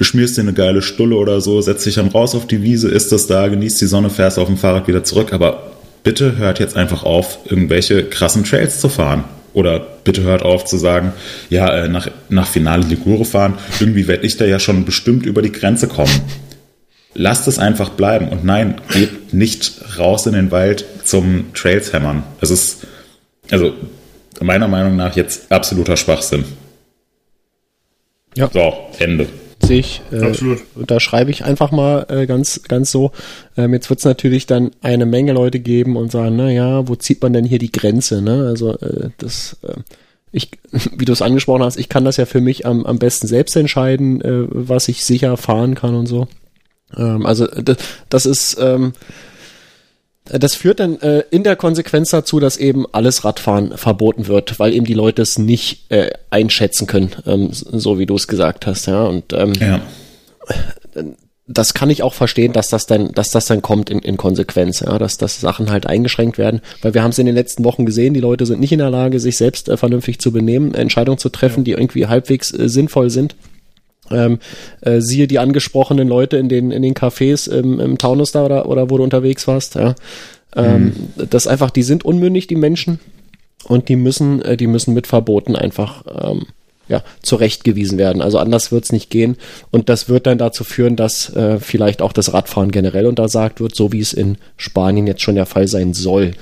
schmierst 0.00 0.36
dir 0.36 0.42
eine 0.42 0.52
geile 0.52 0.82
Stulle 0.82 1.16
oder 1.16 1.40
so, 1.40 1.60
setzt 1.60 1.86
dich 1.86 1.96
dann 1.96 2.08
raus 2.08 2.34
auf 2.34 2.46
die 2.46 2.62
Wiese, 2.62 2.88
isst 2.88 3.10
das 3.10 3.26
da, 3.26 3.48
genießt 3.48 3.80
die 3.80 3.86
Sonne, 3.86 4.10
fährst 4.10 4.38
auf 4.38 4.46
dem 4.46 4.56
Fahrrad 4.56 4.86
wieder 4.86 5.02
zurück. 5.02 5.32
Aber 5.32 5.72
bitte 6.04 6.36
hört 6.36 6.60
jetzt 6.60 6.76
einfach 6.76 7.02
auf, 7.02 7.40
irgendwelche 7.46 8.04
krassen 8.04 8.44
Trails 8.44 8.80
zu 8.80 8.88
fahren. 8.88 9.24
Oder 9.52 9.80
bitte 9.80 10.22
hört 10.22 10.42
auf 10.42 10.64
zu 10.64 10.76
sagen, 10.76 11.12
ja, 11.48 11.68
äh, 11.68 11.88
nach, 11.88 12.08
nach 12.28 12.46
Finale 12.46 12.84
Ligure 12.84 13.24
fahren, 13.24 13.58
irgendwie 13.80 14.06
werde 14.06 14.26
ich 14.26 14.36
da 14.36 14.44
ja 14.44 14.58
schon 14.58 14.84
bestimmt 14.84 15.26
über 15.26 15.42
die 15.42 15.52
Grenze 15.52 15.88
kommen. 15.88 16.20
Lasst 17.14 17.48
es 17.48 17.58
einfach 17.58 17.90
bleiben. 17.90 18.28
Und 18.28 18.44
nein, 18.44 18.80
geht 18.92 19.34
nicht 19.34 19.98
raus 19.98 20.26
in 20.26 20.34
den 20.34 20.50
Wald 20.52 20.84
zum 21.04 21.52
Trails 21.54 21.92
hämmern. 21.92 22.22
Es 22.40 22.50
ist, 22.50 22.86
also 23.50 23.74
meiner 24.40 24.68
Meinung 24.68 24.96
nach 24.96 25.16
jetzt 25.16 25.50
absoluter 25.50 25.96
Schwachsinn. 25.96 26.44
Ja. 28.36 28.48
So, 28.52 28.72
Ende. 28.98 29.26
Sehe 29.70 29.78
ich. 29.78 30.02
Äh, 30.10 30.24
Absolut. 30.24 30.58
Da 30.74 30.98
schreibe 30.98 31.30
ich 31.30 31.44
einfach 31.44 31.70
mal 31.70 32.04
äh, 32.08 32.26
ganz, 32.26 32.64
ganz 32.64 32.90
so. 32.90 33.12
Ähm, 33.56 33.72
jetzt 33.72 33.88
wird 33.88 34.00
es 34.00 34.04
natürlich 34.04 34.46
dann 34.46 34.72
eine 34.82 35.06
Menge 35.06 35.32
Leute 35.32 35.60
geben 35.60 35.96
und 35.96 36.10
sagen, 36.10 36.34
na 36.34 36.50
ja, 36.50 36.88
wo 36.88 36.96
zieht 36.96 37.22
man 37.22 37.32
denn 37.32 37.44
hier 37.44 37.60
die 37.60 37.70
Grenze? 37.70 38.20
Ne? 38.20 38.48
Also 38.48 38.76
äh, 38.78 39.10
das, 39.18 39.58
äh, 39.62 39.76
ich, 40.32 40.50
wie 40.96 41.04
du 41.04 41.12
es 41.12 41.22
angesprochen 41.22 41.62
hast, 41.62 41.76
ich 41.76 41.88
kann 41.88 42.04
das 42.04 42.16
ja 42.16 42.26
für 42.26 42.40
mich 42.40 42.66
am, 42.66 42.84
am 42.84 42.98
besten 42.98 43.28
selbst 43.28 43.54
entscheiden, 43.54 44.20
äh, 44.22 44.48
was 44.48 44.88
ich 44.88 45.04
sicher 45.04 45.36
fahren 45.36 45.76
kann 45.76 45.94
und 45.94 46.06
so. 46.06 46.26
Ähm, 46.96 47.24
also 47.24 47.46
das, 47.46 47.76
das 48.08 48.26
ist 48.26 48.58
ähm, 48.60 48.92
das 50.38 50.54
führt 50.54 50.80
dann 50.80 51.00
äh, 51.00 51.24
in 51.30 51.42
der 51.42 51.56
Konsequenz 51.56 52.10
dazu, 52.10 52.40
dass 52.40 52.56
eben 52.56 52.86
alles 52.92 53.24
Radfahren 53.24 53.76
verboten 53.76 54.28
wird, 54.28 54.58
weil 54.58 54.72
eben 54.72 54.84
die 54.84 54.94
Leute 54.94 55.22
es 55.22 55.38
nicht 55.38 55.90
äh, 55.90 56.10
einschätzen 56.30 56.86
können, 56.86 57.10
ähm, 57.26 57.48
so 57.52 57.98
wie 57.98 58.06
du 58.06 58.14
es 58.14 58.28
gesagt 58.28 58.66
hast, 58.66 58.86
ja. 58.86 59.04
Und 59.04 59.32
ähm, 59.32 59.52
ja. 59.54 59.80
das 61.46 61.74
kann 61.74 61.90
ich 61.90 62.02
auch 62.02 62.14
verstehen, 62.14 62.52
dass 62.52 62.68
das 62.68 62.86
dann, 62.86 63.12
dass 63.12 63.30
das 63.30 63.46
dann 63.46 63.62
kommt 63.62 63.90
in, 63.90 63.98
in 63.98 64.16
Konsequenz, 64.16 64.80
ja, 64.80 64.98
dass, 64.98 65.18
dass 65.18 65.40
Sachen 65.40 65.70
halt 65.70 65.86
eingeschränkt 65.86 66.38
werden, 66.38 66.60
weil 66.82 66.94
wir 66.94 67.02
haben 67.02 67.10
es 67.10 67.18
in 67.18 67.26
den 67.26 67.34
letzten 67.34 67.64
Wochen 67.64 67.84
gesehen, 67.84 68.14
die 68.14 68.20
Leute 68.20 68.46
sind 68.46 68.60
nicht 68.60 68.72
in 68.72 68.78
der 68.78 68.90
Lage, 68.90 69.18
sich 69.18 69.36
selbst 69.36 69.68
äh, 69.68 69.76
vernünftig 69.76 70.20
zu 70.20 70.32
benehmen, 70.32 70.74
Entscheidungen 70.74 71.18
zu 71.18 71.30
treffen, 71.30 71.60
ja. 71.60 71.64
die 71.64 71.72
irgendwie 71.72 72.06
halbwegs 72.06 72.52
äh, 72.52 72.68
sinnvoll 72.68 73.10
sind. 73.10 73.34
Ähm, 74.10 74.38
äh, 74.80 75.00
siehe 75.00 75.28
die 75.28 75.38
angesprochenen 75.38 76.08
Leute 76.08 76.36
in 76.36 76.48
den 76.48 76.70
in 76.72 76.82
den 76.82 76.94
Cafés 76.94 77.48
im, 77.50 77.78
im 77.78 77.98
Taunus 77.98 78.32
da 78.32 78.44
oder, 78.44 78.66
oder 78.66 78.90
wo 78.90 78.98
du 78.98 79.04
unterwegs 79.04 79.46
warst, 79.46 79.76
ja. 79.76 79.94
Ähm, 80.56 80.84
mhm. 81.16 81.28
Das 81.30 81.46
einfach, 81.46 81.70
die 81.70 81.84
sind 81.84 82.04
unmündig, 82.04 82.48
die 82.48 82.56
Menschen, 82.56 82.98
und 83.64 83.88
die 83.88 83.96
müssen, 83.96 84.42
äh, 84.42 84.56
die 84.56 84.66
müssen 84.66 84.94
mit 84.94 85.06
Verboten 85.06 85.56
einfach 85.56 86.04
ähm, 86.22 86.46
ja, 86.88 87.02
zurechtgewiesen 87.22 87.98
werden. 87.98 88.20
Also 88.22 88.38
anders 88.38 88.72
wird's 88.72 88.90
nicht 88.90 89.10
gehen. 89.10 89.36
Und 89.70 89.88
das 89.88 90.08
wird 90.08 90.26
dann 90.26 90.38
dazu 90.38 90.64
führen, 90.64 90.96
dass 90.96 91.34
äh, 91.36 91.60
vielleicht 91.60 92.02
auch 92.02 92.12
das 92.12 92.32
Radfahren 92.32 92.72
generell 92.72 93.06
untersagt 93.06 93.60
wird, 93.60 93.74
so 93.74 93.92
wie 93.92 94.00
es 94.00 94.12
in 94.12 94.38
Spanien 94.56 95.06
jetzt 95.06 95.22
schon 95.22 95.36
der 95.36 95.46
Fall 95.46 95.68
sein 95.68 95.94
soll. 95.94 96.32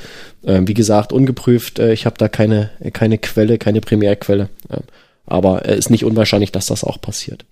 Ähm, 0.44 0.66
wie 0.66 0.74
gesagt, 0.74 1.12
ungeprüft, 1.12 1.78
äh, 1.78 1.92
ich 1.92 2.07
habe 2.07 2.16
da 2.16 2.28
keine, 2.28 2.70
keine 2.92 3.18
Quelle, 3.18 3.59
keine 3.59 3.81
Primärquelle. 3.81 4.48
Äh, 4.70 4.78
aber 5.26 5.68
es 5.68 5.78
ist 5.78 5.90
nicht 5.90 6.07
unwahrscheinlich, 6.07 6.52
dass 6.52 6.66
das 6.66 6.85
auch 6.85 7.00
passiert. 7.00 7.44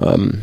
Ähm, 0.00 0.42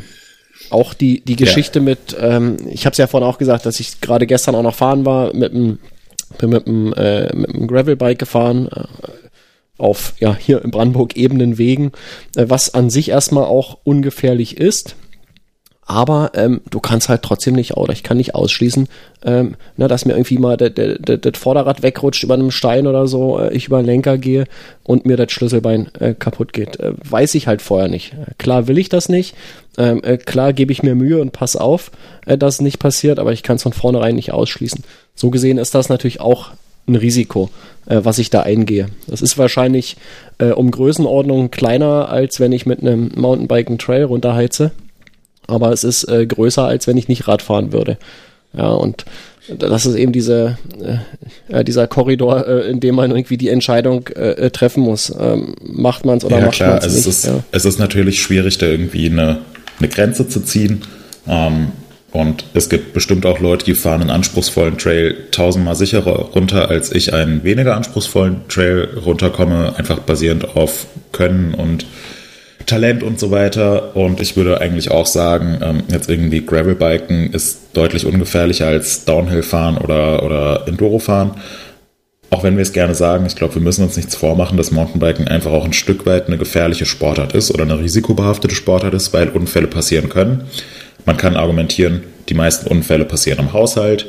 auch 0.70 0.94
die, 0.94 1.22
die 1.22 1.36
Geschichte 1.36 1.80
ja. 1.80 1.86
mit, 1.86 2.16
ähm, 2.20 2.58
ich 2.70 2.86
habe 2.86 2.94
es 2.94 2.98
ja 2.98 3.08
vorhin 3.08 3.28
auch 3.28 3.38
gesagt, 3.38 3.66
dass 3.66 3.80
ich 3.80 4.02
gerade 4.02 4.26
gestern 4.28 4.56
auch 4.56 4.64
noch 4.64 4.76
fahren 4.76 5.06
war, 5.06 5.34
mit 5.34 5.54
einem 5.54 5.80
bin 6.38 6.50
mit 6.50 6.68
einem, 6.68 6.94
äh, 6.94 7.36
mit 7.36 7.54
einem 7.54 7.68
Gravelbike 7.68 8.20
gefahren, 8.20 8.68
äh, 8.68 8.84
auf 9.78 10.14
ja 10.20 10.36
hier 10.36 10.64
in 10.64 10.72
Brandenburg 10.72 11.16
ebenen 11.16 11.58
Wegen, 11.58 11.92
äh, 12.36 12.46
was 12.48 12.74
an 12.74 12.90
sich 12.90 13.10
erstmal 13.10 13.46
auch 13.46 13.78
ungefährlich 13.84 14.58
ist 14.58 14.96
aber 15.86 16.32
ähm, 16.36 16.62
du 16.70 16.80
kannst 16.80 17.10
halt 17.10 17.24
trotzdem 17.24 17.56
nicht, 17.56 17.76
oder 17.76 17.92
ich 17.92 18.04
kann 18.04 18.18
nicht 18.18 18.36
ausschließen, 18.36 18.88
ähm, 19.26 19.56
ne, 19.76 19.88
dass 19.88 20.06
mir 20.06 20.14
irgendwie 20.14 20.38
mal 20.38 20.56
das 20.58 21.38
Vorderrad 21.38 21.84
wegrutscht 21.84 22.24
über 22.24 22.36
einem 22.36 22.52
Stein 22.52 22.88
oder 22.88 23.08
so, 23.08 23.40
äh, 23.40 23.54
ich 23.54 23.68
über 23.68 23.82
den 23.82 23.86
Lenker 23.86 24.18
gehe 24.18 24.46
und 24.84 25.06
mir 25.06 25.18
das 25.18 25.32
Schlüsselbein 25.32 25.90
äh, 26.00 26.14
kaputt 26.14 26.54
geht. 26.54 26.80
Äh, 26.80 26.94
weiß 27.04 27.36
ich 27.36 27.48
halt 27.48 27.62
vorher 27.62 27.90
nicht. 27.90 28.14
Äh, 28.14 28.34
klar 28.38 28.68
will 28.68 28.78
ich 28.78 28.90
das 28.90 29.10
nicht, 29.10 29.36
ähm, 29.78 30.02
äh, 30.04 30.18
klar 30.18 30.54
gebe 30.54 30.72
ich 30.72 30.84
mir 30.84 30.96
Mühe 30.96 31.20
und 31.20 31.32
pass 31.32 31.56
auf, 31.56 31.92
äh, 32.26 32.38
dass 32.38 32.56
es 32.56 32.62
nicht 32.62 32.80
passiert, 32.80 33.20
aber 33.20 33.34
ich 33.34 33.44
kann 33.44 33.58
es 33.58 33.64
von 33.64 33.74
vornherein 33.74 34.16
nicht 34.16 34.32
ausschließen. 34.32 34.84
So 35.16 35.32
gesehen 35.32 35.58
ist 35.58 35.76
das 35.76 35.90
natürlich 35.90 36.22
auch 36.22 36.52
ein 36.88 36.96
Risiko, 36.96 37.50
äh, 37.88 38.00
was 38.04 38.20
ich 38.20 38.30
da 38.30 38.42
eingehe. 38.42 38.88
Das 39.08 39.22
ist 39.22 39.38
wahrscheinlich 39.38 39.98
äh, 40.38 40.52
um 40.52 40.72
Größenordnung 40.72 41.52
kleiner, 41.52 42.10
als 42.10 42.40
wenn 42.40 42.52
ich 42.52 42.66
mit 42.66 42.82
einem 42.82 43.12
Mountainbike 43.16 43.68
einen 43.68 43.78
Trail 43.80 44.04
runterheize 44.04 44.72
aber 45.48 45.72
es 45.72 45.84
ist 45.84 46.08
äh, 46.10 46.26
größer, 46.26 46.66
als 46.66 46.88
wenn 46.88 46.98
ich 46.98 47.08
nicht 47.08 47.28
Rad 47.28 47.42
fahren 47.42 47.72
würde. 47.72 47.98
Ja, 48.56 48.70
und 48.70 49.06
das 49.48 49.86
ist 49.86 49.96
eben 49.96 50.14
diese, 50.14 50.58
äh, 51.50 51.64
dieser 51.64 51.88
Korridor, 51.88 52.48
äh, 52.48 52.70
in 52.70 52.80
dem 52.80 52.96
man 52.96 53.12
irgendwie 53.12 53.38
die 53.38 53.50
Entscheidung 53.50 54.08
äh, 54.08 54.50
treffen 54.52 54.84
muss. 54.84 55.14
Ähm, 55.20 55.56
macht 55.62 56.06
man 56.06 56.18
es 56.18 56.26
oder 56.26 56.40
ja, 56.40 56.46
macht 56.46 56.60
man 56.62 56.78
es 56.78 56.86
nicht? 56.86 56.96
Es 56.96 57.08
ist, 57.08 57.26
ja. 57.26 57.44
es 57.52 57.66
ist 57.66 57.80
natürlich 57.80 58.22
schwierig, 58.22 58.58
da 58.58 58.68
irgendwie 58.68 59.08
eine, 59.08 59.40
eine 59.80 59.90
Grenze 59.90 60.30
zu 60.30 60.42
ziehen. 60.42 60.82
Ähm, 61.28 61.72
und 62.12 62.46
es 62.54 62.70
gibt 62.70 62.94
bestimmt 62.94 63.26
auch 63.26 63.40
Leute, 63.40 63.66
die 63.66 63.74
fahren 63.74 64.02
einen 64.02 64.12
anspruchsvollen 64.12 64.78
Trail 64.78 65.16
tausendmal 65.32 65.76
sicherer 65.76 66.30
runter, 66.36 66.70
als 66.70 66.92
ich 66.92 67.12
einen 67.12 67.44
weniger 67.44 67.76
anspruchsvollen 67.76 68.48
Trail 68.50 68.88
runterkomme, 69.04 69.74
einfach 69.78 70.00
basierend 70.00 70.56
auf 70.56 70.86
Können 71.12 71.56
und 71.56 71.88
Talent 72.66 73.04
und 73.04 73.20
so 73.20 73.32
weiter. 73.32 73.96
Und 73.96 74.22
ich 74.22 74.36
würde 74.36 74.62
eigentlich 74.62 74.92
auch 74.92 75.06
sagen, 75.06 75.60
ähm, 75.62 75.84
jetzt 75.92 76.10
irgendwie 76.10 76.46
Gravelbiken 76.46 77.32
ist 77.34 77.60
deutlich 77.74 78.06
ungefährlicher 78.06 78.68
als 78.68 79.06
Downhill-Fahren 79.06 79.78
oder, 79.78 80.24
oder 80.24 80.68
Enduro-Fahren. 80.68 81.32
Auch 82.30 82.44
wenn 82.44 82.58
wir 82.58 82.64
es 82.64 82.74
gerne 82.74 82.96
sagen, 82.96 83.28
ich 83.28 83.36
glaube, 83.36 83.56
wir 83.56 83.62
müssen 83.62 83.84
uns 83.84 83.96
nichts 83.96 84.16
vormachen, 84.16 84.58
dass 84.58 84.72
Mountainbiken 84.72 85.28
einfach 85.28 85.52
auch 85.52 85.66
ein 85.66 85.74
Stück 85.74 86.08
weit 86.08 86.26
eine 86.28 86.40
gefährliche 86.40 86.88
Sportart 86.88 87.36
ist 87.36 87.52
oder 87.52 87.64
eine 87.64 87.78
risikobehaftete 87.78 88.56
Sportart 88.56 88.96
ist, 88.96 89.14
weil 89.14 89.30
Unfälle 89.30 89.68
passieren 89.68 90.10
können. 90.10 90.46
Man 91.06 91.18
kann 91.18 91.36
argumentieren, 91.36 92.02
die 92.30 92.34
meisten 92.34 92.68
Unfälle 92.68 93.06
passieren 93.06 93.40
im 93.40 93.54
Haushalt, 93.54 94.08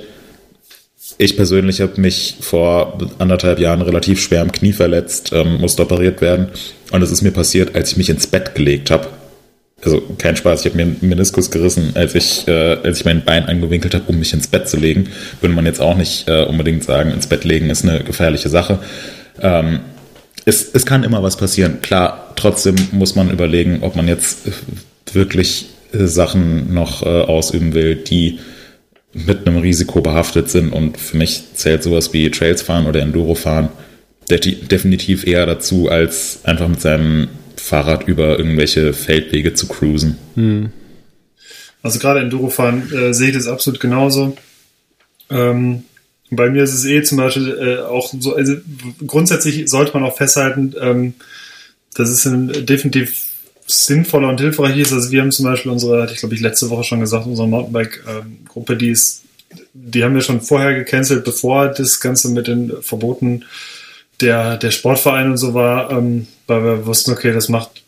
ich 1.18 1.36
persönlich 1.36 1.80
habe 1.80 2.00
mich 2.00 2.36
vor 2.40 2.98
anderthalb 3.18 3.58
Jahren 3.58 3.82
relativ 3.82 4.20
schwer 4.20 4.40
am 4.40 4.52
Knie 4.52 4.72
verletzt, 4.72 5.32
ähm, 5.32 5.60
musste 5.60 5.82
operiert 5.82 6.20
werden. 6.20 6.48
Und 6.92 7.02
es 7.02 7.10
ist 7.10 7.22
mir 7.22 7.30
passiert, 7.30 7.74
als 7.74 7.92
ich 7.92 7.96
mich 7.96 8.08
ins 8.08 8.26
Bett 8.26 8.54
gelegt 8.54 8.90
habe. 8.90 9.08
Also 9.84 10.02
kein 10.16 10.36
Spaß, 10.36 10.60
ich 10.60 10.66
habe 10.66 10.76
mir 10.76 10.82
einen 10.84 10.96
Meniskus 11.02 11.50
gerissen, 11.50 11.90
als 11.94 12.14
ich, 12.14 12.48
äh, 12.48 12.78
als 12.82 13.00
ich 13.00 13.04
mein 13.04 13.22
Bein 13.22 13.44
angewinkelt 13.44 13.94
habe, 13.94 14.04
um 14.06 14.18
mich 14.18 14.32
ins 14.32 14.46
Bett 14.46 14.66
zu 14.66 14.78
legen. 14.78 15.08
Würde 15.40 15.54
man 15.54 15.66
jetzt 15.66 15.80
auch 15.80 15.96
nicht 15.96 16.26
äh, 16.26 16.44
unbedingt 16.44 16.84
sagen, 16.84 17.10
ins 17.10 17.26
Bett 17.26 17.44
legen 17.44 17.68
ist 17.68 17.84
eine 17.84 18.02
gefährliche 18.02 18.48
Sache. 18.48 18.78
Ähm, 19.42 19.80
es, 20.46 20.70
es 20.72 20.86
kann 20.86 21.04
immer 21.04 21.22
was 21.22 21.36
passieren. 21.36 21.82
Klar, 21.82 22.32
trotzdem 22.36 22.76
muss 22.92 23.14
man 23.14 23.30
überlegen, 23.30 23.82
ob 23.82 23.94
man 23.94 24.08
jetzt 24.08 24.38
wirklich 25.12 25.66
äh, 25.92 26.06
Sachen 26.06 26.72
noch 26.72 27.02
äh, 27.02 27.06
ausüben 27.06 27.74
will, 27.74 27.96
die 27.96 28.38
mit 29.14 29.46
einem 29.46 29.58
Risiko 29.58 30.00
behaftet 30.00 30.50
sind. 30.50 30.72
Und 30.72 30.98
für 30.98 31.16
mich 31.16 31.54
zählt 31.54 31.82
sowas 31.82 32.12
wie 32.12 32.30
Trails 32.30 32.62
fahren 32.62 32.86
oder 32.86 33.00
Enduro 33.00 33.34
fahren 33.34 33.70
definitiv 34.28 35.26
eher 35.26 35.46
dazu, 35.46 35.88
als 35.88 36.40
einfach 36.44 36.68
mit 36.68 36.80
seinem 36.80 37.28
Fahrrad 37.56 38.08
über 38.08 38.38
irgendwelche 38.38 38.92
Feldwege 38.92 39.54
zu 39.54 39.68
cruisen. 39.68 40.18
Hm. 40.34 40.70
Also 41.82 41.98
gerade 41.98 42.20
Enduro 42.20 42.48
fahren 42.48 42.90
äh, 42.92 43.12
sehe 43.12 43.28
ich 43.28 43.34
das 43.34 43.46
absolut 43.46 43.80
genauso. 43.80 44.36
Ähm, 45.30 45.84
bei 46.30 46.48
mir 46.50 46.62
ist 46.64 46.72
es 46.72 46.84
eh 46.86 47.02
zum 47.02 47.18
Beispiel 47.18 47.56
äh, 47.58 47.82
auch 47.82 48.12
so, 48.18 48.34
also 48.34 48.54
grundsätzlich 49.06 49.68
sollte 49.68 49.92
man 49.92 50.04
auch 50.04 50.16
festhalten, 50.16 50.74
ähm, 50.80 51.14
dass 51.94 52.08
es 52.08 52.24
ein 52.26 52.66
definitiv 52.66 53.33
sinnvoller 53.66 54.28
und 54.28 54.40
hilfreich 54.40 54.76
ist. 54.76 54.92
Also 54.92 55.10
wir 55.10 55.22
haben 55.22 55.32
zum 55.32 55.46
Beispiel 55.46 55.72
unsere, 55.72 56.02
hatte 56.02 56.12
ich 56.12 56.20
glaube 56.20 56.34
ich 56.34 56.40
letzte 56.40 56.70
Woche 56.70 56.84
schon 56.84 57.00
gesagt, 57.00 57.26
unsere 57.26 57.48
Mountainbike-Gruppe, 57.48 58.76
die 58.76 58.90
ist, 58.90 59.22
die 59.72 60.04
haben 60.04 60.14
wir 60.14 60.22
schon 60.22 60.40
vorher 60.40 60.74
gecancelt, 60.74 61.24
bevor 61.24 61.68
das 61.68 62.00
Ganze 62.00 62.28
mit 62.30 62.46
den 62.46 62.72
Verboten 62.82 63.44
der, 64.20 64.56
der 64.56 64.70
Sportverein 64.70 65.30
und 65.30 65.38
so 65.38 65.54
war, 65.54 65.90
ähm, 65.90 66.26
weil 66.46 66.62
wir 66.62 66.86
wussten, 66.86 67.12
okay, 67.12 67.32
das 67.32 67.48
macht 67.48 67.82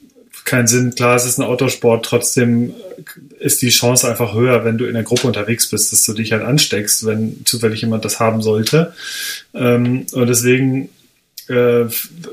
keinen 0.44 0.66
Sinn. 0.66 0.94
Klar, 0.94 1.16
es 1.16 1.26
ist 1.26 1.38
ein 1.38 1.44
Autosport, 1.44 2.04
trotzdem 2.04 2.72
ist 3.38 3.62
die 3.62 3.68
Chance 3.68 4.08
einfach 4.08 4.32
höher, 4.32 4.64
wenn 4.64 4.78
du 4.78 4.86
in 4.86 4.94
der 4.94 5.02
Gruppe 5.02 5.26
unterwegs 5.26 5.68
bist, 5.68 5.92
dass 5.92 6.04
du 6.04 6.14
dich 6.14 6.32
halt 6.32 6.42
ansteckst, 6.42 7.04
wenn 7.04 7.44
zufällig 7.44 7.82
jemand 7.82 8.04
das 8.04 8.20
haben 8.20 8.40
sollte. 8.40 8.94
Ähm, 9.54 10.06
und 10.12 10.26
deswegen, 10.28 10.88
äh, 11.48 11.84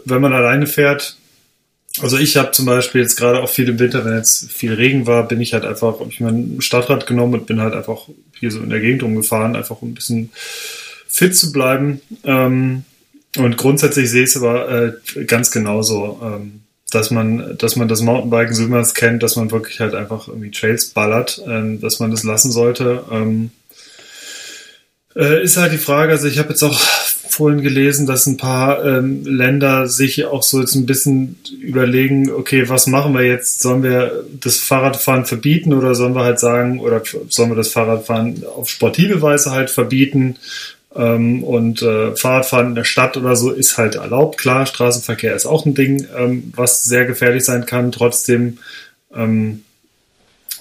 wenn 0.06 0.22
man 0.22 0.34
alleine 0.34 0.68
fährt, 0.68 1.18
also 2.02 2.18
ich 2.18 2.38
habe 2.38 2.52
zum 2.52 2.66
Beispiel 2.66 3.02
jetzt 3.02 3.18
gerade 3.18 3.42
auch 3.42 3.50
viel 3.50 3.70
im 3.70 3.80
Winter, 3.80 4.04
wenn 4.04 4.16
jetzt 4.16 4.52
viel 4.52 4.74
Regen 4.74 5.06
war, 5.06 5.28
bin 5.28 5.42
ich 5.42 5.54
halt 5.54 5.64
einfach, 5.64 6.00
habe 6.00 6.10
ich 6.10 6.20
mein 6.20 6.58
Stadtrad 6.60 7.06
genommen 7.06 7.36
und 7.36 7.46
bin 7.46 7.62
halt 7.62 7.76
einfach 7.76 8.08
hier 8.40 8.50
so 8.50 8.60
in 8.60 8.70
der 8.70 8.80
Gegend 8.80 9.04
rumgefahren, 9.04 9.56
einfach 9.56 9.82
um 9.82 9.92
ein 9.92 9.94
bisschen 9.94 10.32
fit 11.08 11.36
zu 11.36 11.52
bleiben. 11.52 12.02
Ähm, 12.24 12.84
und 13.38 13.58
grundsätzlich 13.58 14.10
sehe 14.10 14.24
ich 14.24 14.30
es 14.30 14.38
aber 14.38 14.70
äh, 14.70 15.26
ganz 15.26 15.52
genauso. 15.52 16.20
Ähm, 16.24 16.62
dass 16.92 17.10
man, 17.10 17.58
dass 17.58 17.76
man 17.76 17.88
das 17.88 18.02
Mountainbiken, 18.02 18.54
so 18.54 18.76
es 18.76 18.94
kennt, 18.94 19.24
dass 19.24 19.36
man 19.36 19.50
wirklich 19.50 19.80
halt 19.80 19.96
einfach 19.96 20.28
irgendwie 20.28 20.52
Trails 20.52 20.90
ballert, 20.90 21.42
ähm, 21.48 21.82
dass 21.82 22.00
man 22.00 22.12
das 22.12 22.24
lassen 22.24 22.52
sollte. 22.52 23.04
Äh, 25.16 25.44
ist 25.44 25.58
halt 25.58 25.74
die 25.74 25.78
Frage, 25.78 26.12
also 26.12 26.28
ich 26.28 26.40
habe 26.40 26.50
jetzt 26.50 26.64
auch 26.64 26.80
vorhin 27.34 27.62
gelesen, 27.62 28.06
dass 28.06 28.26
ein 28.26 28.38
paar 28.38 28.84
ähm, 28.86 29.26
Länder 29.26 29.88
sich 29.88 30.26
auch 30.26 30.44
so 30.44 30.60
jetzt 30.60 30.76
ein 30.76 30.86
bisschen 30.86 31.38
überlegen, 31.60 32.32
okay, 32.32 32.70
was 32.70 32.88
machen 32.88 33.14
wir 33.14 33.24
jetzt? 33.24 33.62
Sollen 33.62 33.84
wir 33.84 34.26
das 34.40 34.58
Fahrradfahren 34.58 35.26
verbieten 35.26 35.74
oder 35.74 35.96
sollen 35.96 36.16
wir 36.16 36.24
halt 36.24 36.40
sagen, 36.40 36.80
oder 36.80 37.02
sollen 37.30 37.50
wir 37.52 37.56
das 37.56 37.70
Fahrradfahren 37.70 38.44
auf 38.46 38.70
sportive 38.70 39.22
Weise 39.22 39.52
halt 39.52 39.70
verbieten? 39.70 40.38
Ähm, 40.96 41.44
und 41.44 41.82
äh, 41.82 42.16
Fahrradfahren 42.16 42.68
in 42.70 42.76
der 42.76 42.84
Stadt 42.84 43.18
oder 43.18 43.36
so 43.36 43.52
ist 43.52 43.78
halt 43.78 43.96
erlaubt. 43.96 44.38
Klar, 44.38 44.66
Straßenverkehr 44.66 45.36
ist 45.36 45.46
auch 45.46 45.66
ein 45.66 45.74
Ding, 45.74 46.08
ähm, 46.16 46.54
was 46.56 46.84
sehr 46.84 47.06
gefährlich 47.06 47.46
sein 47.46 47.66
kann. 47.66 47.92
Trotzdem 47.92 48.60
ähm, 49.16 49.64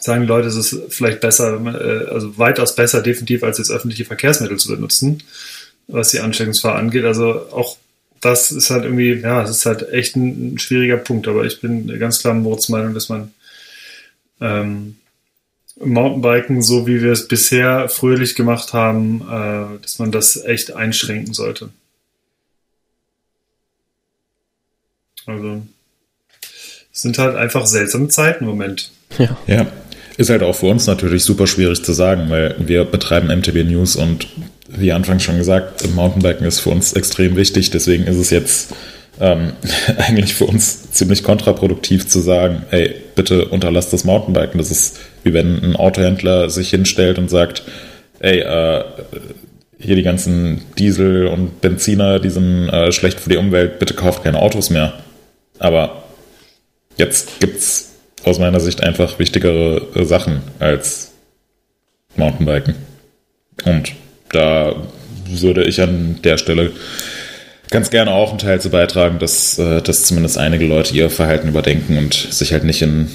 sagen 0.01 0.27
Leute, 0.27 0.49
es 0.49 0.57
ist 0.57 0.77
vielleicht 0.89 1.20
besser, 1.20 1.61
äh, 1.66 2.11
also 2.11 2.37
weitaus 2.39 2.75
besser 2.75 3.03
definitiv, 3.03 3.43
als 3.45 3.59
jetzt 3.59 3.70
öffentliche 3.70 4.05
Verkehrsmittel 4.05 4.59
zu 4.59 4.68
benutzen, 4.68 5.23
was 5.89 6.11
die 6.11 6.20
Ansteckungsgefahr 6.20 6.76
angeht. 6.76 7.05
Also 7.05 7.47
auch 7.51 7.76
das 8.22 8.53
ist 8.53 8.70
halt 8.70 8.85
irgendwie, 8.85 9.14
ja, 9.14 9.43
es 9.43 9.51
ist 9.51 9.66
halt 9.66 9.93
echt 9.93 10.16
ein, 10.16 10.55
ein 10.55 10.59
schwieriger 10.59 10.97
Punkt. 10.97 11.26
Aber 11.26 11.45
ich 11.45 11.61
bin 11.61 11.87
ganz 11.99 12.20
klar 12.20 12.35
Moritz 12.35 12.68
Meinung, 12.68 12.95
dass 12.95 13.09
man 13.09 13.33
ähm, 14.41 14.97
Mountainbiken, 15.80 16.62
so 16.62 16.87
wie 16.87 17.03
wir 17.03 17.12
es 17.12 17.26
bisher 17.26 17.89
fröhlich 17.89 18.37
gemacht 18.37 18.72
haben, 18.72 19.22
äh, 19.22 19.83
dass 19.83 19.99
man 19.99 20.12
das 20.12 20.37
echt 20.45 20.72
einschränken 20.74 21.35
sollte. 21.35 21.70
Also, 25.26 25.62
es 26.93 27.03
sind 27.03 27.18
halt 27.18 27.37
einfach 27.37 27.66
seltsame 27.66 28.09
Zeiten 28.09 28.45
im 28.45 28.51
Moment. 28.51 28.93
Ja. 29.18 29.37
ja. 29.47 29.66
Ist 30.16 30.30
halt 30.30 30.43
auch 30.43 30.55
für 30.55 30.66
uns 30.66 30.87
natürlich 30.87 31.24
super 31.24 31.47
schwierig 31.47 31.83
zu 31.83 31.93
sagen, 31.93 32.28
weil 32.28 32.55
wir 32.59 32.85
betreiben 32.85 33.28
MTB 33.28 33.64
News 33.64 33.97
und 33.97 34.28
wie 34.77 34.93
anfangs 34.93 35.23
schon 35.23 35.39
gesagt, 35.39 35.89
Mountainbiken 35.95 36.47
ist 36.47 36.61
für 36.61 36.70
uns 36.70 36.93
extrem 36.93 37.37
wichtig. 37.37 37.70
Deswegen 37.70 38.05
ist 38.05 38.16
es 38.16 38.31
jetzt 38.31 38.75
ähm, 39.20 39.53
eigentlich 39.99 40.35
für 40.35 40.47
uns 40.47 40.91
ziemlich 40.91 41.23
kontraproduktiv 41.23 42.07
zu 42.07 42.20
sagen, 42.20 42.64
hey, 42.70 42.95
bitte 43.14 43.47
unterlasst 43.47 43.93
das 43.93 44.05
Mountainbiken. 44.05 44.59
Das 44.59 44.70
ist 44.70 44.99
wie 45.25 45.35
wenn 45.35 45.62
ein 45.62 45.77
Autohändler 45.77 46.51
sich 46.51 46.70
hinstellt 46.70 47.18
und 47.18 47.29
sagt, 47.29 47.62
ey, 48.18 48.41
äh, 48.41 48.85
hier 49.79 49.97
die 49.97 50.03
ganzen 50.03 50.62
Diesel 50.79 51.27
und 51.27 51.61
Benziner, 51.61 52.20
die 52.20 52.31
sind 52.31 52.68
äh, 52.68 52.93
schlecht 52.93 53.20
für 53.20 53.31
die 53.31 53.37
Umwelt, 53.37 53.79
bitte 53.79 53.95
kauft 53.95 54.23
keine 54.23 54.39
Autos 54.41 54.70
mehr. 54.70 54.95
Aber 55.59 56.05
jetzt 56.97 57.41
gibt's 57.41 57.91
aus 58.25 58.39
meiner 58.39 58.61
Sicht 58.61 58.83
einfach 58.83 59.18
wichtigere 59.18 59.89
äh, 59.95 60.05
Sachen 60.05 60.43
als 60.61 61.12
Mountainbiken. 62.16 62.75
Und 63.64 63.93
da 64.33 64.74
würde 65.26 65.64
ich 65.64 65.80
an 65.80 66.18
der 66.22 66.37
Stelle 66.37 66.72
ganz 67.70 67.91
gerne 67.91 68.12
auch 68.12 68.30
einen 68.30 68.39
Teil 68.39 68.61
zu 68.61 68.70
beitragen, 68.70 69.18
dass, 69.18 69.59
äh, 69.59 69.80
dass 69.83 70.05
zumindest 70.05 70.39
einige 70.39 70.66
Leute 70.66 70.95
ihr 70.95 71.11
Verhalten 71.11 71.49
überdenken 71.49 71.99
und 71.99 72.14
sich 72.14 72.53
halt 72.53 72.64
nicht 72.64 72.83
in 72.83 73.09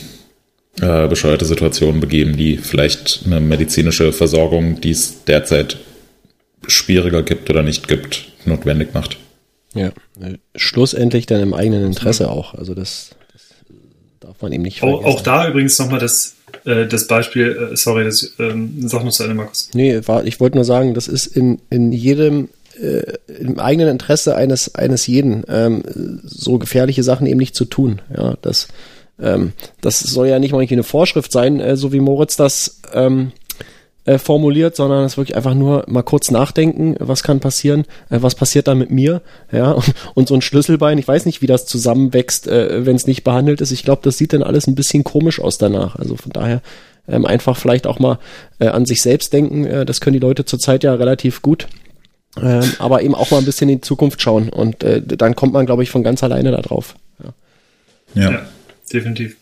äh, 0.81 1.07
bescheuerte 1.07 1.45
Situationen 1.45 2.01
begeben, 2.01 2.37
die 2.37 2.57
vielleicht 2.57 3.21
eine 3.25 3.39
medizinische 3.39 4.11
Versorgung, 4.11 4.81
die 4.81 4.91
es 4.91 5.23
derzeit 5.25 5.77
schwieriger 6.67 7.23
gibt 7.23 7.49
oder 7.49 7.63
nicht 7.63 7.87
gibt, 7.87 8.25
notwendig 8.45 8.93
macht. 8.93 9.17
Ja, 9.73 9.91
schlussendlich 10.55 11.25
dann 11.25 11.41
im 11.41 11.53
eigenen 11.53 11.85
Interesse 11.85 12.29
auch. 12.29 12.53
Also 12.53 12.73
das, 12.73 13.11
das 13.31 13.41
darf 14.19 14.41
man 14.41 14.51
eben 14.51 14.63
nicht 14.63 14.79
vergessen. 14.79 15.05
Auch, 15.05 15.17
auch 15.17 15.21
da 15.21 15.47
übrigens 15.47 15.77
nochmal 15.77 15.99
das, 15.99 16.31
äh, 16.31 16.36
das 16.63 17.07
Beispiel, 17.07 17.69
äh, 17.71 17.75
sorry, 17.75 18.03
das 18.03 18.33
ähm, 18.39 18.87
sag 18.87 19.03
noch 19.03 19.11
zu 19.11 19.23
Ende, 19.23 19.35
Markus. 19.35 19.69
Nee, 19.73 20.01
war, 20.05 20.25
ich 20.25 20.39
wollte 20.39 20.57
nur 20.57 20.65
sagen, 20.65 20.93
das 20.93 21.07
ist 21.07 21.27
in, 21.27 21.59
in 21.69 21.91
jedem 21.91 22.49
äh, 22.79 23.13
im 23.39 23.59
eigenen 23.59 23.89
Interesse 23.89 24.35
eines, 24.35 24.75
eines 24.75 25.07
jeden, 25.07 25.43
ähm, 25.47 25.83
so 26.23 26.57
gefährliche 26.57 27.03
Sachen 27.03 27.27
eben 27.27 27.39
nicht 27.39 27.55
zu 27.55 27.65
tun. 27.65 28.01
Ja, 28.15 28.35
das, 28.41 28.67
ähm, 29.19 29.53
das 29.81 29.99
soll 29.99 30.27
ja 30.27 30.39
nicht 30.39 30.51
mal 30.51 30.65
eine 30.65 30.83
Vorschrift 30.83 31.31
sein, 31.31 31.59
äh, 31.59 31.75
so 31.75 31.91
wie 31.91 31.99
Moritz 31.99 32.35
das 32.35 32.81
ähm, 32.93 33.31
äh, 34.07 34.17
formuliert, 34.17 34.75
sondern 34.75 35.03
es 35.03 35.17
wirklich 35.17 35.35
einfach 35.35 35.53
nur 35.53 35.83
mal 35.87 36.01
kurz 36.01 36.31
nachdenken, 36.31 36.95
was 36.99 37.23
kann 37.23 37.39
passieren, 37.39 37.81
äh, 38.09 38.21
was 38.21 38.35
passiert 38.35 38.67
da 38.67 38.73
mit 38.73 38.89
mir, 38.89 39.21
ja, 39.51 39.71
und, 39.71 39.93
und, 40.15 40.27
so 40.27 40.33
ein 40.33 40.41
Schlüsselbein, 40.41 40.97
ich 40.97 41.07
weiß 41.07 41.25
nicht, 41.25 41.41
wie 41.41 41.47
das 41.47 41.65
zusammenwächst, 41.65 42.47
äh, 42.47 42.85
wenn 42.85 42.95
es 42.95 43.05
nicht 43.05 43.23
behandelt 43.23 43.61
ist. 43.61 43.71
Ich 43.71 43.83
glaube, 43.83 44.01
das 44.03 44.17
sieht 44.17 44.33
dann 44.33 44.43
alles 44.43 44.65
ein 44.65 44.75
bisschen 44.75 45.03
komisch 45.03 45.39
aus 45.39 45.57
danach. 45.57 45.97
Also 45.97 46.15
von 46.15 46.31
daher 46.31 46.61
ähm, 47.07 47.25
einfach 47.25 47.57
vielleicht 47.57 47.85
auch 47.85 47.99
mal 47.99 48.17
äh, 48.59 48.67
an 48.67 48.85
sich 48.85 49.01
selbst 49.01 49.33
denken. 49.33 49.65
Äh, 49.65 49.85
das 49.85 49.99
können 49.99 50.13
die 50.13 50.25
Leute 50.25 50.45
zurzeit 50.45 50.83
ja 50.83 50.93
relativ 50.93 51.41
gut. 51.41 51.67
Ähm, 52.41 52.63
aber 52.79 53.01
eben 53.01 53.13
auch 53.15 53.31
mal 53.31 53.39
ein 53.39 53.45
bisschen 53.45 53.67
in 53.67 53.79
die 53.79 53.81
Zukunft 53.81 54.21
schauen 54.21 54.49
und 54.49 54.83
äh, 54.83 55.01
dann 55.01 55.35
kommt 55.35 55.53
man, 55.53 55.65
glaube 55.65 55.83
ich, 55.83 55.89
von 55.89 56.03
ganz 56.03 56.23
alleine 56.23 56.51
da 56.51 56.61
drauf. 56.61 56.95
Ja, 57.23 57.33
ja. 58.21 58.31
ja 58.31 58.45
definitiv. 58.93 59.35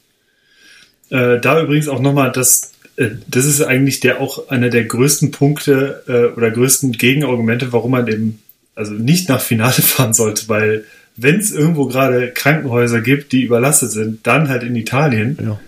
Äh, 1.10 1.40
da 1.40 1.62
übrigens 1.62 1.88
auch 1.88 2.00
nochmal, 2.00 2.32
das, 2.32 2.72
das 2.98 3.46
ist 3.46 3.62
eigentlich 3.62 4.00
der 4.00 4.22
auch 4.22 4.50
einer 4.50 4.70
der 4.70 4.86
größten 4.86 5.32
Punkte 5.32 6.04
äh, 6.08 6.36
oder 6.38 6.52
größten 6.52 6.94
Gegenargumente, 6.94 7.74
warum 7.74 7.92
man 7.92 8.08
eben 8.08 8.42
also 8.74 8.94
nicht 8.94 9.30
nach 9.30 9.42
Finale 9.42 9.74
fahren 9.82 10.14
sollte, 10.14 10.48
weil 10.48 10.86
wenn 11.18 11.40
es 11.40 11.52
irgendwo 11.52 11.88
gerade 11.88 12.32
Krankenhäuser 12.32 13.02
gibt, 13.02 13.32
die 13.32 13.44
überlastet 13.44 13.92
sind, 13.92 14.28
dann 14.28 14.50
halt 14.50 14.64
in 14.64 14.76
Italien. 14.76 15.60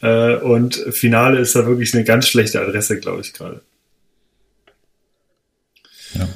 Ja. 0.00 0.32
Äh, 0.32 0.36
und 0.36 0.76
Finale 0.90 1.40
ist 1.40 1.56
da 1.56 1.66
wirklich 1.66 1.92
eine 1.94 2.04
ganz 2.04 2.28
schlechte 2.28 2.60
Adresse, 2.60 2.98
glaube 2.98 3.20
ich, 3.20 3.32
gerade. 3.32 3.60
Ja. 6.14 6.28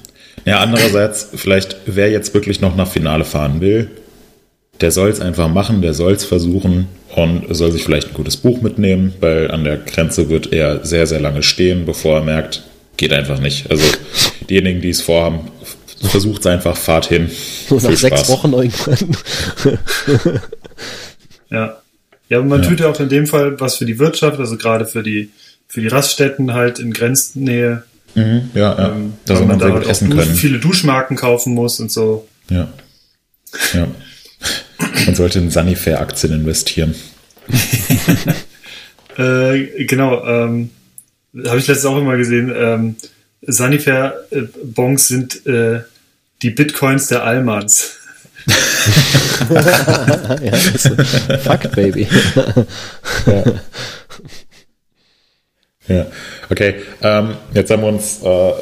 ja, 0.44 0.60
andererseits, 0.60 1.28
vielleicht 1.34 1.76
wer 1.86 2.10
jetzt 2.10 2.34
wirklich 2.34 2.60
noch 2.60 2.76
nach 2.76 2.90
Finale 2.90 3.24
fahren 3.24 3.60
will, 3.60 3.90
der 4.80 4.90
soll 4.90 5.10
es 5.10 5.20
einfach 5.20 5.48
machen, 5.48 5.82
der 5.82 5.94
soll 5.94 6.12
es 6.12 6.24
versuchen 6.24 6.88
und 7.14 7.54
soll 7.54 7.70
sich 7.72 7.84
vielleicht 7.84 8.08
ein 8.08 8.14
gutes 8.14 8.36
Buch 8.36 8.60
mitnehmen, 8.60 9.14
weil 9.20 9.50
an 9.50 9.64
der 9.64 9.76
Grenze 9.78 10.28
wird 10.28 10.52
er 10.52 10.84
sehr, 10.84 11.06
sehr 11.06 11.20
lange 11.20 11.42
stehen, 11.42 11.86
bevor 11.86 12.16
er 12.16 12.24
merkt, 12.24 12.64
geht 12.96 13.12
einfach 13.12 13.38
nicht. 13.38 13.70
Also 13.70 13.84
diejenigen, 14.50 14.80
die 14.80 14.90
es 14.90 15.00
vorhaben, 15.00 15.50
versucht 16.02 16.40
es 16.40 16.46
einfach, 16.46 16.76
fahrt 16.76 17.06
hin. 17.06 17.30
So 17.68 17.76
nach 17.76 17.96
sechs 17.96 18.28
Wochen 18.28 18.52
irgendwann. 18.52 19.16
ja. 21.50 21.78
Ja, 22.30 22.38
aber 22.38 22.46
man 22.46 22.62
ja. 22.62 22.68
tut 22.68 22.80
ja 22.80 22.88
auch 22.88 22.98
in 23.00 23.08
dem 23.08 23.26
Fall 23.26 23.60
was 23.60 23.76
für 23.76 23.84
die 23.84 23.98
Wirtschaft, 23.98 24.38
also 24.40 24.56
gerade 24.56 24.86
für 24.86 25.02
die, 25.02 25.30
für 25.68 25.82
die 25.82 25.88
Raststätten 25.88 26.54
halt 26.54 26.78
in 26.78 26.92
Grenznähe. 26.92 27.84
Mhm, 28.14 28.50
ja, 28.54 28.76
ja. 28.76 28.92
Ähm, 28.92 29.14
da 29.26 29.36
soll 29.36 29.46
man, 29.46 29.58
man 29.58 29.68
da 29.68 29.74
halt 29.74 29.86
essen 29.86 30.10
können. 30.10 30.34
viele 30.34 30.58
Duschmarken 30.58 31.16
kaufen 31.16 31.54
muss 31.54 31.80
und 31.80 31.92
so. 31.92 32.26
Ja. 32.48 32.68
Ja. 33.72 33.88
Man 34.78 35.14
sollte 35.14 35.38
in 35.38 35.50
Sanifair-Aktien 35.50 36.32
investieren. 36.32 36.94
äh, 39.18 39.84
genau, 39.84 40.24
ähm, 40.26 40.70
habe 41.46 41.58
ich 41.58 41.66
letztens 41.66 41.86
auch 41.86 41.98
immer 41.98 42.16
gesehen. 42.16 42.52
Ähm, 42.54 42.96
Sanifair-Bonds 43.42 45.08
sind 45.08 45.46
äh, 45.46 45.80
die 46.42 46.50
Bitcoins 46.50 47.08
der 47.08 47.24
Allmanns. 47.24 47.98
ja, 50.42 50.56
fuck, 51.38 51.72
Baby. 51.72 52.06
ja. 53.26 53.44
ja. 55.88 56.06
okay. 56.50 56.74
Ähm, 57.00 57.36
jetzt 57.54 57.70
haben 57.70 57.82
wir 57.82 57.88
uns 57.88 58.20
äh, 58.22 58.52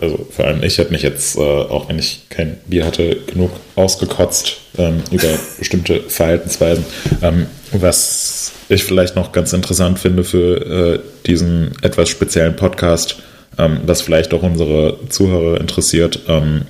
also 0.00 0.26
vor 0.30 0.44
allem 0.46 0.62
ich 0.62 0.78
habe 0.78 0.90
mich 0.90 1.02
jetzt, 1.02 1.36
äh, 1.36 1.40
auch 1.40 1.88
wenn 1.88 1.98
ich 1.98 2.22
kein 2.28 2.58
Bier 2.66 2.86
hatte, 2.86 3.16
genug 3.26 3.50
ausgekotzt 3.76 4.58
ähm, 4.78 5.02
über 5.10 5.28
bestimmte 5.58 6.00
Verhaltensweisen. 6.00 6.84
Ähm, 7.22 7.46
was 7.72 8.52
ich 8.68 8.84
vielleicht 8.84 9.16
noch 9.16 9.32
ganz 9.32 9.52
interessant 9.52 9.98
finde 9.98 10.24
für 10.24 10.94
äh, 10.94 10.98
diesen 11.26 11.72
etwas 11.82 12.08
speziellen 12.08 12.56
Podcast, 12.56 13.16
ähm, 13.58 13.80
was 13.86 14.02
vielleicht 14.02 14.34
auch 14.34 14.42
unsere 14.42 14.98
Zuhörer 15.08 15.60
interessiert, 15.60 16.20
ähm, 16.28 16.62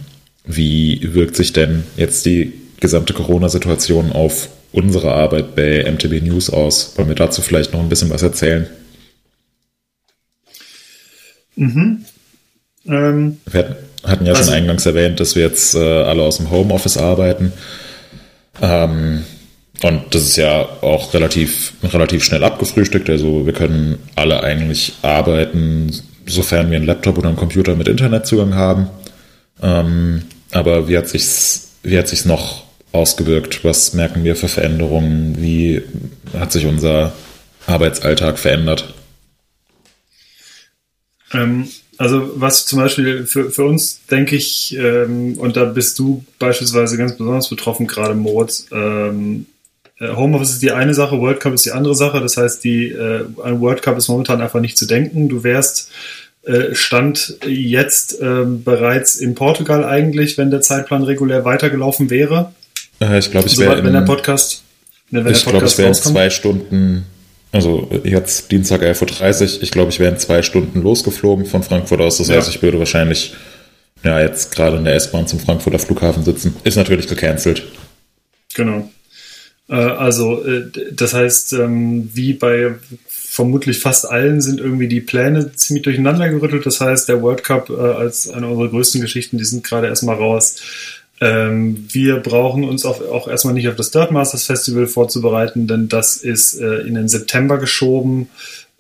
wie 0.45 1.01
wirkt 1.15 1.37
sich 1.37 1.53
denn 1.53 1.85
jetzt 1.97 2.27
die 2.27 2.53
gesamte 2.81 3.13
Corona-Situation 3.13 4.13
auf 4.13 4.49
unsere 4.73 5.13
Arbeit 5.13 5.55
bei 5.55 5.89
MTB 5.91 6.23
News 6.23 6.51
aus? 6.51 6.95
Wollen 6.97 7.09
wir 7.09 7.15
dazu 7.15 7.43
vielleicht 7.43 7.73
noch 7.73 7.81
ein 7.81 7.89
bisschen 7.89 8.11
was 8.11 8.23
erzählen? 8.23 8.69
Mhm. 11.55 12.05
Ähm, 12.87 13.41
wir 13.47 13.77
hatten 14.05 14.27
ja 14.27 14.33
also, 14.33 14.45
schon 14.45 14.55
eingangs 14.55 14.87
erwähnt, 14.87 15.21
dass 15.21 15.37
wir 15.37 15.43
jetzt 15.43 15.75
äh, 15.75 15.79
alle 15.79 16.23
aus 16.23 16.39
dem 16.39 16.51
Homeoffice 16.51 16.97
arbeiten. 16.97 17.53
Ähm, 18.61 19.25
und 19.83 20.15
das 20.15 20.23
ist 20.23 20.37
ja 20.37 20.61
auch 20.81 21.13
relativ, 21.15 21.73
relativ 21.83 22.25
schnell 22.25 22.45
abgefrühstückt. 22.45 23.11
Also 23.11 23.47
wir 23.47 23.53
können 23.53 23.99
alle 24.15 24.43
eigentlich 24.43 24.95
arbeiten, 25.03 25.93
sofern 26.27 26.71
wir 26.71 26.77
einen 26.77 26.87
Laptop 26.87 27.19
oder 27.19 27.29
einen 27.29 27.37
Computer 27.37 27.75
mit 27.75 27.89
Internetzugang 27.89 28.55
haben. 28.55 28.89
Ähm, 29.61 30.23
aber 30.53 30.89
wie 30.89 30.97
hat 30.97 31.09
sich's, 31.09 31.73
wie 31.83 31.99
hat 31.99 32.09
sich's 32.09 32.25
noch 32.25 32.65
ausgewirkt? 32.93 33.65
Was 33.65 33.95
merken 33.95 34.23
wir 34.25 34.37
für 34.37 34.49
Veränderungen? 34.49 35.37
Wie 35.41 35.83
hat 36.39 36.53
sich 36.53 36.67
unser 36.67 37.13
Arbeitsalltag 37.67 38.39
verändert? 38.39 38.95
Ähm, 41.33 41.69
also 41.99 42.33
was 42.37 42.67
zum 42.67 42.79
Beispiel 42.79 43.27
für, 43.27 43.51
für 43.51 43.65
uns, 43.65 44.01
denke 44.11 44.37
ich, 44.37 44.77
ähm, 44.77 45.39
und 45.39 45.57
da 45.57 45.65
bist 45.65 45.99
du 45.99 46.25
beispielsweise 46.39 46.97
ganz 46.97 47.17
besonders 47.17 47.49
betroffen, 47.49 47.87
gerade 47.87 48.15
Moritz, 48.15 48.67
ähm, 48.73 49.47
äh, 50.03 50.15
Homeoffice 50.15 50.51
ist 50.51 50.63
die 50.63 50.73
eine 50.73 50.95
Sache, 50.95 51.21
World 51.21 51.41
Cup 51.41 51.55
ist 51.55 51.65
die 51.65 51.73
andere 51.73 51.95
Sache. 51.95 52.21
Das 52.21 52.37
heißt, 52.37 52.65
die, 52.65 52.89
äh, 52.89 53.25
ein 53.45 53.61
World 53.61 53.83
Cup 53.83 53.97
ist 53.97 54.09
momentan 54.09 54.41
einfach 54.41 54.61
nicht 54.61 54.77
zu 54.77 54.87
denken. 54.87 55.29
Du 55.29 55.45
wärst 55.45 55.91
äh, 56.45 56.75
Stand 56.75 57.39
jetzt 57.47 58.21
äh, 58.21 58.45
bereits 58.45 59.17
in 59.17 59.35
Portugal 59.35 59.85
eigentlich, 59.85 60.39
wenn 60.39 60.51
der 60.51 60.61
Zeitplan 60.61 61.05
regulär 61.05 61.45
weitergelaufen 61.45 62.11
wäre. 62.11 62.53
Äh, 63.01 63.19
ich 63.19 63.31
glaube, 63.31 63.47
ich 63.47 63.59
wäre. 63.59 63.83
Wenn 63.85 63.93
der 63.93 64.01
Podcast. 64.01 64.63
Wenn 65.11 65.27
ich 65.27 65.45
glaube, 65.45 65.67
ich 65.67 65.79
wäre 65.79 65.89
in 65.89 65.95
zwei 65.95 66.31
Stunden, 66.31 67.05
also 67.53 67.89
jetzt 68.03 68.51
Dienstag 68.51 68.83
11.30 68.83 69.57
Uhr, 69.57 69.63
ich 69.63 69.71
glaube, 69.71 69.91
ich 69.91 70.01
wäre 70.01 70.13
in 70.13 70.19
zwei 70.19 70.43
Stunden 70.43 70.83
losgeflogen 70.83 71.47
von 71.47 71.63
Frankfurt 71.63 72.01
aus. 72.01 72.19
Das 72.19 72.29
ja. 72.29 72.37
heißt, 72.37 72.49
ich 72.49 72.63
würde 72.63 72.79
wahrscheinlich 72.79 73.35
ja, 74.03 74.21
jetzt 74.21 74.55
gerade 74.55 74.79
in 74.79 74.85
der 74.85 74.95
S-Bahn 74.95 75.27
zum 75.27 75.39
Frankfurter 75.39 75.79
Flughafen 75.79 76.25
sitzen. 76.25 76.57
Ist 76.65 76.77
natürlich 76.77 77.07
gecancelt. 77.07 77.63
Genau. 78.55 78.91
Äh, 79.69 79.75
also, 79.75 80.45
äh, 80.45 80.71
das 80.93 81.15
heißt, 81.15 81.53
ähm, 81.55 82.11
wie 82.13 82.33
bei 82.33 82.75
vermutlich 83.09 83.79
fast 83.79 84.11
allen 84.11 84.43
sind 84.43 84.61
irgendwie 84.61 84.89
die 84.89 85.01
Pläne 85.01 85.53
ziemlich 85.55 85.85
durcheinander 85.85 86.29
gerüttelt. 86.29 86.67
Das 86.67 86.81
heißt, 86.81 87.09
der 87.09 87.23
World 87.23 87.45
Cup 87.45 87.71
äh, 87.71 87.75
als 87.75 88.29
eine 88.29 88.49
unserer 88.49 88.69
größten 88.69 89.01
Geschichten, 89.01 89.39
die 89.39 89.45
sind 89.45 89.65
gerade 89.65 89.87
erstmal 89.87 90.17
raus. 90.17 90.57
Ähm, 91.23 91.87
wir 91.91 92.17
brauchen 92.17 92.65
uns 92.65 92.85
auch, 92.85 93.01
auch 93.01 93.29
erstmal 93.29 93.55
nicht 93.55 93.69
auf 93.69 93.77
das 93.77 93.93
Dirt 93.93 94.11
Masters 94.11 94.45
Festival 94.45 94.87
vorzubereiten, 94.89 95.67
denn 95.67 95.89
das 95.89 96.17
ist 96.17 96.55
in 96.55 96.95
den 96.95 97.09
September 97.09 97.59
geschoben. 97.59 98.29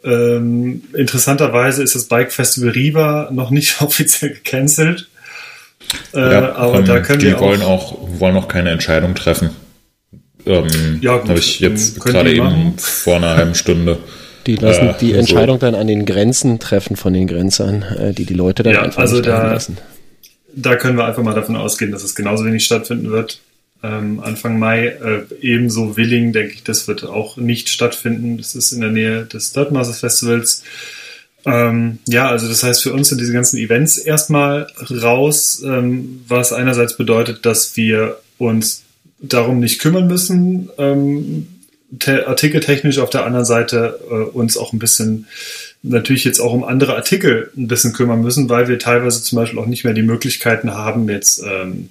Ähm, 0.05 0.83
interessanterweise 0.95 1.83
ist 1.83 1.95
das 1.95 2.05
Bike 2.05 2.33
Festival 2.33 2.71
Riva 2.71 3.31
noch 3.33 3.51
nicht 3.51 3.81
offiziell 3.83 4.33
gecancelt. 4.33 5.09
Äh, 6.15 6.21
ja, 6.21 6.55
aber 6.55 6.79
ähm, 6.79 6.85
da 6.87 7.01
können 7.01 7.21
die 7.21 7.27
wir 7.27 7.37
auch, 7.37 7.43
wollen 7.43 7.63
auch 7.63 7.99
wollen 8.19 8.37
auch 8.37 8.49
keine 8.49 8.71
Entscheidung 8.71 9.15
treffen. 9.15 9.51
Ähm, 10.45 10.99
ja, 11.01 11.13
habe 11.13 11.39
ich 11.39 11.61
jetzt 11.61 12.01
gerade 12.01 12.33
eben 12.33 12.75
vor 12.79 13.17
einer 13.17 13.37
halben 13.37 13.55
Stunde. 13.55 13.99
Die 14.47 14.57
lassen 14.57 14.89
äh, 14.89 14.95
die 15.01 15.13
Entscheidung 15.13 15.57
so. 15.57 15.67
dann 15.67 15.75
an 15.77 15.87
den 15.87 16.05
Grenzen 16.05 16.59
treffen 16.59 16.97
von 16.97 17.13
den 17.13 17.29
Grenzern, 17.29 17.83
äh, 17.83 18.13
die 18.13 18.25
die 18.25 18.35
Leute 18.35 18.65
dann 18.65 18.75
ja, 18.75 18.83
einfach 18.83 19.03
also 19.03 19.21
da, 19.21 19.53
lassen. 19.53 19.79
Da 20.55 20.77
können 20.77 20.97
wir 20.97 21.07
einfach 21.07 21.23
mal 21.23 21.35
davon 21.35 21.57
ausgehen, 21.57 21.93
dass 21.93 22.05
es 22.05 22.15
genauso 22.15 22.45
wenig 22.45 22.65
stattfinden 22.65 23.11
wird. 23.11 23.41
Ähm, 23.83 24.21
Anfang 24.21 24.59
Mai 24.59 24.87
äh, 24.87 25.23
ebenso 25.41 25.97
Willing, 25.97 26.33
denke 26.33 26.55
ich, 26.55 26.63
das 26.63 26.87
wird 26.87 27.05
auch 27.05 27.37
nicht 27.37 27.69
stattfinden. 27.69 28.39
Das 28.39 28.55
ist 28.55 28.73
in 28.73 28.81
der 28.81 28.91
Nähe 28.91 29.25
des 29.25 29.53
Dirtmasters 29.53 30.01
Festivals. 30.01 30.63
Ähm, 31.45 31.99
ja, 32.07 32.29
also 32.29 32.49
das 32.49 32.63
heißt, 32.63 32.83
für 32.83 32.93
uns 32.93 33.09
sind 33.09 33.21
diese 33.21 33.33
ganzen 33.33 33.59
Events 33.59 33.99
erstmal 33.99 34.69
raus, 34.91 35.63
ähm, 35.65 36.23
was 36.29 36.53
einerseits 36.53 36.97
bedeutet, 36.97 37.45
dass 37.45 37.77
wir 37.77 38.19
uns 38.39 38.85
darum 39.19 39.59
nicht 39.59 39.81
kümmern 39.81 40.07
müssen, 40.07 40.71
ähm, 40.79 41.49
artikeltechnisch 42.07 42.99
auf 42.99 43.11
der 43.11 43.25
anderen 43.25 43.45
Seite 43.45 43.99
äh, 44.09 44.15
uns 44.15 44.57
auch 44.57 44.73
ein 44.73 44.79
bisschen 44.79 45.27
natürlich 45.83 46.25
jetzt 46.25 46.41
auch 46.41 46.53
um 46.53 46.65
andere 46.65 46.95
Artikel 46.95 47.51
ein 47.57 47.69
bisschen 47.69 47.93
kümmern 47.93 48.23
müssen, 48.23 48.49
weil 48.49 48.69
wir 48.69 48.79
teilweise 48.79 49.23
zum 49.23 49.37
Beispiel 49.37 49.59
auch 49.59 49.67
nicht 49.67 49.85
mehr 49.85 49.95
die 49.95 50.03
Möglichkeiten 50.03 50.73
haben, 50.75 51.09
jetzt 51.09 51.43
ähm, 51.45 51.91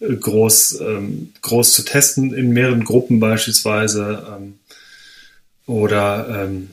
groß, 0.00 0.80
ähm, 0.80 1.32
groß 1.42 1.72
zu 1.72 1.84
testen 1.84 2.32
in 2.32 2.50
mehreren 2.50 2.84
Gruppen 2.84 3.20
beispielsweise. 3.20 4.26
Ähm, 4.28 4.54
oder 5.66 6.44
ähm, 6.44 6.70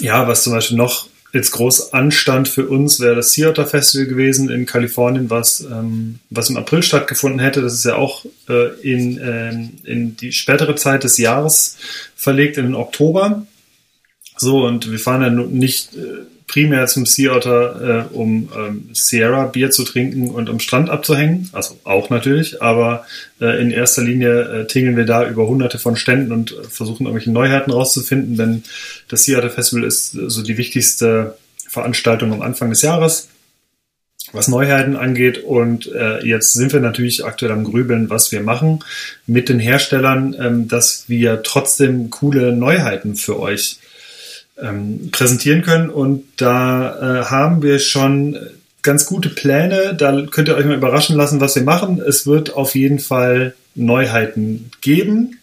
ja, 0.00 0.28
was 0.28 0.44
zum 0.44 0.52
Beispiel 0.52 0.76
noch 0.76 1.08
jetzt 1.32 1.50
groß 1.52 1.92
anstand 1.92 2.48
für 2.48 2.68
uns, 2.68 3.00
wäre 3.00 3.16
das 3.16 3.32
Sea 3.32 3.52
Festival 3.52 4.06
gewesen 4.06 4.48
in 4.48 4.64
Kalifornien, 4.64 5.28
was, 5.28 5.60
ähm, 5.60 6.20
was 6.30 6.50
im 6.50 6.56
April 6.56 6.82
stattgefunden 6.82 7.40
hätte. 7.40 7.60
Das 7.60 7.74
ist 7.74 7.84
ja 7.84 7.96
auch 7.96 8.24
äh, 8.48 8.68
in, 8.80 9.18
äh, 9.18 9.50
in 9.84 10.16
die 10.16 10.32
spätere 10.32 10.76
Zeit 10.76 11.04
des 11.04 11.18
Jahres 11.18 11.76
verlegt, 12.16 12.56
in 12.56 12.64
den 12.64 12.74
Oktober. 12.74 13.46
So, 14.38 14.64
und 14.64 14.90
wir 14.90 14.98
fahren 14.98 15.22
ja 15.22 15.30
nicht 15.30 15.94
äh, 15.94 16.24
primär 16.46 16.86
zum 16.86 17.06
Sea 17.06 17.36
Otter, 17.36 18.08
äh, 18.10 18.14
um 18.14 18.48
ähm, 18.56 18.88
Sierra 18.92 19.46
Bier 19.46 19.70
zu 19.70 19.84
trinken 19.84 20.30
und 20.30 20.48
am 20.48 20.60
Strand 20.60 20.90
abzuhängen. 20.90 21.50
Also 21.52 21.76
auch 21.84 22.10
natürlich, 22.10 22.62
aber 22.62 23.04
äh, 23.40 23.60
in 23.60 23.70
erster 23.70 24.02
Linie 24.02 24.40
äh, 24.40 24.66
tingeln 24.66 24.96
wir 24.96 25.04
da 25.04 25.28
über 25.28 25.46
hunderte 25.46 25.78
von 25.78 25.96
Ständen 25.96 26.32
und 26.32 26.52
äh, 26.52 26.64
versuchen 26.64 27.04
irgendwelche 27.04 27.30
Neuheiten 27.30 27.70
rauszufinden, 27.70 28.36
denn 28.36 28.64
das 29.08 29.24
Sea 29.24 29.38
Otter 29.38 29.50
Festival 29.50 29.84
ist 29.84 30.12
so 30.12 30.42
die 30.42 30.56
wichtigste 30.56 31.36
Veranstaltung 31.68 32.32
am 32.32 32.42
Anfang 32.42 32.70
des 32.70 32.82
Jahres 32.82 33.28
was 34.32 34.48
Neuheiten 34.48 34.96
angeht. 34.96 35.44
Und 35.44 35.90
äh, 35.92 36.24
jetzt 36.26 36.52
sind 36.52 36.72
wir 36.72 36.80
natürlich 36.80 37.24
aktuell 37.24 37.52
am 37.52 37.64
Grübeln, 37.64 38.10
was 38.10 38.32
wir 38.32 38.42
machen 38.42 38.84
mit 39.26 39.48
den 39.48 39.58
Herstellern, 39.58 40.36
ähm, 40.38 40.68
dass 40.68 41.04
wir 41.08 41.42
trotzdem 41.42 42.10
coole 42.10 42.52
Neuheiten 42.52 43.14
für 43.14 43.40
euch 43.40 43.78
ähm, 44.60 45.10
präsentieren 45.10 45.62
können. 45.62 45.90
Und 45.90 46.24
da 46.36 47.20
äh, 47.20 47.24
haben 47.26 47.62
wir 47.62 47.78
schon 47.78 48.38
ganz 48.82 49.06
gute 49.06 49.28
Pläne. 49.28 49.94
Da 49.94 50.26
könnt 50.30 50.48
ihr 50.48 50.56
euch 50.56 50.64
mal 50.64 50.76
überraschen 50.76 51.16
lassen, 51.16 51.40
was 51.40 51.54
wir 51.56 51.62
machen. 51.62 52.00
Es 52.00 52.26
wird 52.26 52.54
auf 52.54 52.74
jeden 52.74 52.98
Fall 52.98 53.54
Neuheiten 53.74 54.70
geben. 54.80 55.38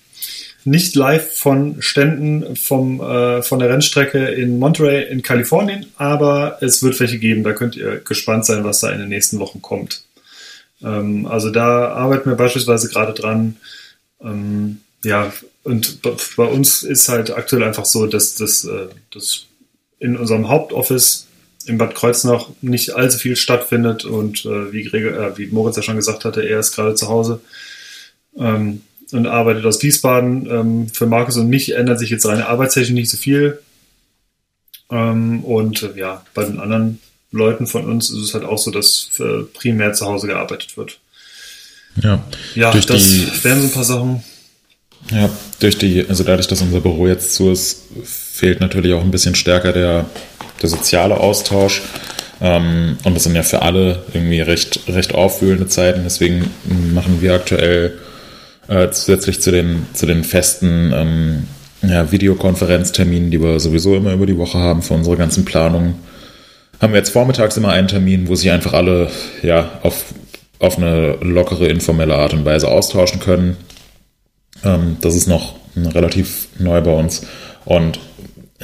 Nicht 0.64 0.96
live 0.96 1.38
von 1.38 1.76
Ständen 1.80 2.56
vom, 2.56 3.00
äh, 3.00 3.44
von 3.44 3.60
der 3.60 3.70
Rennstrecke 3.70 4.26
in 4.26 4.58
Monterey 4.58 5.08
in 5.08 5.22
Kalifornien, 5.22 5.86
aber 5.96 6.58
es 6.62 6.82
wird 6.82 7.00
welche 7.00 7.20
geben. 7.20 7.44
Da 7.44 7.54
könnt 7.54 7.76
ihr 7.76 7.98
gespannt 7.98 8.46
sein, 8.46 8.64
was 8.64 8.80
da 8.80 8.90
in 8.90 9.00
den 9.00 9.10
nächsten 9.10 9.38
Wochen 9.38 9.62
kommt. 9.62 10.04
Ähm, 10.82 11.28
also 11.28 11.52
da 11.52 11.90
arbeiten 11.90 12.30
wir 12.30 12.36
beispielsweise 12.36 12.90
gerade 12.90 13.14
dran. 13.14 13.58
Ähm, 14.22 14.82
ja, 15.06 15.32
und 15.64 16.02
bei 16.02 16.46
uns 16.46 16.84
ist 16.84 17.10
halt 17.10 17.32
aktuell 17.32 17.64
einfach 17.64 17.86
so, 17.86 18.08
dass 18.08 18.36
das 18.36 18.66
äh, 18.66 18.88
dass 19.12 19.46
in 20.00 20.18
unserem 20.18 20.50
Hauptoffice 20.50 21.28
in 21.66 21.78
Bad 21.78 21.96
Kreuznach 21.96 22.50
nicht 22.62 22.96
allzu 22.96 23.18
viel 23.18 23.36
stattfindet 23.36 24.06
und 24.06 24.46
äh, 24.46 24.72
wie, 24.72 24.84
Gregor, 24.84 25.14
äh, 25.14 25.38
wie 25.38 25.48
Moritz 25.48 25.78
ja 25.78 25.84
schon 25.84 25.96
gesagt 25.96 26.26
hatte, 26.26 26.48
er 26.48 26.60
ist 26.60 26.76
gerade 26.76 26.96
zu 26.96 27.08
Hause 27.08 27.42
ähm, 28.38 28.82
und 29.12 29.28
arbeitet 29.28 29.66
aus 29.66 29.82
Wiesbaden. 29.82 30.48
Ähm, 30.50 30.90
für 30.90 31.08
Markus 31.08 31.38
und 31.38 31.50
mich 31.50 31.74
ändert 31.74 32.00
sich 32.00 32.10
jetzt 32.10 32.24
seine 32.24 32.48
Arbeitstechnik 32.48 32.96
nicht 32.96 33.10
so 33.10 33.18
viel. 33.18 33.60
Ähm, 34.92 35.44
und 35.44 35.82
äh, 35.82 35.98
ja, 35.98 36.24
bei 36.34 36.44
den 36.44 36.60
anderen 36.60 37.00
Leuten 37.32 37.66
von 37.66 37.86
uns 37.86 38.10
ist 38.10 38.20
es 38.20 38.34
halt 38.34 38.44
auch 38.44 38.60
so, 38.60 38.70
dass 38.70 39.10
äh, 39.20 39.44
primär 39.54 39.94
zu 39.94 40.06
Hause 40.06 40.28
gearbeitet 40.28 40.78
wird. 40.78 41.00
Ja, 42.02 42.24
ja 42.54 42.72
das 42.72 43.44
wären 43.44 43.62
so 43.62 43.68
ein 43.68 43.72
paar 43.72 43.84
Sachen. 43.84 44.24
Ja, 45.12 45.30
durch 45.60 45.78
die, 45.78 46.06
also 46.08 46.24
dadurch, 46.24 46.48
dass 46.48 46.62
unser 46.62 46.82
Büro 46.82 47.08
jetzt 47.08 47.34
zu 47.34 47.52
ist, 47.52 47.84
fehlt 48.04 48.60
natürlich 48.60 48.94
auch 48.94 49.02
ein 49.02 49.12
bisschen 49.12 49.36
stärker 49.36 49.72
der, 49.72 50.06
der 50.62 50.70
soziale 50.70 51.18
Austausch. 51.18 51.84
Ähm, 52.42 52.98
und 53.04 53.16
das 53.16 53.24
sind 53.24 53.36
ja 53.36 53.44
für 53.44 53.62
alle 53.62 54.04
irgendwie 54.14 54.42
recht, 54.42 54.80
recht 54.88 55.14
aufwühlende 55.14 55.68
Zeiten. 55.68 56.02
Deswegen 56.04 56.52
machen 56.94 57.22
wir 57.22 57.34
aktuell 57.34 58.00
äh, 58.68 58.90
zusätzlich 58.90 59.42
zu 59.42 59.52
den, 59.52 59.88
zu 59.94 60.06
den 60.06 60.24
festen 60.24 60.92
ähm, 60.94 61.48
ja, 61.84 62.12
Videokonferenzterminen, 62.12 63.32
die 63.32 63.42
wir 63.42 63.60
sowieso 63.60 63.96
immer 63.96 64.14
über 64.14 64.26
die 64.26 64.38
Woche 64.38 64.58
haben 64.58 64.82
für 64.82 64.96
unsere 64.96 65.18
ganzen 65.18 65.46
Planungen, 65.46 65.96
haben 66.82 66.94
wir 66.94 67.00
jetzt 67.00 67.12
vormittags 67.12 67.58
immer 67.58 67.70
einen 67.70 67.88
Termin, 67.88 68.28
wo 68.28 68.36
sich 68.36 68.52
einfach 68.52 68.74
alle 68.74 69.10
ja, 69.42 69.80
auf, 69.84 70.06
auf 70.60 70.78
eine 70.78 71.16
lockere, 71.22 71.68
informelle 71.68 72.16
Art 72.16 72.34
und 72.34 72.46
Weise 72.46 72.68
austauschen 72.68 73.20
können. 73.20 73.58
Ähm, 74.64 74.98
das 75.02 75.16
ist 75.16 75.28
noch 75.28 75.56
relativ 75.76 76.48
neu 76.60 76.82
bei 76.82 76.94
uns. 76.94 77.24
Und 77.66 78.00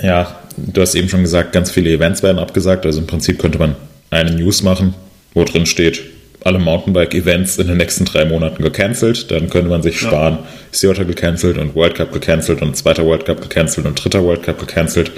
ja, 0.02 0.40
du 0.58 0.82
hast 0.82 0.96
eben 0.96 1.10
schon 1.10 1.22
gesagt, 1.22 1.52
ganz 1.52 1.72
viele 1.72 1.92
Events 1.92 2.24
werden 2.24 2.40
abgesagt. 2.40 2.86
Also 2.86 3.00
im 3.00 3.08
Prinzip 3.08 3.40
könnte 3.40 3.60
man 3.60 3.76
eine 4.10 4.32
News 4.32 4.64
machen, 4.64 4.94
wo 5.34 5.44
drin 5.44 5.66
steht, 5.66 6.02
alle 6.44 6.60
Mountainbike-Events 6.60 7.58
in 7.58 7.68
den 7.68 7.78
nächsten 7.78 8.06
drei 8.06 8.26
Monaten 8.26 8.64
gecancelt. 8.64 9.30
Dann 9.32 9.50
könnte 9.50 9.70
man 9.70 9.84
sich 9.84 10.00
sparen, 10.00 10.40
ja. 10.42 10.48
Seattle 10.72 11.06
gecancelt 11.06 11.58
und 11.58 11.76
World 11.76 11.96
Cup 11.96 12.12
gecancelt 12.12 12.62
und 12.62 12.76
zweiter 12.76 13.06
World 13.06 13.26
Cup 13.26 13.42
gecancelt 13.42 13.86
und 13.86 14.04
dritter 14.04 14.24
World 14.24 14.44
Cup 14.44 14.60
gecancelt 14.60 15.12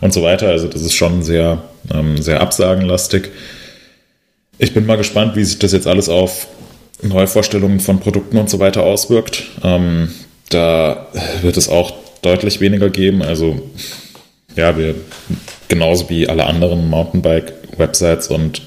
und 0.00 0.12
so 0.12 0.22
weiter. 0.22 0.48
Also 0.48 0.68
das 0.68 0.82
ist 0.82 0.94
schon 0.94 1.22
sehr, 1.22 1.62
ähm, 1.92 2.20
sehr 2.20 2.40
absagenlastig. 2.40 3.30
Ich 4.58 4.72
bin 4.72 4.86
mal 4.86 4.96
gespannt, 4.96 5.36
wie 5.36 5.44
sich 5.44 5.58
das 5.58 5.72
jetzt 5.72 5.86
alles 5.86 6.08
auf 6.08 6.46
Neuvorstellungen 7.00 7.80
von 7.80 8.00
Produkten 8.00 8.36
und 8.38 8.50
so 8.50 8.58
weiter 8.58 8.82
auswirkt. 8.82 9.44
Ähm, 9.64 10.10
da 10.50 11.06
wird 11.40 11.56
es 11.56 11.68
auch 11.68 11.92
deutlich 12.20 12.60
weniger 12.60 12.90
geben. 12.90 13.22
Also 13.22 13.60
ja, 14.56 14.76
wir 14.76 14.94
genauso 15.68 16.10
wie 16.10 16.28
alle 16.28 16.46
anderen 16.46 16.88
Mountainbike-Websites 16.90 18.28
und 18.28 18.62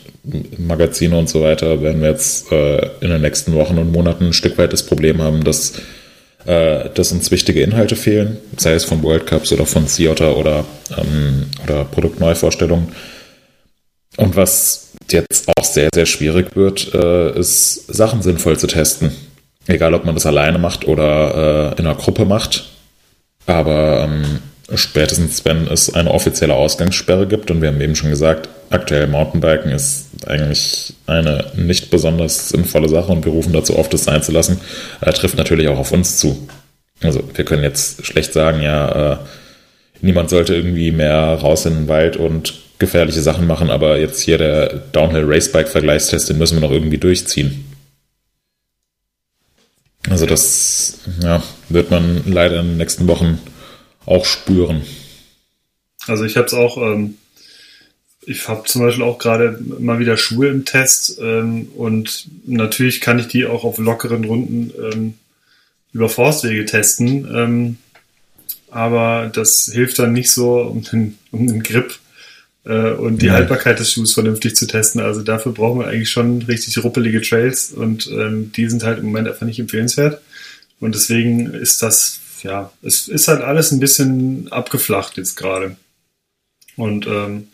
Magazine 0.57 1.17
und 1.17 1.29
so 1.29 1.41
weiter 1.41 1.81
werden 1.81 2.01
wir 2.01 2.09
jetzt 2.09 2.51
äh, 2.51 2.77
in 3.01 3.09
den 3.09 3.21
nächsten 3.21 3.53
Wochen 3.53 3.77
und 3.77 3.91
Monaten 3.91 4.25
ein 4.25 4.33
Stück 4.33 4.57
weit 4.57 4.73
das 4.73 4.83
Problem 4.83 5.21
haben, 5.21 5.43
dass, 5.43 5.73
äh, 6.45 6.89
dass 6.89 7.11
uns 7.11 7.29
wichtige 7.29 7.61
Inhalte 7.61 7.95
fehlen, 7.95 8.37
sei 8.57 8.73
es 8.73 8.85
von 8.85 9.03
World 9.03 9.27
Cups 9.27 9.51
oder 9.51 9.65
von 9.67 9.87
Ciota 9.87 10.31
oder, 10.31 10.65
ähm, 10.97 11.45
oder 11.63 11.85
Produktneuvorstellungen. 11.85 12.87
Und 14.17 14.35
was 14.35 14.84
jetzt 15.11 15.47
auch 15.55 15.63
sehr, 15.63 15.89
sehr 15.93 16.05
schwierig 16.05 16.55
wird, 16.55 16.93
äh, 16.93 17.37
ist 17.37 17.87
Sachen 17.87 18.21
sinnvoll 18.21 18.57
zu 18.57 18.67
testen. 18.67 19.11
Egal, 19.67 19.93
ob 19.93 20.05
man 20.05 20.15
das 20.15 20.25
alleine 20.25 20.59
macht 20.59 20.87
oder 20.87 21.73
äh, 21.75 21.79
in 21.79 21.85
einer 21.85 21.95
Gruppe 21.95 22.25
macht. 22.25 22.69
Aber 23.47 24.03
ähm, 24.03 24.39
spätestens, 24.73 25.43
wenn 25.45 25.67
es 25.67 25.93
eine 25.93 26.11
offizielle 26.11 26.53
Ausgangssperre 26.53 27.27
gibt, 27.27 27.51
und 27.51 27.61
wir 27.61 27.69
haben 27.69 27.81
eben 27.81 27.95
schon 27.95 28.09
gesagt, 28.09 28.49
aktuell 28.69 29.07
Mountainbiken 29.07 29.71
ist 29.71 30.07
eigentlich 30.27 30.93
eine 31.07 31.51
nicht 31.55 31.89
besonders 31.89 32.49
sinnvolle 32.49 32.89
Sache 32.89 33.11
und 33.11 33.25
wir 33.25 33.31
rufen 33.31 33.53
dazu 33.53 33.75
auf, 33.75 33.89
das 33.89 34.05
sein 34.05 34.23
zu 34.23 34.31
lassen, 34.31 34.59
äh, 35.01 35.11
trifft 35.13 35.37
natürlich 35.37 35.67
auch 35.67 35.79
auf 35.79 35.91
uns 35.91 36.17
zu. 36.17 36.47
Also 37.01 37.23
wir 37.33 37.45
können 37.45 37.63
jetzt 37.63 38.05
schlecht 38.05 38.33
sagen, 38.33 38.61
ja, 38.61 39.13
äh, 39.13 39.17
niemand 40.01 40.29
sollte 40.29 40.55
irgendwie 40.55 40.91
mehr 40.91 41.35
raus 41.35 41.65
in 41.65 41.73
den 41.73 41.87
Wald 41.87 42.17
und 42.17 42.64
gefährliche 42.79 43.21
Sachen 43.21 43.47
machen, 43.47 43.69
aber 43.69 43.99
jetzt 43.99 44.21
hier 44.21 44.37
der 44.37 44.73
Downhill 44.91 45.25
Racebike 45.25 45.69
Vergleichstest, 45.69 46.29
den 46.29 46.37
müssen 46.37 46.57
wir 46.57 46.67
noch 46.67 46.73
irgendwie 46.73 46.97
durchziehen. 46.97 47.65
Also 50.09 50.25
das 50.25 50.99
ja, 51.21 51.41
wird 51.69 51.89
man 51.89 52.23
leider 52.25 52.59
in 52.59 52.67
den 52.67 52.77
nächsten 52.77 53.07
Wochen 53.07 53.39
auch 54.05 54.25
spüren. 54.25 54.83
Also 56.07 56.25
ich 56.25 56.37
habe 56.37 56.45
es 56.45 56.53
auch, 56.53 56.77
ähm, 56.77 57.17
ich 58.21 58.47
habe 58.47 58.65
zum 58.65 58.81
Beispiel 58.81 59.03
auch 59.03 59.17
gerade 59.17 59.59
mal 59.79 59.99
wieder 59.99 60.17
Schuhe 60.17 60.49
im 60.49 60.65
Test 60.65 61.19
ähm, 61.19 61.69
und 61.75 62.27
natürlich 62.45 63.01
kann 63.01 63.17
ich 63.17 63.27
die 63.27 63.45
auch 63.45 63.63
auf 63.63 63.77
lockeren 63.77 64.25
Runden 64.25 64.71
ähm, 64.79 65.13
über 65.91 66.09
Forstwege 66.09 66.65
testen, 66.65 67.27
ähm, 67.33 67.77
aber 68.69 69.31
das 69.33 69.71
hilft 69.73 69.97
dann 69.97 70.13
nicht 70.13 70.31
so, 70.31 70.59
um 70.59 70.83
den, 70.83 71.17
um 71.31 71.47
den 71.47 71.63
Grip 71.63 71.97
äh, 72.65 72.91
und 72.91 73.21
die 73.21 73.27
ja. 73.27 73.33
Haltbarkeit 73.33 73.79
des 73.79 73.91
Schuhs 73.91 74.13
vernünftig 74.13 74.55
zu 74.55 74.67
testen. 74.67 75.01
Also 75.01 75.21
dafür 75.21 75.51
brauchen 75.53 75.79
wir 75.79 75.87
eigentlich 75.87 76.11
schon 76.11 76.41
richtig 76.43 76.83
ruppelige 76.83 77.21
Trails 77.21 77.71
und 77.71 78.07
ähm, 78.07 78.51
die 78.51 78.69
sind 78.69 78.83
halt 78.83 78.99
im 78.99 79.05
Moment 79.05 79.27
einfach 79.27 79.45
nicht 79.45 79.59
empfehlenswert. 79.59 80.21
Und 80.79 80.93
deswegen 80.93 81.53
ist 81.53 81.81
das 81.81 82.19
ja, 82.45 82.71
es 82.83 83.07
ist 83.07 83.27
halt 83.27 83.41
alles 83.41 83.71
ein 83.71 83.79
bisschen 83.79 84.51
abgeflacht 84.51 85.17
jetzt 85.17 85.35
gerade. 85.35 85.75
Und 86.75 87.07
ähm, 87.07 87.47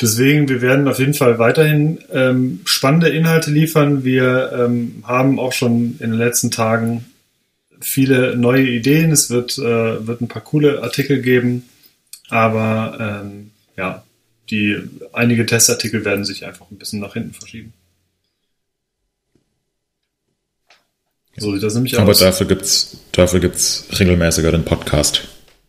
deswegen, 0.00 0.48
wir 0.48 0.60
werden 0.60 0.86
auf 0.86 0.98
jeden 0.98 1.14
Fall 1.14 1.38
weiterhin 1.38 1.98
ähm, 2.12 2.60
spannende 2.64 3.08
Inhalte 3.08 3.50
liefern. 3.50 4.04
Wir 4.04 4.52
ähm, 4.52 5.02
haben 5.06 5.40
auch 5.40 5.52
schon 5.52 5.96
in 5.98 6.10
den 6.10 6.18
letzten 6.18 6.50
Tagen 6.50 7.06
viele 7.80 8.36
neue 8.36 8.68
Ideen. 8.68 9.10
Es 9.12 9.30
wird, 9.30 9.58
äh, 9.58 10.06
wird 10.06 10.20
ein 10.20 10.28
paar 10.28 10.42
coole 10.42 10.82
Artikel 10.82 11.22
geben. 11.22 11.68
Aber 12.28 13.22
ähm, 13.24 13.50
ja, 13.76 14.04
die 14.50 14.78
einige 15.12 15.46
Testartikel 15.46 16.04
werden 16.04 16.24
sich 16.24 16.44
einfach 16.44 16.70
ein 16.70 16.78
bisschen 16.78 17.00
nach 17.00 17.14
hinten 17.14 17.32
verschieben. 17.32 17.72
So 21.36 21.52
sieht 21.52 21.62
das 21.62 21.74
nämlich 21.74 21.98
Aber 21.98 22.10
aus. 22.10 22.20
Aber 22.20 22.30
dafür 22.30 22.46
gibt's, 22.46 22.98
dafür 23.12 23.40
gibt's 23.40 23.86
regelmäßiger 23.98 24.52
den 24.52 24.64
Podcast. 24.64 25.22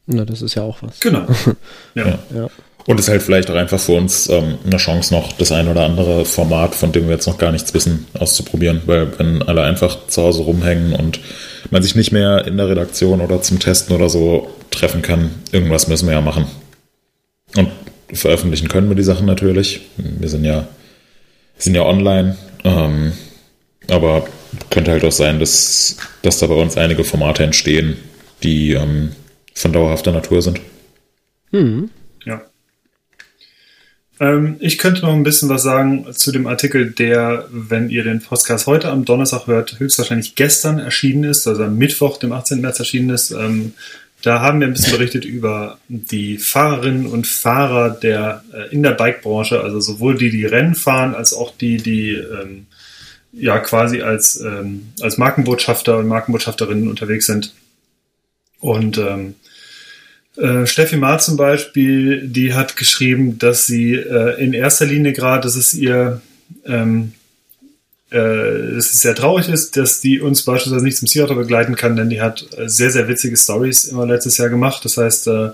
Na, 0.05 0.25
das 0.25 0.41
ist 0.41 0.55
ja 0.55 0.63
auch 0.63 0.81
was. 0.81 0.99
Genau. 0.99 1.25
ja. 1.95 2.07
ja. 2.07 2.19
ja. 2.35 2.49
Und 2.85 2.99
ist 2.99 3.07
halt 3.07 3.21
vielleicht 3.21 3.49
auch 3.49 3.55
einfach 3.55 3.79
für 3.79 3.93
uns 3.93 4.27
ähm, 4.27 4.57
eine 4.65 4.75
Chance, 4.75 5.13
noch 5.13 5.31
das 5.33 5.53
ein 5.53 5.69
oder 5.69 5.85
andere 5.85 6.25
Format, 6.25 6.75
von 6.75 6.91
dem 6.91 7.05
wir 7.05 7.13
jetzt 7.13 7.27
noch 7.27 7.37
gar 7.37 7.53
nichts 7.53 7.73
wissen, 7.73 8.07
auszuprobieren. 8.13 8.81
Weil 8.85 9.17
wenn 9.17 9.41
alle 9.41 9.63
einfach 9.63 10.07
zu 10.07 10.21
Hause 10.21 10.43
rumhängen 10.43 10.93
und 10.93 11.21
man 11.71 11.81
sich 11.81 11.95
nicht 11.95 12.11
mehr 12.11 12.45
in 12.45 12.57
der 12.57 12.67
Redaktion 12.67 13.21
oder 13.21 13.41
zum 13.41 13.59
Testen 13.59 13.95
oder 13.95 14.09
so 14.09 14.49
treffen 14.69 15.01
kann, 15.01 15.31
irgendwas 15.53 15.87
müssen 15.87 16.07
wir 16.07 16.13
ja 16.13 16.21
machen. 16.21 16.45
Und 17.55 17.69
veröffentlichen 18.11 18.67
können 18.67 18.89
wir 18.89 18.95
die 18.95 19.03
Sachen 19.03 19.25
natürlich. 19.25 19.81
Wir 19.97 20.29
sind 20.29 20.43
ja, 20.43 20.67
sind 21.57 21.75
ja 21.75 21.83
online. 21.83 22.37
Ähm, 22.63 23.13
aber 23.89 24.27
könnte 24.69 24.91
halt 24.91 25.03
auch 25.03 25.11
sein, 25.11 25.39
dass, 25.39 25.97
dass 26.21 26.39
da 26.39 26.47
bei 26.47 26.55
uns 26.55 26.77
einige 26.77 27.03
Formate 27.03 27.43
entstehen, 27.43 27.97
die 28.43 28.73
ähm, 28.73 29.11
von 29.53 29.73
dauerhafter 29.73 30.11
Natur 30.11 30.41
sind. 30.41 30.61
Mhm. 31.51 31.89
Ja. 32.25 32.41
Ähm, 34.19 34.57
ich 34.59 34.77
könnte 34.77 35.01
noch 35.01 35.13
ein 35.13 35.23
bisschen 35.23 35.49
was 35.49 35.63
sagen 35.63 36.07
zu 36.13 36.31
dem 36.31 36.47
Artikel, 36.47 36.91
der, 36.91 37.47
wenn 37.51 37.89
ihr 37.89 38.03
den 38.03 38.21
Podcast 38.21 38.67
heute 38.67 38.89
am 38.89 39.05
Donnerstag 39.05 39.47
hört, 39.47 39.79
höchstwahrscheinlich 39.79 40.35
gestern 40.35 40.79
erschienen 40.79 41.23
ist, 41.25 41.47
also 41.47 41.63
am 41.63 41.77
Mittwoch, 41.77 42.17
dem 42.17 42.31
18. 42.31 42.61
März 42.61 42.79
erschienen 42.79 43.09
ist. 43.09 43.31
Ähm, 43.31 43.73
da 44.23 44.39
haben 44.39 44.61
wir 44.61 44.67
ein 44.67 44.73
bisschen 44.73 44.93
berichtet 44.93 45.25
über 45.25 45.77
die 45.89 46.37
Fahrerinnen 46.37 47.05
und 47.05 47.27
Fahrer 47.27 47.89
der, 47.89 48.43
äh, 48.53 48.73
in 48.73 48.81
der 48.81 48.91
Bikebranche, 48.91 49.59
also 49.61 49.81
sowohl 49.81 50.17
die, 50.17 50.31
die 50.31 50.45
Rennen 50.45 50.75
fahren, 50.75 51.13
als 51.13 51.33
auch 51.33 51.55
die, 51.57 51.77
die 51.77 52.13
ähm, 52.13 52.65
ja 53.33 53.59
quasi 53.59 54.01
als, 54.01 54.39
ähm, 54.39 54.93
als 55.01 55.17
Markenbotschafter 55.17 55.97
und 55.97 56.07
Markenbotschafterinnen 56.07 56.87
unterwegs 56.87 57.25
sind. 57.25 57.53
Und 58.61 58.97
ähm, 58.97 59.35
äh, 60.37 60.65
Steffi 60.65 60.95
Ma 60.95 61.19
zum 61.19 61.35
Beispiel, 61.35 62.25
die 62.25 62.53
hat 62.53 62.77
geschrieben, 62.77 63.37
dass 63.39 63.67
sie 63.67 63.93
äh, 63.95 64.41
in 64.41 64.53
erster 64.53 64.85
Linie 64.85 65.11
gerade, 65.11 65.43
dass 65.43 65.55
es 65.55 65.73
ihr 65.73 66.21
ähm, 66.65 67.11
äh, 68.13 68.75
dass 68.75 68.91
es 68.91 68.99
sehr 68.99 69.15
traurig 69.15 69.49
ist, 69.49 69.75
dass 69.75 69.99
die 69.99 70.21
uns 70.21 70.43
beispielsweise 70.43 70.85
nicht 70.85 70.97
zum 70.97 71.07
Theater 71.07 71.33
begleiten 71.33 71.75
kann, 71.75 71.95
denn 71.95 72.11
die 72.11 72.21
hat 72.21 72.45
äh, 72.55 72.69
sehr, 72.69 72.91
sehr 72.91 73.07
witzige 73.07 73.35
Stories 73.35 73.85
immer 73.85 74.05
letztes 74.05 74.37
Jahr 74.37 74.49
gemacht. 74.49 74.85
Das 74.85 74.97
heißt, 74.97 75.27
äh, 75.27 75.49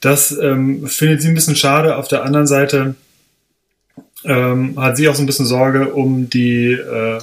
das 0.00 0.30
ähm, 0.40 0.86
findet 0.86 1.22
sie 1.22 1.28
ein 1.28 1.34
bisschen 1.34 1.56
schade. 1.56 1.96
Auf 1.96 2.06
der 2.06 2.22
anderen 2.22 2.46
Seite 2.46 2.94
ähm, 4.24 4.80
hat 4.80 4.96
sie 4.96 5.08
auch 5.08 5.16
so 5.16 5.22
ein 5.22 5.26
bisschen 5.26 5.46
Sorge 5.46 5.92
um 5.92 6.30
die 6.30 6.74
äh, 6.74 7.18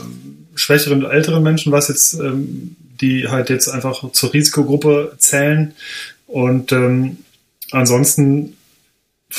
schwächeren, 0.55 1.05
älteren 1.05 1.43
Menschen, 1.43 1.71
was 1.71 1.87
jetzt, 1.87 2.15
ähm, 2.15 2.75
die 2.99 3.29
halt 3.29 3.49
jetzt 3.49 3.69
einfach 3.69 4.11
zur 4.11 4.33
Risikogruppe 4.33 5.13
zählen. 5.17 5.73
Und 6.27 6.73
ähm, 6.73 7.19
ansonsten, 7.71 8.57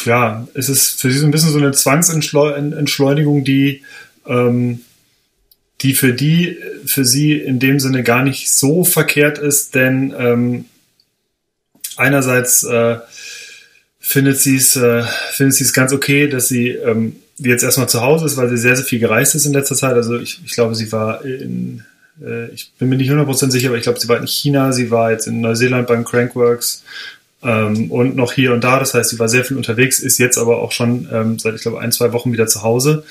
ja, 0.06 0.48
ist 0.54 0.70
es 0.70 0.88
für 0.88 1.12
sie 1.12 1.18
so 1.18 1.26
ein 1.26 1.32
bisschen 1.32 1.52
so 1.52 1.58
eine 1.58 1.72
Zwangsentschleunigung, 1.72 3.44
die, 3.44 3.82
ähm, 4.26 4.80
die 5.82 5.94
für 5.94 6.12
die, 6.12 6.58
für 6.86 7.04
sie 7.04 7.32
in 7.32 7.58
dem 7.58 7.80
Sinne 7.80 8.02
gar 8.02 8.22
nicht 8.22 8.50
so 8.50 8.84
verkehrt 8.84 9.38
ist, 9.38 9.74
denn 9.74 10.14
ähm, 10.16 10.64
einerseits 11.96 12.62
äh, 12.64 12.98
findet 13.98 14.38
sie 14.38 14.56
es, 14.56 14.76
äh, 14.76 15.02
findet 15.32 15.54
sie 15.54 15.64
es 15.64 15.72
ganz 15.72 15.92
okay, 15.92 16.28
dass 16.28 16.48
sie 16.48 16.68
ähm, 16.68 17.16
jetzt 17.38 17.64
erstmal 17.64 17.88
zu 17.88 18.00
Hause 18.00 18.26
ist, 18.26 18.36
weil 18.36 18.48
sie 18.48 18.58
sehr, 18.58 18.76
sehr 18.76 18.84
viel 18.84 18.98
gereist 18.98 19.34
ist 19.34 19.46
in 19.46 19.52
letzter 19.52 19.74
Zeit. 19.74 19.94
Also 19.94 20.18
ich, 20.18 20.40
ich 20.44 20.52
glaube, 20.52 20.74
sie 20.74 20.92
war 20.92 21.24
in, 21.24 21.84
äh, 22.22 22.48
ich 22.50 22.72
bin 22.78 22.88
mir 22.88 22.96
nicht 22.96 23.10
100% 23.10 23.50
sicher, 23.50 23.68
aber 23.68 23.76
ich 23.76 23.84
glaube, 23.84 24.00
sie 24.00 24.08
war 24.08 24.18
in 24.18 24.26
China, 24.26 24.72
sie 24.72 24.90
war 24.90 25.10
jetzt 25.10 25.26
in 25.26 25.40
Neuseeland 25.40 25.86
beim 25.88 26.04
Crankworks 26.04 26.84
ähm, 27.42 27.90
und 27.90 28.16
noch 28.16 28.32
hier 28.32 28.52
und 28.52 28.62
da. 28.62 28.78
Das 28.78 28.94
heißt, 28.94 29.10
sie 29.10 29.18
war 29.18 29.28
sehr 29.28 29.44
viel 29.44 29.56
unterwegs, 29.56 29.98
ist 29.98 30.18
jetzt 30.18 30.38
aber 30.38 30.58
auch 30.58 30.72
schon 30.72 31.08
ähm, 31.12 31.38
seit, 31.38 31.54
ich 31.54 31.62
glaube, 31.62 31.80
ein, 31.80 31.92
zwei 31.92 32.12
Wochen 32.12 32.32
wieder 32.32 32.46
zu 32.46 32.62
Hause. 32.62 33.04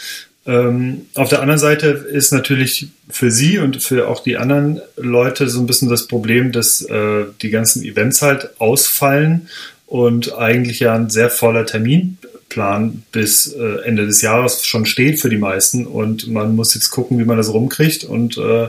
Ähm, 0.46 1.08
auf 1.14 1.30
der 1.30 1.42
anderen 1.42 1.60
Seite 1.60 1.88
ist 1.88 2.32
natürlich 2.32 2.88
für 3.10 3.30
sie 3.30 3.60
und 3.60 3.84
für 3.84 4.08
auch 4.08 4.24
die 4.24 4.38
anderen 4.38 4.82
Leute 4.98 5.48
so 5.50 5.60
ein 5.60 5.68
bisschen 5.68 5.90
das 5.90 6.08
Problem, 6.08 6.52
dass 6.52 6.82
äh, 6.82 7.26
die 7.42 7.52
ganzen 7.52 7.84
Events 7.84 8.22
halt 8.22 8.60
ausfallen 8.60 9.50
und 9.86 10.34
eigentlich 10.34 10.80
ja 10.80 10.96
ein 10.96 11.10
sehr 11.10 11.30
voller 11.30 11.66
Termin 11.66 12.18
Plan 12.50 13.04
bis 13.12 13.54
äh, 13.54 13.82
Ende 13.86 14.06
des 14.06 14.22
Jahres 14.22 14.66
schon 14.66 14.86
steht 14.86 15.20
für 15.20 15.30
die 15.30 15.38
meisten. 15.38 15.88
Und 15.88 16.28
man 16.28 16.56
muss 16.56 16.74
jetzt 16.74 16.90
gucken, 16.90 17.18
wie 17.18 17.24
man 17.24 17.38
das 17.38 17.54
rumkriegt 17.54 18.04
und 18.04 18.38
äh, 18.38 18.68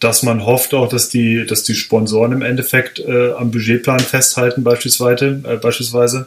dass 0.00 0.22
man 0.22 0.44
hofft 0.44 0.74
auch, 0.74 0.88
dass 0.88 1.08
die, 1.08 1.46
dass 1.46 1.62
die 1.62 1.74
Sponsoren 1.74 2.32
im 2.32 2.42
Endeffekt 2.42 2.98
äh, 2.98 3.32
am 3.32 3.52
Budgetplan 3.52 4.00
festhalten 4.00 4.64
beispielsweise, 4.64 5.40
äh, 5.44 5.56
beispielsweise 5.56 6.26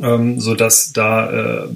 ähm, 0.00 0.38
so 0.40 0.54
dass 0.54 0.92
da 0.92 1.64
äh, 1.64 1.68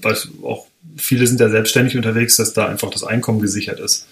auch 0.44 0.66
viele 0.96 1.26
sind 1.26 1.40
ja 1.40 1.48
selbstständig 1.48 1.96
unterwegs, 1.96 2.36
dass 2.36 2.52
da 2.52 2.66
einfach 2.66 2.90
das 2.90 3.04
Einkommen 3.04 3.40
gesichert 3.40 3.80
ist. 3.80 4.06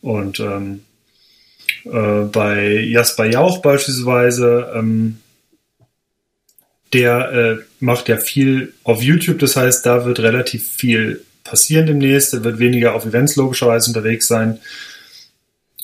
Und 0.00 0.40
ähm, 0.40 0.80
äh, 1.84 2.24
bei 2.24 2.80
Jasper 2.80 3.26
Jauch 3.26 3.58
beispielsweise 3.58 4.72
ähm, 4.74 5.18
der 6.92 7.32
äh, 7.32 7.56
macht 7.78 8.08
ja 8.08 8.16
viel 8.16 8.72
auf 8.82 9.02
YouTube, 9.02 9.38
das 9.38 9.56
heißt, 9.56 9.86
da 9.86 10.04
wird 10.04 10.20
relativ 10.20 10.66
viel 10.66 11.22
passieren 11.44 11.86
demnächst, 11.86 12.34
er 12.34 12.44
wird 12.44 12.58
weniger 12.58 12.94
auf 12.94 13.06
Events 13.06 13.36
logischerweise 13.36 13.90
unterwegs 13.90 14.26
sein, 14.26 14.58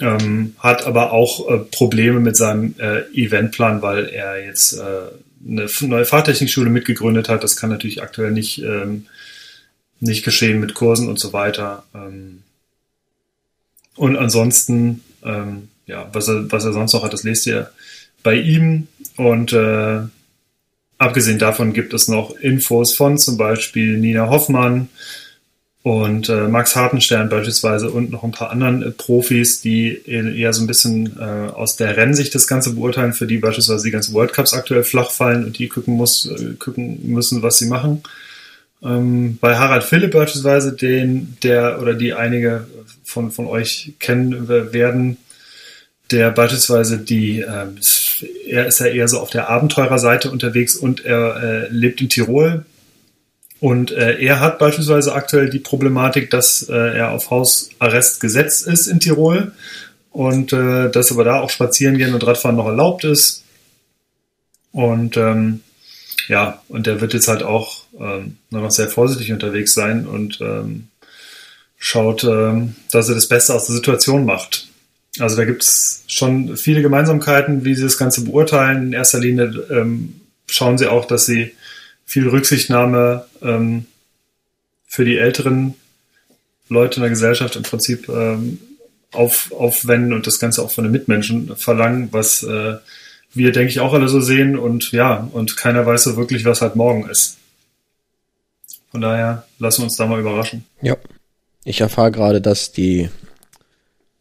ähm, 0.00 0.54
hat 0.58 0.86
aber 0.86 1.12
auch 1.12 1.48
äh, 1.48 1.58
Probleme 1.58 2.20
mit 2.20 2.36
seinem 2.36 2.74
äh, 2.78 3.02
Eventplan, 3.14 3.82
weil 3.82 4.06
er 4.06 4.44
jetzt 4.44 4.74
äh, 4.74 4.82
eine 5.48 5.66
neue 5.82 6.04
Fahrtechnikschule 6.04 6.70
mitgegründet 6.70 7.28
hat. 7.28 7.44
Das 7.44 7.56
kann 7.56 7.70
natürlich 7.70 8.02
aktuell 8.02 8.32
nicht, 8.32 8.62
ähm, 8.62 9.06
nicht 10.00 10.24
geschehen 10.24 10.60
mit 10.60 10.74
Kursen 10.74 11.08
und 11.08 11.18
so 11.18 11.32
weiter. 11.32 11.84
Ähm, 11.94 12.42
und 13.96 14.16
ansonsten, 14.16 15.02
ähm, 15.24 15.68
ja, 15.86 16.08
was 16.12 16.28
er, 16.28 16.50
was 16.52 16.64
er 16.64 16.72
sonst 16.72 16.92
noch 16.92 17.02
hat, 17.02 17.12
das 17.12 17.22
lest 17.22 17.46
ihr 17.46 17.70
bei 18.22 18.34
ihm. 18.34 18.88
Und 19.16 19.52
äh, 19.52 20.00
abgesehen 20.98 21.38
davon 21.38 21.72
gibt 21.72 21.94
es 21.94 22.08
noch 22.08 22.36
Infos 22.36 22.94
von 22.94 23.18
zum 23.18 23.36
Beispiel 23.36 23.96
Nina 23.98 24.28
Hoffmann 24.28 24.88
und 25.86 26.28
äh, 26.28 26.48
Max 26.48 26.74
Hartenstern 26.74 27.28
beispielsweise 27.28 27.90
und 27.90 28.10
noch 28.10 28.24
ein 28.24 28.32
paar 28.32 28.50
anderen 28.50 28.82
äh, 28.82 28.90
Profis, 28.90 29.60
die 29.60 30.02
eher 30.04 30.52
so 30.52 30.62
ein 30.62 30.66
bisschen 30.66 31.16
äh, 31.16 31.50
aus 31.52 31.76
der 31.76 31.96
Rennsicht 31.96 32.34
das 32.34 32.48
Ganze 32.48 32.74
beurteilen, 32.74 33.12
für 33.12 33.28
die 33.28 33.38
beispielsweise 33.38 33.84
die 33.84 33.92
ganzen 33.92 34.12
World 34.12 34.32
Cups 34.32 34.52
aktuell 34.52 34.82
flach 34.82 35.12
fallen 35.12 35.44
und 35.44 35.58
die 35.58 35.68
gucken, 35.68 35.94
muss, 35.94 36.26
äh, 36.26 36.54
gucken 36.58 36.98
müssen, 37.04 37.40
was 37.42 37.58
sie 37.58 37.66
machen. 37.66 38.02
Ähm, 38.82 39.38
bei 39.40 39.56
Harald 39.56 39.84
Philipp 39.84 40.12
beispielsweise, 40.12 40.74
den, 40.74 41.36
der 41.42 41.80
oder 41.80 41.94
die 41.94 42.12
einige 42.12 42.66
von, 43.04 43.30
von 43.30 43.46
euch 43.46 43.94
kennen 43.98 44.48
werden, 44.48 45.16
der 46.10 46.30
beispielsweise 46.30 46.98
die, 46.98 47.40
äh, 47.40 47.66
er 48.48 48.66
ist 48.66 48.78
ja 48.78 48.86
eher 48.86 49.08
so 49.08 49.20
auf 49.20 49.30
der 49.30 49.48
Abenteurerseite 49.48 50.30
unterwegs 50.30 50.76
und 50.76 51.04
er 51.04 51.42
äh, 51.42 51.68
lebt 51.68 52.00
in 52.00 52.08
Tirol. 52.08 52.64
Und 53.58 53.90
äh, 53.90 54.18
er 54.20 54.40
hat 54.40 54.58
beispielsweise 54.58 55.14
aktuell 55.14 55.48
die 55.48 55.58
Problematik, 55.58 56.30
dass 56.30 56.68
äh, 56.68 56.74
er 56.74 57.12
auf 57.12 57.30
Hausarrest 57.30 58.20
gesetzt 58.20 58.66
ist 58.66 58.86
in 58.86 59.00
Tirol 59.00 59.52
und 60.10 60.52
äh, 60.52 60.90
dass 60.90 61.10
aber 61.10 61.24
da 61.24 61.40
auch 61.40 61.50
spazieren 61.50 61.96
gehen 61.96 62.14
und 62.14 62.26
Radfahren 62.26 62.56
noch 62.56 62.66
erlaubt 62.66 63.04
ist. 63.04 63.44
Und 64.72 65.16
ähm, 65.16 65.60
ja, 66.28 66.62
und 66.68 66.86
der 66.86 67.00
wird 67.00 67.14
jetzt 67.14 67.28
halt 67.28 67.42
auch 67.42 67.85
ähm, 67.98 68.38
noch 68.50 68.70
sehr 68.70 68.88
vorsichtig 68.88 69.32
unterwegs 69.32 69.74
sein 69.74 70.06
und 70.06 70.40
ähm, 70.40 70.88
schaut, 71.78 72.24
ähm, 72.24 72.74
dass 72.90 73.08
er 73.08 73.14
das 73.14 73.28
Beste 73.28 73.54
aus 73.54 73.66
der 73.66 73.76
Situation 73.76 74.24
macht. 74.24 74.68
Also 75.18 75.36
da 75.36 75.44
gibt 75.44 75.62
es 75.62 76.04
schon 76.06 76.56
viele 76.56 76.82
Gemeinsamkeiten, 76.82 77.64
wie 77.64 77.74
sie 77.74 77.82
das 77.82 77.98
Ganze 77.98 78.24
beurteilen. 78.24 78.88
In 78.88 78.92
erster 78.92 79.18
Linie 79.18 79.64
ähm, 79.70 80.20
schauen 80.46 80.78
sie 80.78 80.88
auch, 80.88 81.06
dass 81.06 81.26
sie 81.26 81.54
viel 82.04 82.28
Rücksichtnahme 82.28 83.24
ähm, 83.42 83.86
für 84.86 85.04
die 85.04 85.18
älteren 85.18 85.74
Leute 86.68 86.96
in 86.96 87.02
der 87.02 87.10
Gesellschaft 87.10 87.56
im 87.56 87.62
Prinzip 87.62 88.08
ähm, 88.08 88.58
auf, 89.12 89.52
aufwenden 89.52 90.12
und 90.12 90.26
das 90.26 90.38
Ganze 90.38 90.62
auch 90.62 90.70
von 90.70 90.84
den 90.84 90.92
Mitmenschen 90.92 91.56
verlangen, 91.56 92.08
was 92.12 92.42
äh, 92.42 92.76
wir, 93.32 93.52
denke 93.52 93.70
ich, 93.70 93.80
auch 93.80 93.92
alle 93.92 94.08
so 94.08 94.20
sehen 94.20 94.58
und 94.58 94.92
ja, 94.92 95.28
und 95.32 95.56
keiner 95.56 95.84
weiß 95.84 96.04
so 96.04 96.16
wirklich, 96.16 96.44
was 96.44 96.62
halt 96.62 96.76
morgen 96.76 97.08
ist. 97.08 97.38
Von 98.90 99.00
daher 99.00 99.44
lassen 99.58 99.82
wir 99.82 99.84
uns 99.84 99.96
da 99.96 100.06
mal 100.06 100.20
überraschen. 100.20 100.64
Ja. 100.82 100.96
Ich 101.64 101.80
erfahre 101.80 102.12
gerade, 102.12 102.40
dass 102.40 102.70
die, 102.70 103.08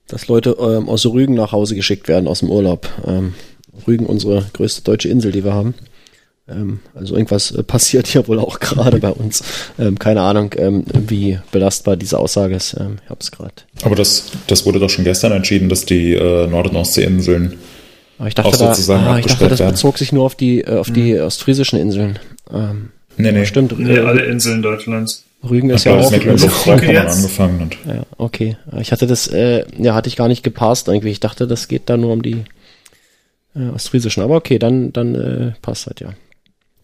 dass 0.08 0.28
Leute 0.28 0.58
ähm, 0.60 0.90
aus 0.90 1.06
Rügen 1.06 1.36
nach 1.36 1.52
Hause 1.52 1.76
geschickt 1.76 2.08
werden 2.08 2.28
aus 2.28 2.40
dem 2.40 2.50
Urlaub. 2.50 2.90
Ähm, 3.06 3.36
Rügen, 3.86 4.08
unsere 4.08 4.46
größte 4.54 4.82
deutsche 4.82 5.10
Insel, 5.10 5.32
die 5.32 5.44
wir 5.44 5.54
haben. 5.54 5.76
Ähm, 6.48 6.80
also 6.96 7.14
irgendwas 7.16 7.52
äh, 7.52 7.62
passiert 7.62 8.08
hier 8.08 8.28
wohl 8.28 8.40
auch 8.40 8.60
gerade 8.62 9.00
bei 9.00 9.12
uns. 9.12 9.44
Ähm, 9.78 10.00
keine 10.00 10.22
Ahnung, 10.22 10.52
ähm, 10.58 10.86
wie 10.88 11.40
belastbar 11.52 11.98
diese 11.98 12.18
Aussage 12.18 12.56
ist. 12.56 12.76
Ähm, 12.80 12.98
ich 13.04 13.10
hab's 13.10 13.32
gerade. 13.32 13.54
Aber 13.84 13.96
das, 13.96 14.32
das 14.48 14.66
wurde 14.66 14.80
doch 14.80 14.90
schon 14.90 15.04
gestern 15.04 15.32
entschieden, 15.32 15.70
dass 15.70 15.86
die 15.86 16.14
äh, 16.14 16.48
Nord- 16.48 16.70
und 16.70 16.76
Ostseeinseln 16.76 17.60
ich 18.26 18.34
dachte, 18.34 18.58
da, 18.58 18.72
ah, 18.72 19.20
ich 19.20 19.26
dachte 19.26 19.50
das 19.50 19.60
werden. 19.60 19.72
bezog 19.72 19.98
sich 19.98 20.14
nur 20.14 20.24
auf 20.24 20.36
die, 20.36 20.62
äh, 20.62 20.78
auf 20.78 20.90
die 20.90 21.16
mhm. 21.16 21.22
ostfriesischen 21.22 21.78
Inseln. 21.78 22.18
Ähm, 22.52 22.92
nee, 23.18 23.32
nee. 23.32 23.46
Stimmt. 23.46 23.78
Nee, 23.80 24.00
alle 24.00 24.24
Inseln 24.26 24.62
Deutschlands. 24.62 25.24
Rügen 25.48 25.70
ist 25.70 25.84
ja 25.84 25.96
auch 25.96 26.12
okay, 26.12 26.98
angefangen. 26.98 27.62
Und 27.62 27.78
ja, 27.86 28.04
okay. 28.18 28.58
Ich 28.80 28.92
hatte 28.92 29.06
das, 29.06 29.28
äh, 29.28 29.66
ja, 29.78 29.94
hatte 29.94 30.10
ich 30.10 30.16
gar 30.16 30.28
nicht 30.28 30.44
gepasst 30.44 30.88
irgendwie. 30.88 31.10
Ich 31.10 31.20
dachte, 31.20 31.48
das 31.48 31.68
geht 31.68 31.84
da 31.90 31.98
nur 31.98 32.14
um 32.14 32.22
die 32.22 32.44
äh, 33.56 33.70
ostfriesischen. 33.74 34.24
Aber 34.24 34.36
okay, 34.36 34.58
dann, 34.58 34.92
dann 34.92 35.16
äh, 35.16 35.52
passt 35.62 35.88
halt 35.88 36.00
ja. 36.00 36.14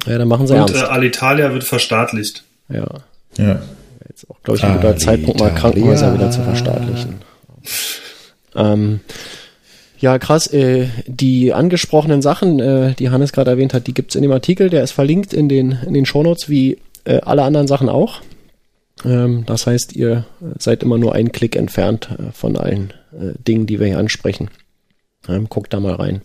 Ja, 0.05 0.17
dann 0.17 0.27
machen 0.27 0.47
sie 0.47 0.53
Und 0.53 0.59
ernst. 0.59 0.75
Äh, 0.75 0.85
Alitalia 0.85 1.53
wird 1.53 1.63
verstaatlicht. 1.63 2.43
Ja. 2.69 2.87
Ja. 3.37 3.61
Jetzt 4.07 4.29
auch, 4.29 4.41
glaube 4.43 4.57
ich, 4.57 4.63
ein 4.63 4.75
guter 4.75 4.97
Zeitpunkt, 4.97 5.39
mal 5.39 5.53
Krankenhäuser 5.53 6.13
wieder 6.13 6.31
zu 6.31 6.41
verstaatlichen. 6.41 7.15
Ähm, 8.53 8.99
ja, 10.01 10.19
krass. 10.19 10.47
Äh, 10.47 10.89
die 11.05 11.53
angesprochenen 11.53 12.21
Sachen, 12.21 12.59
äh, 12.59 12.93
die 12.95 13.11
Hannes 13.11 13.31
gerade 13.31 13.51
erwähnt 13.51 13.73
hat, 13.73 13.87
die 13.87 13.93
gibt's 13.93 14.15
in 14.15 14.23
dem 14.23 14.31
Artikel. 14.31 14.69
Der 14.69 14.83
ist 14.83 14.91
verlinkt 14.91 15.33
in 15.33 15.47
den, 15.47 15.77
in 15.85 15.93
den 15.93 16.05
Shownotes, 16.05 16.49
wie 16.49 16.79
äh, 17.05 17.21
alle 17.21 17.43
anderen 17.43 17.67
Sachen 17.67 17.87
auch. 17.87 18.21
Ähm, 19.05 19.45
das 19.45 19.67
heißt, 19.67 19.95
ihr 19.95 20.25
seid 20.57 20.83
immer 20.83 20.97
nur 20.97 21.13
einen 21.13 21.31
Klick 21.31 21.55
entfernt 21.55 22.09
äh, 22.11 22.31
von 22.33 22.57
allen 22.57 22.93
äh, 23.13 23.33
Dingen, 23.47 23.67
die 23.67 23.79
wir 23.79 23.87
hier 23.87 23.99
ansprechen. 23.99 24.49
Ähm, 25.29 25.47
guckt 25.49 25.71
da 25.73 25.79
mal 25.79 25.95
rein. 25.95 26.21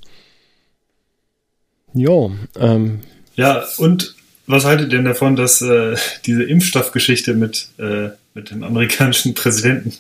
Jo. 1.93 2.33
Ähm, 2.59 3.01
ja, 3.35 3.65
und 3.77 4.15
was 4.47 4.65
haltet 4.65 4.93
ihr 4.93 4.99
denn 4.99 5.05
davon, 5.05 5.37
dass 5.37 5.61
äh, 5.61 5.97
diese 6.25 6.45
Impfstoffgeschichte 6.45 7.35
mit, 7.35 7.69
äh, 7.79 8.11
mit 8.33 8.51
dem 8.51 8.63
amerikanischen 8.63 9.35
Präsidenten 9.35 9.93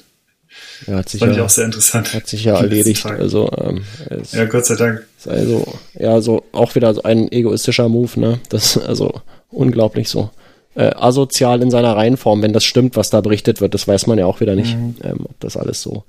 ja, 0.86 0.96
hat 0.96 1.08
sich 1.08 1.20
Fand 1.20 1.32
ja, 1.32 1.38
ich 1.38 1.44
auch 1.44 1.50
sehr 1.50 1.64
interessant. 1.64 2.14
Hat 2.14 2.26
sich 2.26 2.44
ja 2.44 2.58
erledigt. 2.58 3.06
Also, 3.06 3.50
ähm, 3.58 3.84
ja, 4.32 4.44
Gott 4.44 4.66
sei 4.66 4.76
Dank. 4.76 5.06
also, 5.26 5.66
ja, 5.98 6.20
so 6.20 6.44
auch 6.52 6.74
wieder 6.74 6.94
so 6.94 7.02
ein 7.02 7.30
egoistischer 7.32 7.88
Move, 7.88 8.20
ne? 8.20 8.40
Das 8.48 8.76
also 8.78 9.20
unglaublich 9.50 10.08
so. 10.08 10.30
Äh, 10.74 10.94
asozial 10.94 11.62
in 11.62 11.70
seiner 11.70 11.96
Reihenform, 11.96 12.42
wenn 12.42 12.52
das 12.52 12.64
stimmt, 12.64 12.96
was 12.96 13.08
da 13.08 13.22
berichtet 13.22 13.62
wird, 13.62 13.72
das 13.72 13.88
weiß 13.88 14.06
man 14.08 14.18
ja 14.18 14.26
auch 14.26 14.40
wieder 14.40 14.54
nicht, 14.54 14.76
mhm. 14.76 14.96
ähm, 15.02 15.20
ob 15.24 15.40
das 15.40 15.56
alles 15.56 15.80
so 15.80 16.04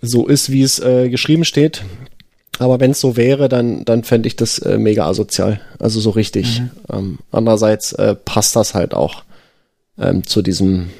so 0.00 0.26
ist, 0.26 0.50
wie 0.50 0.62
es 0.62 0.78
äh, 0.78 1.08
geschrieben 1.08 1.44
steht. 1.44 1.82
Aber 2.58 2.80
wenn 2.80 2.90
es 2.90 3.00
so 3.00 3.16
wäre, 3.16 3.48
dann, 3.48 3.84
dann 3.84 4.04
fände 4.04 4.26
ich 4.26 4.36
das 4.36 4.58
äh, 4.58 4.78
mega 4.78 5.06
asozial. 5.06 5.60
Also 5.78 6.00
so 6.00 6.10
richtig. 6.10 6.60
Mhm. 6.60 6.70
Ähm, 6.92 7.18
andererseits 7.30 7.92
äh, 7.92 8.14
passt 8.14 8.56
das 8.56 8.74
halt 8.74 8.94
auch 8.94 9.22
ähm, 9.98 10.26
zu 10.26 10.42
diesem 10.42 10.90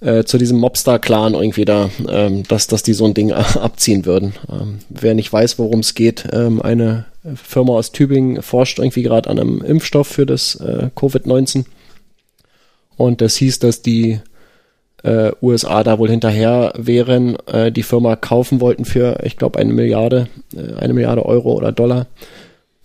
äh, 0.00 0.24
zu 0.24 0.38
diesem 0.38 0.58
Mobster-Clan 0.58 1.34
irgendwie 1.34 1.64
da, 1.64 1.90
ähm, 2.08 2.44
dass, 2.44 2.66
dass 2.66 2.82
die 2.82 2.92
so 2.92 3.04
ein 3.04 3.14
Ding 3.14 3.32
abziehen 3.32 4.06
würden. 4.06 4.34
Ähm, 4.50 4.78
wer 4.88 5.14
nicht 5.14 5.32
weiß, 5.32 5.58
worum 5.58 5.80
es 5.80 5.94
geht, 5.94 6.28
ähm, 6.32 6.62
eine 6.62 7.06
Firma 7.34 7.74
aus 7.74 7.92
Tübingen 7.92 8.42
forscht 8.42 8.78
irgendwie 8.78 9.02
gerade 9.02 9.28
an 9.28 9.38
einem 9.38 9.62
Impfstoff 9.62 10.06
für 10.08 10.26
das 10.26 10.54
äh, 10.56 10.90
Covid-19. 10.94 11.64
Und 12.96 13.20
das 13.20 13.36
hieß, 13.36 13.58
dass 13.58 13.82
die 13.82 14.20
äh, 15.02 15.32
USA 15.42 15.84
da 15.84 15.98
wohl 15.98 16.10
hinterher 16.10 16.72
wären, 16.76 17.36
äh, 17.46 17.70
die 17.70 17.82
Firma 17.82 18.16
kaufen 18.16 18.60
wollten 18.60 18.84
für, 18.84 19.20
ich 19.24 19.36
glaube, 19.36 19.58
eine 19.58 19.72
Milliarde, 19.72 20.28
äh, 20.54 20.74
eine 20.74 20.94
Milliarde 20.94 21.24
Euro 21.24 21.52
oder 21.52 21.72
Dollar 21.72 22.06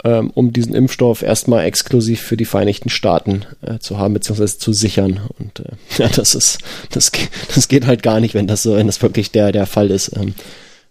ähm, 0.03 0.31
um 0.33 0.51
diesen 0.51 0.75
Impfstoff 0.75 1.21
erstmal 1.21 1.65
exklusiv 1.65 2.21
für 2.21 2.37
die 2.37 2.45
Vereinigten 2.45 2.89
Staaten 2.89 3.45
äh, 3.61 3.79
zu 3.79 3.97
haben, 3.97 4.13
beziehungsweise 4.13 4.57
zu 4.57 4.73
sichern. 4.73 5.21
Und 5.39 5.59
äh, 5.59 5.71
ja, 5.97 6.09
das 6.09 6.35
ist, 6.35 6.59
das, 6.91 7.11
das 7.53 7.67
geht 7.67 7.87
halt 7.87 8.03
gar 8.03 8.19
nicht, 8.19 8.33
wenn 8.33 8.47
das 8.47 8.63
so, 8.63 8.75
wenn 8.75 8.87
das 8.87 9.01
wirklich 9.01 9.31
der, 9.31 9.51
der 9.51 9.65
Fall 9.65 9.91
ist. 9.91 10.15
Ähm, 10.15 10.33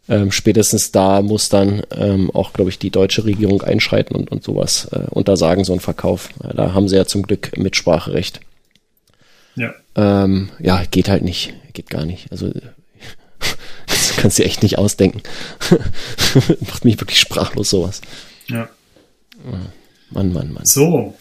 ähm, 0.08 0.32
spätestens 0.32 0.90
da 0.90 1.22
muss 1.22 1.48
dann 1.48 1.82
ähm, 1.94 2.30
auch, 2.32 2.52
glaube 2.52 2.70
ich, 2.70 2.78
die 2.78 2.90
deutsche 2.90 3.24
Regierung 3.24 3.62
einschreiten 3.62 4.16
und, 4.16 4.32
und 4.32 4.42
sowas 4.42 4.88
äh, 4.92 5.06
untersagen, 5.10 5.64
so 5.64 5.72
ein 5.72 5.80
Verkauf. 5.80 6.30
Ja, 6.42 6.52
da 6.54 6.74
haben 6.74 6.88
sie 6.88 6.96
ja 6.96 7.06
zum 7.06 7.22
Glück 7.22 7.56
Mitspracherecht. 7.56 8.40
Ja. 9.54 9.74
Ähm, 9.94 10.48
ja, 10.58 10.82
geht 10.90 11.08
halt 11.08 11.22
nicht. 11.22 11.54
Geht 11.72 11.90
gar 11.90 12.04
nicht. 12.04 12.32
Also 12.32 12.50
das 13.86 14.16
kannst 14.16 14.38
du 14.38 14.42
dir 14.42 14.48
echt 14.48 14.62
nicht 14.62 14.78
ausdenken. 14.78 15.22
Macht 16.60 16.84
mich 16.84 17.00
wirklich 17.00 17.20
sprachlos 17.20 17.70
sowas. 17.70 18.00
Ja. 18.48 18.68
Mann, 20.10 20.32
Mann, 20.32 20.52
Mann. 20.52 20.66
So. 20.66 21.14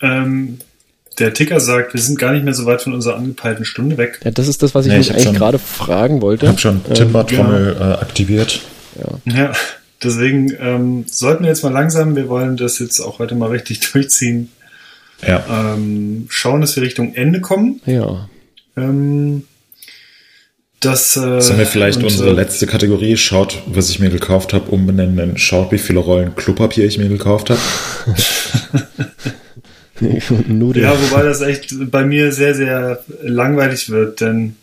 Ähm, 0.00 0.58
der 1.18 1.34
Ticker 1.34 1.60
sagt, 1.60 1.92
wir 1.92 2.00
sind 2.00 2.18
gar 2.18 2.32
nicht 2.32 2.44
mehr 2.44 2.54
so 2.54 2.66
weit 2.66 2.82
von 2.82 2.94
unserer 2.94 3.16
angepeilten 3.16 3.64
Stunde 3.64 3.98
weg. 3.98 4.20
Ja, 4.24 4.30
das 4.30 4.48
ist 4.48 4.62
das, 4.62 4.74
was 4.74 4.86
ich 4.86 4.92
nee, 4.92 4.98
mich 4.98 5.12
eigentlich 5.12 5.34
gerade 5.34 5.58
fragen 5.58 6.22
wollte. 6.22 6.46
Ich 6.46 6.50
habe 6.50 6.60
schon 6.60 6.80
ähm, 6.88 6.94
Timbertrommel 6.94 7.76
ja. 7.78 7.90
äh, 7.90 7.94
aktiviert. 7.98 8.60
Ja. 8.96 9.32
ja, 9.32 9.52
deswegen 10.02 10.52
ähm, 10.58 11.04
sollten 11.06 11.44
wir 11.44 11.50
jetzt 11.50 11.62
mal 11.62 11.72
langsam, 11.72 12.16
wir 12.16 12.28
wollen 12.28 12.56
das 12.56 12.78
jetzt 12.78 13.00
auch 13.00 13.18
heute 13.18 13.34
mal 13.34 13.50
richtig 13.50 13.80
durchziehen. 13.92 14.50
Ja. 15.26 15.74
Ähm, 15.74 16.26
schauen, 16.30 16.62
dass 16.62 16.74
wir 16.76 16.82
Richtung 16.82 17.14
Ende 17.14 17.40
kommen. 17.40 17.82
Ja. 17.84 18.28
Ähm, 18.76 19.44
das, 20.80 21.14
äh, 21.14 21.40
Sollen 21.42 21.58
wir 21.58 21.66
vielleicht 21.66 22.02
unsere 22.02 22.30
äh, 22.30 22.32
letzte 22.32 22.66
Kategorie, 22.66 23.18
schaut, 23.18 23.62
was 23.66 23.90
ich 23.90 24.00
mir 24.00 24.08
gekauft 24.08 24.54
habe, 24.54 24.70
umbenennen, 24.70 25.36
schaut, 25.36 25.72
wie 25.72 25.78
viele 25.78 26.00
Rollen 26.00 26.34
Klopapier 26.34 26.86
ich 26.86 26.96
mir 26.96 27.10
gekauft 27.10 27.50
habe? 27.50 27.60
ja, 30.00 30.94
wobei 31.02 31.22
das 31.22 31.42
echt 31.42 31.74
bei 31.90 32.04
mir 32.04 32.32
sehr, 32.32 32.54
sehr 32.54 33.04
langweilig 33.22 33.90
wird, 33.90 34.22
denn 34.22 34.56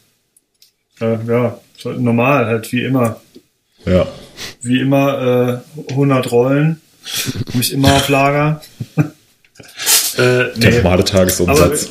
äh, 1.00 1.18
ja, 1.28 1.60
normal, 1.86 2.48
halt 2.48 2.72
wie 2.72 2.84
immer. 2.84 3.22
Ja. 3.86 4.08
Wie 4.62 4.80
immer 4.80 5.62
äh, 5.88 5.92
100 5.92 6.32
Rollen, 6.32 6.82
mich 7.54 7.74
immer 7.74 7.94
auf 7.94 8.10
Lager. 8.10 8.62
äh, 8.98 9.04
nee. 10.56 10.60
Der 10.62 10.72
normale 10.82 11.04
Tagesumsatz. 11.04 11.90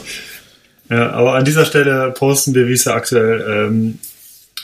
Aber, 0.89 0.99
Ja, 0.99 1.11
aber 1.13 1.35
an 1.35 1.45
dieser 1.45 1.65
Stelle 1.65 2.11
posten 2.11 2.55
wir, 2.55 2.67
wie 2.67 2.73
es 2.73 2.85
ja 2.85 2.95
aktuell 2.95 3.69
ähm, 3.69 4.01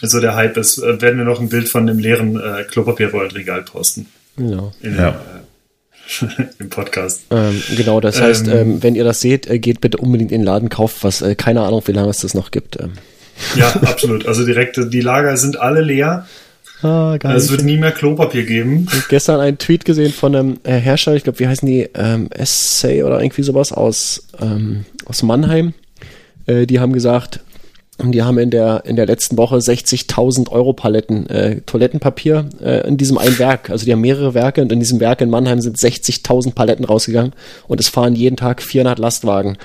so 0.08 0.20
der 0.20 0.34
Hype 0.34 0.56
ist, 0.56 0.78
äh, 0.78 1.00
werden 1.00 1.18
wir 1.18 1.24
noch 1.24 1.40
ein 1.40 1.48
Bild 1.48 1.68
von 1.68 1.86
dem 1.86 1.98
leeren 1.98 2.36
äh, 2.40 2.64
Klopapierrollenregal 2.64 3.62
posten. 3.62 4.06
Genau. 4.36 4.72
In, 4.82 4.96
Ja. 4.96 5.08
äh, 5.10 5.14
Im 6.58 6.68
Podcast. 6.68 7.22
Ähm, 7.30 7.62
genau, 7.76 8.00
das 8.00 8.20
heißt, 8.20 8.48
Ähm, 8.48 8.54
ähm, 8.58 8.82
wenn 8.82 8.94
ihr 8.96 9.04
das 9.04 9.20
seht, 9.20 9.48
äh, 9.48 9.58
geht 9.58 9.80
bitte 9.80 9.98
unbedingt 9.98 10.32
in 10.32 10.40
den 10.40 10.46
Laden, 10.46 10.68
kauft 10.68 11.04
was, 11.04 11.22
äh, 11.22 11.34
keine 11.36 11.60
Ahnung, 11.62 11.82
wie 11.86 11.92
lange 11.92 12.10
es 12.10 12.18
das 12.18 12.34
noch 12.34 12.50
gibt. 12.50 12.78
Ähm. 12.80 12.92
Ja, 13.56 13.68
absolut. 13.82 14.26
Also 14.26 14.44
direkt, 14.44 14.78
die 14.92 15.00
Lager 15.00 15.36
sind 15.36 15.58
alle 15.60 15.80
leer. 15.80 16.26
Ah, 16.82 17.16
geil. 17.18 17.30
Also 17.32 17.46
es 17.46 17.50
wird 17.52 17.62
nie 17.62 17.76
mehr 17.78 17.92
Klopapier 17.92 18.42
geben. 18.44 18.88
Ich 18.92 18.98
hab 19.02 19.08
gestern 19.08 19.38
einen 19.40 19.56
Tweet 19.58 19.84
gesehen 19.84 20.12
von 20.12 20.34
einem 20.34 20.58
Hersteller, 20.64 21.16
ich 21.16 21.22
glaube, 21.22 21.38
wie 21.38 21.46
heißen 21.46 21.66
die? 21.66 21.88
Ähm, 21.94 22.26
Essay 22.30 23.04
oder 23.04 23.22
irgendwie 23.22 23.44
sowas 23.44 23.70
aus, 23.72 24.26
ähm, 24.40 24.84
aus 25.06 25.22
Mannheim. 25.22 25.72
Äh, 26.46 26.66
die 26.66 26.80
haben 26.80 26.92
gesagt, 26.92 27.38
die 27.98 28.22
haben 28.22 28.38
in 28.38 28.50
der, 28.50 28.84
in 28.84 28.96
der 28.96 29.06
letzten 29.06 29.36
Woche 29.36 29.56
60.000 29.56 30.50
Euro 30.50 30.72
Paletten 30.72 31.28
äh, 31.28 31.60
Toilettenpapier 31.60 32.48
äh, 32.60 32.86
in 32.88 32.96
diesem 32.96 33.18
einen 33.18 33.38
Werk. 33.38 33.70
Also 33.70 33.84
die 33.84 33.92
haben 33.92 34.00
mehrere 34.00 34.34
Werke 34.34 34.62
und 34.62 34.72
in 34.72 34.80
diesem 34.80 34.98
Werk 34.98 35.20
in 35.20 35.30
Mannheim 35.30 35.60
sind 35.60 35.76
60.000 35.76 36.54
Paletten 36.54 36.84
rausgegangen 36.84 37.32
und 37.68 37.80
es 37.80 37.88
fahren 37.88 38.16
jeden 38.16 38.36
Tag 38.36 38.62
400 38.62 38.98
Lastwagen. 38.98 39.58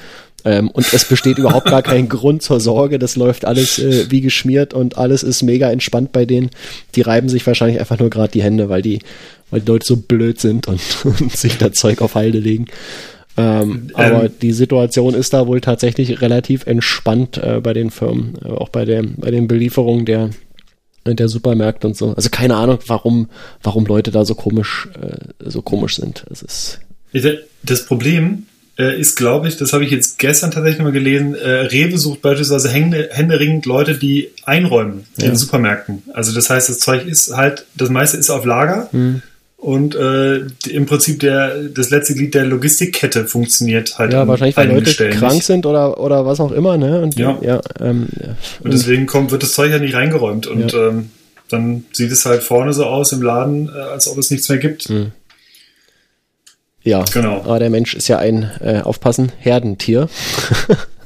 Ähm, 0.45 0.69
und 0.69 0.93
es 0.93 1.05
besteht 1.05 1.39
überhaupt 1.39 1.67
gar 1.67 1.81
kein 1.81 2.09
Grund 2.09 2.43
zur 2.43 2.59
Sorge. 2.59 2.99
Das 2.99 3.15
läuft 3.15 3.45
alles 3.45 3.79
äh, 3.79 4.11
wie 4.11 4.21
geschmiert 4.21 4.73
und 4.73 4.97
alles 4.97 5.23
ist 5.23 5.41
mega 5.41 5.71
entspannt 5.71 6.11
bei 6.11 6.25
denen. 6.25 6.51
Die 6.95 7.01
reiben 7.01 7.29
sich 7.29 7.45
wahrscheinlich 7.47 7.79
einfach 7.79 7.97
nur 7.97 8.09
gerade 8.09 8.31
die 8.31 8.43
Hände, 8.43 8.69
weil 8.69 8.81
die, 8.81 8.99
weil 9.49 9.61
die 9.61 9.71
Leute 9.71 9.87
so 9.87 9.97
blöd 9.97 10.39
sind 10.39 10.67
und, 10.67 10.81
und 11.03 11.35
sich 11.35 11.57
da 11.57 11.71
Zeug 11.71 12.01
auf 12.01 12.15
Halde 12.15 12.39
legen. 12.39 12.67
Ähm, 13.37 13.91
aber 13.93 14.29
die 14.29 14.51
Situation 14.51 15.13
ist 15.13 15.33
da 15.33 15.45
wohl 15.45 15.61
tatsächlich 15.61 16.21
relativ 16.21 16.65
entspannt 16.65 17.37
äh, 17.37 17.59
bei 17.61 17.73
den 17.73 17.91
Firmen, 17.91 18.33
äh, 18.43 18.49
auch 18.49 18.69
bei 18.69 18.83
der, 18.83 19.03
bei 19.03 19.29
den 19.29 19.47
Belieferungen 19.47 20.05
der, 20.05 20.31
der 21.05 21.29
Supermärkte 21.29 21.87
und 21.87 21.95
so. 21.95 22.13
Also 22.15 22.29
keine 22.29 22.55
Ahnung, 22.55 22.79
warum, 22.87 23.29
warum 23.61 23.85
Leute 23.85 24.11
da 24.11 24.25
so 24.25 24.33
komisch, 24.33 24.89
äh, 24.99 25.49
so 25.49 25.61
komisch 25.61 25.97
sind. 25.97 26.25
Es 26.31 26.41
ist 26.41 26.79
Das 27.63 27.85
Problem 27.85 28.47
äh, 28.77 28.99
ist, 28.99 29.15
glaube 29.15 29.47
ich, 29.47 29.57
das 29.57 29.73
habe 29.73 29.85
ich 29.85 29.91
jetzt 29.91 30.19
gestern 30.19 30.51
tatsächlich 30.51 30.83
mal 30.83 30.91
gelesen, 30.91 31.35
äh, 31.35 31.49
Rewe 31.49 31.97
sucht 31.97 32.21
beispielsweise 32.21 32.69
hände, 32.69 33.09
händeringend 33.11 33.65
Leute, 33.65 33.97
die 33.97 34.29
einräumen 34.45 35.05
in 35.17 35.35
Supermärkten. 35.35 36.03
Also 36.13 36.33
das 36.33 36.49
heißt, 36.49 36.69
das 36.69 36.79
Zeug 36.79 37.05
ist 37.05 37.35
halt, 37.35 37.65
das 37.75 37.89
meiste 37.89 38.17
ist 38.17 38.29
auf 38.29 38.45
Lager 38.45 38.89
Hm. 38.91 39.21
Und 39.57 39.95
äh, 39.95 40.45
im 40.69 40.85
Prinzip 40.85 41.19
der, 41.19 41.63
das 41.63 41.89
letzte 41.89 42.13
Glied 42.13 42.35
der 42.35 42.45
Logistikkette 42.45 43.25
funktioniert 43.25 43.97
halt 43.97 44.13
ja 44.13 44.27
wahrscheinlich, 44.27 44.55
weil 44.55 44.69
Leute 44.71 44.91
Stellen 44.91 45.17
krank 45.17 45.33
nicht. 45.33 45.45
sind 45.45 45.65
oder, 45.65 45.99
oder 45.99 46.25
was 46.25 46.39
auch 46.39 46.51
immer, 46.51 46.77
ne? 46.77 47.01
Und 47.01 47.17
Ja. 47.17 47.37
ja, 47.41 47.59
ähm, 47.81 48.07
Und 48.63 48.71
deswegen 48.71 49.07
kommt, 49.07 49.31
wird 49.31 49.41
das 49.41 49.53
Zeug 49.53 49.71
ja 49.71 49.79
nicht 49.79 49.95
reingeräumt 49.95 50.45
und 50.45 50.73
ähm, 50.75 51.09
dann 51.49 51.85
sieht 51.91 52.11
es 52.11 52.25
halt 52.25 52.43
vorne 52.43 52.71
so 52.73 52.85
aus 52.85 53.11
im 53.13 53.21
Laden, 53.21 53.69
äh, 53.69 53.79
als 53.79 54.07
ob 54.07 54.17
es 54.19 54.29
nichts 54.29 54.47
mehr 54.47 54.59
gibt. 54.59 54.83
Hm. 54.89 55.11
ja. 56.83 57.03
Genau. 57.11 57.37
Aber 57.41 57.57
der 57.57 57.69
Mensch 57.71 57.95
ist 57.95 58.07
ja 58.07 58.19
ein, 58.19 58.51
äh, 58.61 58.81
aufpassen, 58.81 59.31
Herdentier. 59.39 60.07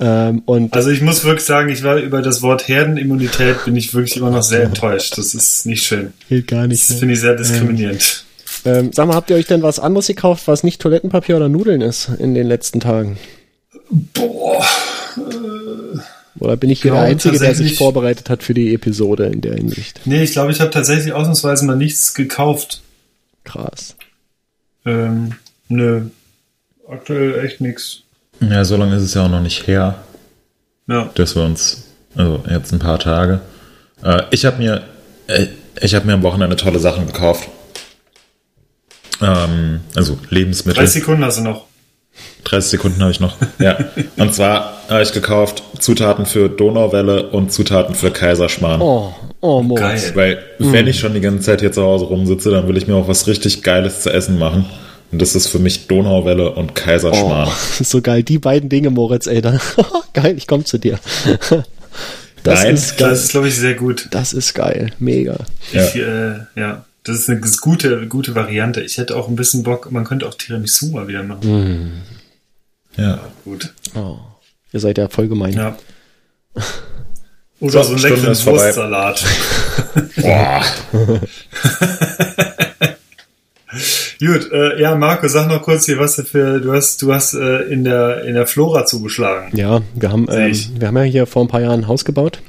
ähm, 0.00 0.42
Also 0.70 0.90
ich 0.90 1.00
muss 1.00 1.24
wirklich 1.24 1.44
sagen, 1.44 1.68
ich 1.68 1.82
war 1.82 1.96
über 1.96 2.22
das 2.22 2.42
Wort 2.42 2.68
Herdenimmunität 2.68 3.64
bin 3.64 3.76
ich 3.76 3.94
wirklich 3.94 4.16
immer 4.16 4.30
noch 4.30 4.42
sehr 4.42 4.64
enttäuscht. 4.64 5.16
Das 5.18 5.34
ist 5.34 5.66
nicht 5.66 5.82
schön. 5.84 6.12
geht 6.28 6.48
gar 6.48 6.66
nicht. 6.66 6.88
Das 6.88 6.98
finde 6.98 7.14
ich 7.14 7.20
sehr 7.20 7.34
diskriminierend. 7.34 8.24
Ähm, 8.64 8.90
sag 8.92 9.06
mal, 9.06 9.14
habt 9.14 9.30
ihr 9.30 9.36
euch 9.36 9.46
denn 9.46 9.62
was 9.62 9.78
anderes 9.78 10.08
gekauft, 10.08 10.48
was 10.48 10.64
nicht 10.64 10.80
Toilettenpapier 10.80 11.36
oder 11.36 11.48
Nudeln 11.48 11.80
ist 11.82 12.10
in 12.18 12.34
den 12.34 12.46
letzten 12.46 12.80
Tagen? 12.80 13.16
Boah. 13.90 14.66
Oder 16.38 16.56
bin 16.56 16.70
ich 16.70 16.82
hier 16.82 16.92
der 16.92 17.02
Einzige, 17.02 17.38
der 17.38 17.54
sich 17.54 17.78
vorbereitet 17.78 18.28
hat 18.28 18.42
für 18.42 18.54
die 18.54 18.74
Episode 18.74 19.26
in 19.26 19.40
der 19.40 19.54
Hinsicht? 19.54 20.00
Nee, 20.04 20.22
ich 20.22 20.32
glaube, 20.32 20.52
ich 20.52 20.60
habe 20.60 20.70
tatsächlich 20.70 21.12
ausnahmsweise 21.12 21.64
mal 21.64 21.76
nichts 21.76 22.12
gekauft. 22.12 22.82
Krass. 23.44 23.96
Ähm, 24.84 25.32
nö. 25.68 26.02
Aktuell 26.88 27.44
echt 27.44 27.60
nichts. 27.60 28.02
Ja, 28.40 28.64
so 28.64 28.76
lange 28.76 28.96
ist 28.96 29.02
es 29.02 29.14
ja 29.14 29.24
auch 29.24 29.30
noch 29.30 29.40
nicht 29.40 29.66
her, 29.66 29.96
Ja. 30.88 31.10
dass 31.14 31.34
wir 31.36 31.42
uns, 31.44 31.84
also 32.14 32.42
jetzt 32.50 32.72
ein 32.72 32.78
paar 32.78 32.98
Tage. 32.98 33.40
Äh, 34.02 34.22
ich 34.30 34.44
habe 34.44 34.58
mir, 34.58 34.82
äh, 35.26 35.46
ich 35.80 35.94
habe 35.94 36.06
mir 36.06 36.14
am 36.14 36.22
Wochenende 36.22 36.56
tolle 36.56 36.78
Sachen 36.78 37.06
gekauft. 37.06 37.48
Ähm, 39.22 39.80
also 39.94 40.18
Lebensmittel. 40.30 40.80
30 40.82 41.00
Sekunden 41.02 41.24
hast 41.24 41.38
du 41.38 41.42
noch. 41.42 41.64
30 42.44 42.70
Sekunden 42.70 43.00
habe 43.00 43.10
ich 43.10 43.20
noch. 43.20 43.36
Ja. 43.58 43.76
Und 44.16 44.34
zwar 44.34 44.74
habe 44.88 45.02
ich 45.02 45.12
gekauft 45.12 45.62
Zutaten 45.80 46.26
für 46.26 46.48
Donauwelle 46.48 47.28
und 47.30 47.52
Zutaten 47.52 47.94
für 47.94 48.10
Kaiserschmarrn. 48.10 48.80
Oh, 48.80 49.14
oh, 49.40 49.62
Moritz. 49.62 50.14
Geil. 50.14 50.38
Weil, 50.58 50.72
wenn 50.72 50.86
ich 50.86 50.98
schon 51.00 51.14
die 51.14 51.20
ganze 51.20 51.40
Zeit 51.44 51.60
hier 51.60 51.72
zu 51.72 51.82
Hause 51.82 52.06
rumsitze, 52.06 52.50
dann 52.50 52.68
will 52.68 52.76
ich 52.76 52.86
mir 52.86 52.94
auch 52.94 53.08
was 53.08 53.26
richtig 53.26 53.62
Geiles 53.62 54.02
zu 54.02 54.12
essen 54.12 54.38
machen. 54.38 54.66
Und 55.12 55.22
das 55.22 55.34
ist 55.34 55.48
für 55.48 55.58
mich 55.58 55.86
Donauwelle 55.86 56.52
und 56.52 56.74
Kaiserschmarrn. 56.74 57.48
Oh, 57.48 57.82
so 57.84 58.02
geil. 58.02 58.22
Die 58.22 58.38
beiden 58.38 58.68
Dinge, 58.68 58.90
Moritz, 58.90 59.26
ey. 59.26 59.40
Geil, 60.12 60.36
ich 60.36 60.46
komme 60.46 60.64
zu 60.64 60.78
dir. 60.78 60.98
Das 62.42 62.62
Nein. 62.62 62.74
ist 62.74 62.96
geil. 62.96 63.10
Das 63.10 63.24
ist, 63.24 63.30
glaube 63.32 63.48
ich, 63.48 63.56
sehr 63.56 63.74
gut. 63.74 64.06
Das 64.12 64.32
ist 64.32 64.54
geil. 64.54 64.92
Mega. 65.00 65.36
Ja. 65.72 65.84
Ich, 65.84 65.96
äh, 65.96 66.34
ja. 66.54 66.84
Das 67.02 67.16
ist 67.18 67.28
eine 67.28 67.40
gute, 67.40 68.06
gute 68.06 68.36
Variante. 68.36 68.82
Ich 68.82 68.98
hätte 68.98 69.16
auch 69.16 69.26
ein 69.26 69.34
bisschen 69.34 69.64
Bock, 69.64 69.90
man 69.90 70.04
könnte 70.04 70.28
auch 70.28 70.34
Tiramisu 70.34 70.92
mal 70.92 71.08
wieder 71.08 71.24
machen. 71.24 72.02
Ja. 72.96 73.18
Gut. 73.44 73.74
Oh, 73.96 74.18
ihr 74.72 74.78
seid 74.78 74.98
ja 74.98 75.08
voll 75.08 75.26
gemein. 75.26 75.54
Ja. 75.54 75.76
Oder 77.58 77.82
so, 77.82 77.96
So, 77.96 78.06
einen 78.06 78.16
leckeren. 78.16 78.46
Wurstsalat. 78.46 79.24
Boah. 80.16 80.62
Gut, 84.18 84.50
äh, 84.52 84.80
ja, 84.80 84.94
Marco, 84.94 85.28
sag 85.28 85.48
noch 85.48 85.62
kurz 85.62 85.86
hier, 85.86 85.98
was 85.98 86.16
du 86.16 86.22
für, 86.24 86.60
du 86.60 86.72
hast, 86.72 87.02
du 87.02 87.12
hast 87.12 87.34
äh, 87.34 87.62
in 87.64 87.84
der 87.84 88.24
in 88.24 88.34
der 88.34 88.46
Flora 88.46 88.86
zugeschlagen. 88.86 89.56
Ja, 89.56 89.82
wir 89.94 90.10
haben, 90.10 90.26
ähm, 90.30 90.54
wir 90.78 90.88
haben 90.88 90.96
ja 90.96 91.02
hier 91.02 91.26
vor 91.26 91.42
ein 91.42 91.48
paar 91.48 91.60
Jahren 91.60 91.80
ein 91.80 91.88
Haus 91.88 92.04
gebaut. 92.04 92.40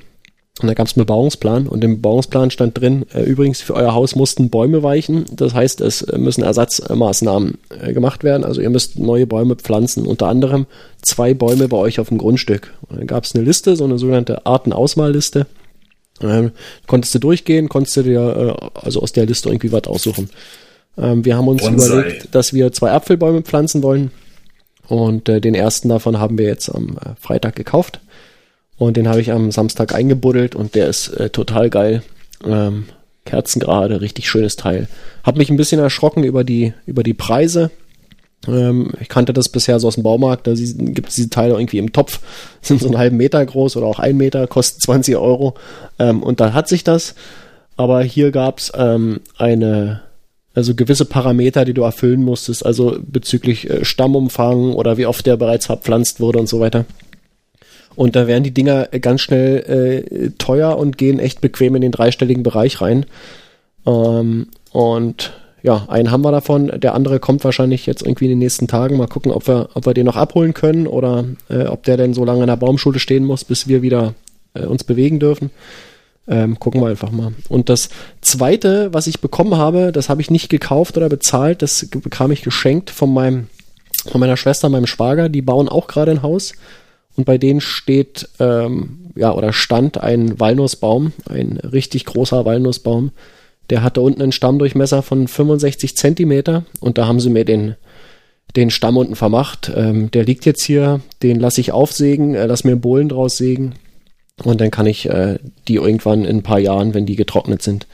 Und 0.59 0.67
da 0.67 0.73
gab 0.73 0.87
es 0.87 0.93
einen 0.93 1.05
Bebauungsplan 1.05 1.67
und 1.67 1.83
im 1.83 1.97
Bebauungsplan 1.97 2.49
stand 2.49 2.79
drin, 2.79 3.05
äh, 3.13 3.21
übrigens 3.21 3.61
für 3.61 3.75
euer 3.75 3.93
Haus 3.93 4.15
mussten 4.15 4.49
Bäume 4.49 4.81
weichen. 4.81 5.25
Das 5.31 5.53
heißt, 5.53 5.81
es 5.81 6.01
äh, 6.01 6.17
müssen 6.17 6.43
Ersatzmaßnahmen 6.43 7.59
äh, 7.79 7.93
gemacht 7.93 8.23
werden. 8.23 8.43
Also 8.43 8.61
ihr 8.61 8.71
müsst 8.71 8.97
neue 8.97 9.27
Bäume 9.27 9.55
pflanzen, 9.55 10.07
unter 10.07 10.27
anderem 10.27 10.65
zwei 11.01 11.35
Bäume 11.35 11.67
bei 11.67 11.77
euch 11.77 11.99
auf 11.99 12.09
dem 12.09 12.17
Grundstück. 12.17 12.73
Und 12.89 12.99
dann 12.99 13.07
gab 13.07 13.23
es 13.23 13.35
eine 13.35 13.43
Liste, 13.43 13.75
so 13.75 13.83
eine 13.83 13.99
sogenannte 13.99 14.47
Artenauswahlliste. 14.47 15.45
Ähm, 16.21 16.51
konntest 16.87 17.13
du 17.13 17.19
durchgehen, 17.19 17.69
konntest 17.69 17.97
du 17.97 18.03
dir 18.03 18.57
äh, 18.59 18.79
also 18.83 19.01
aus 19.01 19.11
der 19.11 19.27
Liste 19.27 19.49
irgendwie 19.49 19.71
was 19.71 19.83
aussuchen. 19.83 20.29
Ähm, 20.97 21.25
wir 21.25 21.37
haben 21.37 21.47
uns 21.47 21.63
Bonsai. 21.63 21.99
überlegt, 21.99 22.35
dass 22.35 22.53
wir 22.53 22.71
zwei 22.71 22.91
Apfelbäume 22.91 23.41
pflanzen 23.41 23.83
wollen. 23.83 24.11
Und 24.87 25.27
äh, 25.29 25.41
den 25.41 25.55
ersten 25.55 25.89
davon 25.89 26.19
haben 26.19 26.37
wir 26.37 26.45
jetzt 26.45 26.69
am 26.69 26.97
äh, 26.97 27.15
Freitag 27.19 27.55
gekauft. 27.55 27.99
Und 28.77 28.95
den 28.95 29.07
habe 29.07 29.21
ich 29.21 29.31
am 29.31 29.51
Samstag 29.51 29.93
eingebuddelt 29.93 30.55
und 30.55 30.75
der 30.75 30.87
ist 30.87 31.09
äh, 31.09 31.29
total 31.29 31.69
geil. 31.69 32.03
Ähm, 32.45 32.85
Kerzengerade, 33.25 34.01
richtig 34.01 34.29
schönes 34.29 34.55
Teil. 34.55 34.87
Hab 35.23 35.35
mich 35.35 35.49
ein 35.49 35.57
bisschen 35.57 35.81
erschrocken 35.81 36.23
über 36.23 36.43
die, 36.43 36.73
über 36.85 37.03
die 37.03 37.15
Preise. 37.15 37.71
Ähm, 38.47 38.91
ich 39.01 39.09
kannte 39.09 39.33
das 39.33 39.49
bisher 39.49 39.79
so 39.79 39.87
aus 39.87 39.95
dem 39.95 40.03
Baumarkt, 40.03 40.47
da 40.47 40.53
gibt 40.53 41.09
es 41.09 41.15
diese 41.15 41.29
Teile 41.29 41.55
irgendwie 41.55 41.79
im 41.79 41.91
Topf, 41.91 42.21
sind 42.61 42.79
so 42.79 42.87
einen 42.87 42.97
halben 42.97 43.17
Meter 43.17 43.45
groß 43.45 43.75
oder 43.77 43.87
auch 43.87 43.99
ein 43.99 44.15
Meter, 44.15 44.47
kosten 44.47 44.79
20 44.79 45.17
Euro. 45.17 45.55
Ähm, 45.99 46.23
und 46.23 46.39
da 46.39 46.53
hat 46.53 46.67
sich 46.67 46.83
das. 46.83 47.15
Aber 47.75 48.01
hier 48.03 48.31
gab's 48.31 48.71
ähm, 48.75 49.21
eine, 49.37 50.01
also 50.57 50.73
gewisse 50.73 51.05
Parameter, 51.05 51.65
die 51.65 51.75
du 51.75 51.83
erfüllen 51.83 52.23
musstest, 52.23 52.65
also 52.65 52.97
bezüglich 52.99 53.69
äh, 53.69 53.85
Stammumfang 53.85 54.73
oder 54.73 54.97
wie 54.97 55.05
oft 55.05 55.23
der 55.27 55.37
bereits 55.37 55.67
verpflanzt 55.67 56.19
wurde 56.19 56.39
und 56.39 56.49
so 56.49 56.59
weiter. 56.59 56.85
Und 57.95 58.15
da 58.15 58.25
werden 58.25 58.43
die 58.43 58.55
Dinger 58.55 58.91
äh, 58.91 58.99
ganz 58.99 59.21
schnell 59.21 60.01
äh, 60.09 60.29
teuer 60.39 60.75
und 60.79 60.97
gehen 60.97 61.19
echt 61.19 61.41
bequem 61.41 61.75
in 61.75 61.83
den 61.83 61.91
dreistelligen 61.91 62.41
Bereich 62.41 62.81
rein. 62.81 63.05
Ähm, 63.85 64.47
und 64.71 65.33
ja, 65.61 65.85
einen 65.89 66.09
haben 66.09 66.23
wir 66.23 66.31
davon. 66.31 66.71
Der 66.79 66.95
andere 66.95 67.19
kommt 67.19 67.43
wahrscheinlich 67.43 67.85
jetzt 67.85 68.01
irgendwie 68.01 68.25
in 68.25 68.31
den 68.31 68.39
nächsten 68.39 68.67
Tagen. 68.67 68.97
Mal 68.97 69.05
gucken, 69.05 69.31
ob 69.31 69.47
wir, 69.47 69.69
ob 69.75 69.85
wir 69.85 69.93
den 69.93 70.07
noch 70.07 70.15
abholen 70.15 70.55
können 70.55 70.87
oder 70.87 71.23
äh, 71.49 71.65
ob 71.65 71.83
der 71.83 71.97
denn 71.97 72.15
so 72.15 72.25
lange 72.25 72.41
in 72.41 72.47
der 72.47 72.55
Baumschule 72.55 72.97
stehen 72.97 73.25
muss, 73.25 73.43
bis 73.43 73.67
wir 73.67 73.83
wieder 73.83 74.15
äh, 74.55 74.65
uns 74.65 74.83
bewegen 74.83 75.19
dürfen. 75.19 75.51
Ähm, 76.27 76.59
gucken 76.59 76.81
wir 76.81 76.89
einfach 76.89 77.11
mal. 77.11 77.33
Und 77.47 77.69
das 77.69 77.89
zweite, 78.21 78.93
was 78.93 79.07
ich 79.07 79.21
bekommen 79.21 79.55
habe, 79.55 79.91
das 79.91 80.09
habe 80.09 80.21
ich 80.21 80.29
nicht 80.29 80.49
gekauft 80.49 80.97
oder 80.97 81.07
bezahlt, 81.07 81.61
das 81.61 81.87
bekam 81.89 82.31
ich 82.31 82.41
geschenkt 82.41 82.89
von 82.89 83.13
meinem, 83.13 83.47
von 84.05 84.19
meiner 84.19 84.35
Schwester, 84.35 84.67
meinem 84.67 84.87
Schwager. 84.87 85.29
Die 85.29 85.41
bauen 85.41 85.69
auch 85.69 85.87
gerade 85.87 86.11
ein 86.11 86.23
Haus. 86.23 86.53
Und 87.15 87.23
bei 87.23 87.37
denen 87.37 87.61
steht, 87.61 88.27
ähm, 88.39 89.11
ja, 89.15 89.31
oder 89.31 89.53
stand 89.53 89.99
ein 89.99 90.39
Walnussbaum, 90.39 91.13
ein 91.29 91.57
richtig 91.57 92.05
großer 92.05 92.45
Walnussbaum. 92.45 93.11
Der 93.69 93.81
hatte 93.81 94.01
unten 94.01 94.21
einen 94.21 94.31
Stammdurchmesser 94.31 95.01
von 95.01 95.27
65 95.27 95.97
Zentimeter 95.97 96.63
und 96.79 96.97
da 96.97 97.07
haben 97.07 97.19
sie 97.19 97.29
mir 97.29 97.43
den, 97.43 97.75
den 98.55 98.69
Stamm 98.69 98.97
unten 98.97 99.15
vermacht. 99.15 99.71
Ähm, 99.75 100.11
der 100.11 100.25
liegt 100.25 100.45
jetzt 100.45 100.63
hier, 100.63 101.01
den 101.23 101.39
lasse 101.39 101.61
ich 101.61 101.71
aufsägen, 101.71 102.35
äh, 102.35 102.45
lass 102.45 102.63
mir 102.63 102.75
Bohlen 102.75 103.09
draus 103.09 103.37
sägen 103.37 103.73
und 104.43 104.61
dann 104.61 104.71
kann 104.71 104.85
ich 104.85 105.09
äh, 105.09 105.39
die 105.67 105.75
irgendwann 105.75 106.25
in 106.25 106.37
ein 106.37 106.43
paar 106.43 106.59
Jahren, 106.59 106.93
wenn 106.93 107.05
die 107.05 107.15
getrocknet 107.15 107.61
sind, 107.61 107.87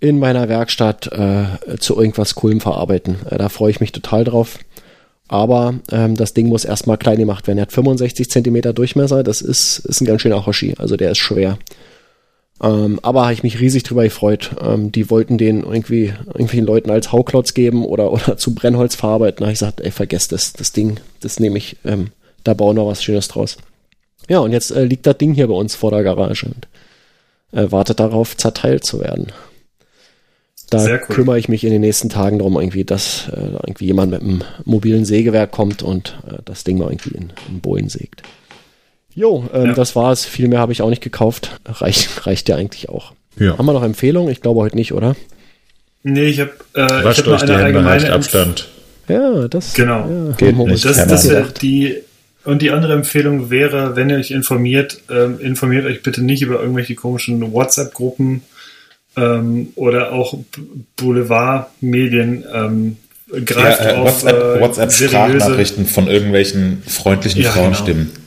in 0.00 0.18
meiner 0.18 0.48
Werkstatt 0.48 1.08
äh, 1.12 1.76
zu 1.78 1.96
irgendwas 1.96 2.34
Coolem 2.34 2.60
verarbeiten. 2.60 3.16
Äh, 3.28 3.38
da 3.38 3.48
freue 3.48 3.70
ich 3.70 3.80
mich 3.80 3.92
total 3.92 4.24
drauf. 4.24 4.58
Aber 5.28 5.74
ähm, 5.92 6.16
das 6.16 6.34
Ding 6.34 6.48
muss 6.48 6.64
erstmal 6.64 6.98
klein 6.98 7.18
gemacht 7.18 7.46
werden. 7.46 7.58
Er 7.58 7.62
hat 7.62 7.72
65 7.72 8.28
Zentimeter 8.30 8.72
Durchmesser, 8.72 9.22
das 9.22 9.42
ist, 9.42 9.78
ist 9.78 10.00
ein 10.00 10.06
ganz 10.06 10.22
schöner 10.22 10.44
Hoshi, 10.44 10.74
also 10.76 10.96
der 10.96 11.12
ist 11.12 11.18
schwer. 11.18 11.56
Ähm, 12.62 12.98
aber 13.02 13.22
habe 13.22 13.32
ich 13.32 13.42
mich 13.42 13.60
riesig 13.60 13.84
drüber 13.84 14.02
gefreut. 14.02 14.50
Ähm, 14.60 14.90
die 14.90 15.08
wollten 15.08 15.38
den 15.38 15.62
irgendwie 15.62 16.06
irgendwelchen 16.26 16.66
Leuten 16.66 16.90
als 16.90 17.12
Hauklotz 17.12 17.54
geben 17.54 17.84
oder, 17.84 18.12
oder 18.12 18.36
zu 18.38 18.54
Brennholz 18.54 18.96
verarbeiten. 18.96 19.38
Da 19.38 19.44
habe 19.44 19.52
ich 19.52 19.60
gesagt, 19.60 19.80
ey, 19.80 19.90
vergesst 19.90 20.32
das, 20.32 20.52
das 20.52 20.72
Ding, 20.72 20.98
das 21.20 21.38
nehme 21.38 21.58
ich, 21.58 21.76
ähm, 21.84 22.08
da 22.42 22.54
bauen 22.54 22.76
wir 22.76 22.86
was 22.86 23.04
Schönes 23.04 23.28
draus. 23.28 23.56
Ja, 24.30 24.38
und 24.38 24.52
jetzt 24.52 24.70
äh, 24.70 24.84
liegt 24.84 25.08
das 25.08 25.18
Ding 25.18 25.34
hier 25.34 25.48
bei 25.48 25.54
uns 25.54 25.74
vor 25.74 25.90
der 25.90 26.04
Garage 26.04 26.46
und 26.46 26.68
äh, 27.50 27.72
wartet 27.72 27.98
darauf, 27.98 28.36
zerteilt 28.36 28.84
zu 28.84 29.00
werden. 29.00 29.32
Da 30.70 30.84
cool. 30.84 31.00
kümmere 31.08 31.38
ich 31.40 31.48
mich 31.48 31.64
in 31.64 31.72
den 31.72 31.80
nächsten 31.80 32.10
Tagen 32.10 32.38
darum, 32.38 32.54
irgendwie, 32.54 32.84
dass 32.84 33.28
äh, 33.30 33.40
irgendwie 33.66 33.86
jemand 33.86 34.12
mit 34.12 34.22
einem 34.22 34.42
mobilen 34.64 35.04
Sägewerk 35.04 35.50
kommt 35.50 35.82
und 35.82 36.16
äh, 36.28 36.36
das 36.44 36.62
Ding 36.62 36.78
mal 36.78 36.92
irgendwie 36.92 37.10
in, 37.10 37.32
in 37.48 37.60
Bohlen 37.60 37.88
sägt. 37.88 38.22
Jo, 39.12 39.48
ähm, 39.52 39.66
ja. 39.66 39.72
das 39.72 39.96
war's. 39.96 40.24
Viel 40.26 40.46
mehr 40.46 40.60
habe 40.60 40.70
ich 40.70 40.80
auch 40.80 40.90
nicht 40.90 41.02
gekauft. 41.02 41.58
Reicht, 41.66 42.24
reicht 42.24 42.48
ja 42.48 42.54
eigentlich 42.54 42.88
auch. 42.88 43.14
Ja. 43.36 43.58
Haben 43.58 43.66
wir 43.66 43.72
noch 43.72 43.82
Empfehlungen? 43.82 44.30
Ich 44.30 44.42
glaube 44.42 44.60
heute 44.60 44.76
nicht, 44.76 44.92
oder? 44.92 45.16
Nee, 46.04 46.26
ich 46.26 46.38
habe 46.38 46.52
äh, 46.74 47.04
Wascht 47.04 47.18
ich 47.18 47.26
hab 47.26 47.34
euch 47.34 47.42
eine 47.42 47.56
allgemeine 47.56 48.12
Abstand. 48.12 48.68
Ja, 49.08 49.48
das 49.48 49.74
genau. 49.74 50.08
Ja, 50.08 50.36
Geht 50.36 50.56
nicht. 50.56 50.84
Das, 50.84 51.04
das 51.04 51.28
wäre 51.28 51.52
die 51.60 51.96
und 52.44 52.62
die 52.62 52.70
andere 52.70 52.94
Empfehlung 52.94 53.50
wäre, 53.50 53.96
wenn 53.96 54.10
ihr 54.10 54.16
euch 54.16 54.30
informiert, 54.30 55.00
ähm, 55.10 55.38
informiert 55.40 55.84
euch 55.84 56.02
bitte 56.02 56.22
nicht 56.22 56.42
über 56.42 56.60
irgendwelche 56.60 56.94
komischen 56.94 57.52
WhatsApp-Gruppen 57.52 58.42
ähm, 59.16 59.68
oder 59.74 60.12
auch 60.12 60.38
Boulevard-Medien. 60.96 62.44
Ähm, 62.52 62.96
greift 63.44 63.80
ja, 63.82 63.90
äh, 63.90 63.94
auf 63.94 64.24
WhatsApp, 64.24 64.60
WhatsApp 64.60 64.92
Sprachnachrichten 64.92 65.86
von 65.86 66.08
irgendwelchen 66.08 66.82
freundlichen 66.86 67.42
ja, 67.42 67.50
Frauenstimmen. 67.50 68.10
Genau. 68.12 68.20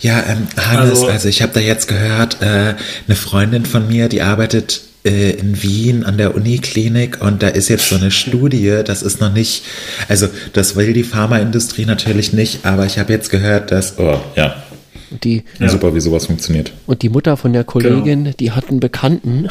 Ja, 0.00 0.24
ähm, 0.28 0.46
Hannes, 0.56 0.90
also, 0.90 1.08
also 1.08 1.28
ich 1.28 1.42
habe 1.42 1.52
da 1.52 1.60
jetzt 1.60 1.88
gehört, 1.88 2.40
äh, 2.40 2.74
eine 3.06 3.16
Freundin 3.16 3.66
von 3.66 3.88
mir, 3.88 4.08
die 4.08 4.22
arbeitet 4.22 4.82
äh, 5.08 5.30
in 5.30 5.62
Wien 5.62 6.04
an 6.04 6.18
der 6.18 6.34
Uniklinik 6.34 7.20
und 7.20 7.42
da 7.42 7.48
ist 7.48 7.68
jetzt 7.68 7.88
so 7.88 7.96
eine 7.96 8.10
Studie, 8.10 8.82
das 8.84 9.02
ist 9.02 9.20
noch 9.20 9.32
nicht, 9.32 9.64
also 10.08 10.28
das 10.52 10.76
will 10.76 10.92
die 10.92 11.02
Pharmaindustrie 11.02 11.86
natürlich 11.86 12.32
nicht, 12.32 12.64
aber 12.66 12.86
ich 12.86 12.98
habe 12.98 13.12
jetzt 13.12 13.30
gehört, 13.30 13.70
dass, 13.70 13.98
oh, 13.98 14.20
ja, 14.36 14.62
die, 15.10 15.44
ja. 15.58 15.68
Super, 15.70 15.94
wie 15.94 16.00
sowas 16.00 16.26
funktioniert. 16.26 16.72
Und 16.86 17.00
die 17.00 17.08
Mutter 17.08 17.38
von 17.38 17.54
der 17.54 17.64
Kollegin, 17.64 18.24
genau. 18.24 18.36
die 18.38 18.52
hat 18.52 18.68
einen 18.68 18.80
Bekannten. 18.80 19.48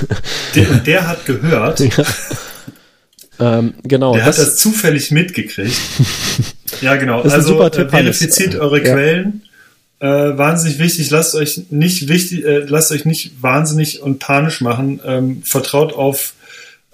Der, 0.54 0.66
der 0.66 1.08
hat 1.08 1.26
gehört. 1.26 1.80
Ja. 1.80 3.58
Ähm, 3.58 3.74
genau. 3.82 4.14
Der 4.14 4.26
das, 4.26 4.38
hat 4.38 4.46
das 4.46 4.56
zufällig 4.56 5.10
mitgekriegt. 5.10 5.80
ja, 6.80 6.96
genau. 6.96 7.22
also 7.22 7.60
äh, 7.62 7.88
verifiziert 7.88 8.54
eure 8.54 8.78
ja. 8.78 8.92
Quellen. 8.92 9.42
Äh, 10.00 10.06
wahnsinnig 10.06 10.78
wichtig. 10.78 11.10
Lasst 11.10 11.34
euch 11.34 11.70
nicht 11.70 12.08
wichtig, 12.08 12.44
äh, 12.44 12.60
lasst 12.60 12.90
euch 12.90 13.04
nicht 13.04 13.42
wahnsinnig 13.42 14.00
und 14.00 14.18
panisch 14.18 14.62
machen. 14.62 14.98
Ähm, 15.04 15.42
vertraut 15.44 15.92
auf 15.92 16.34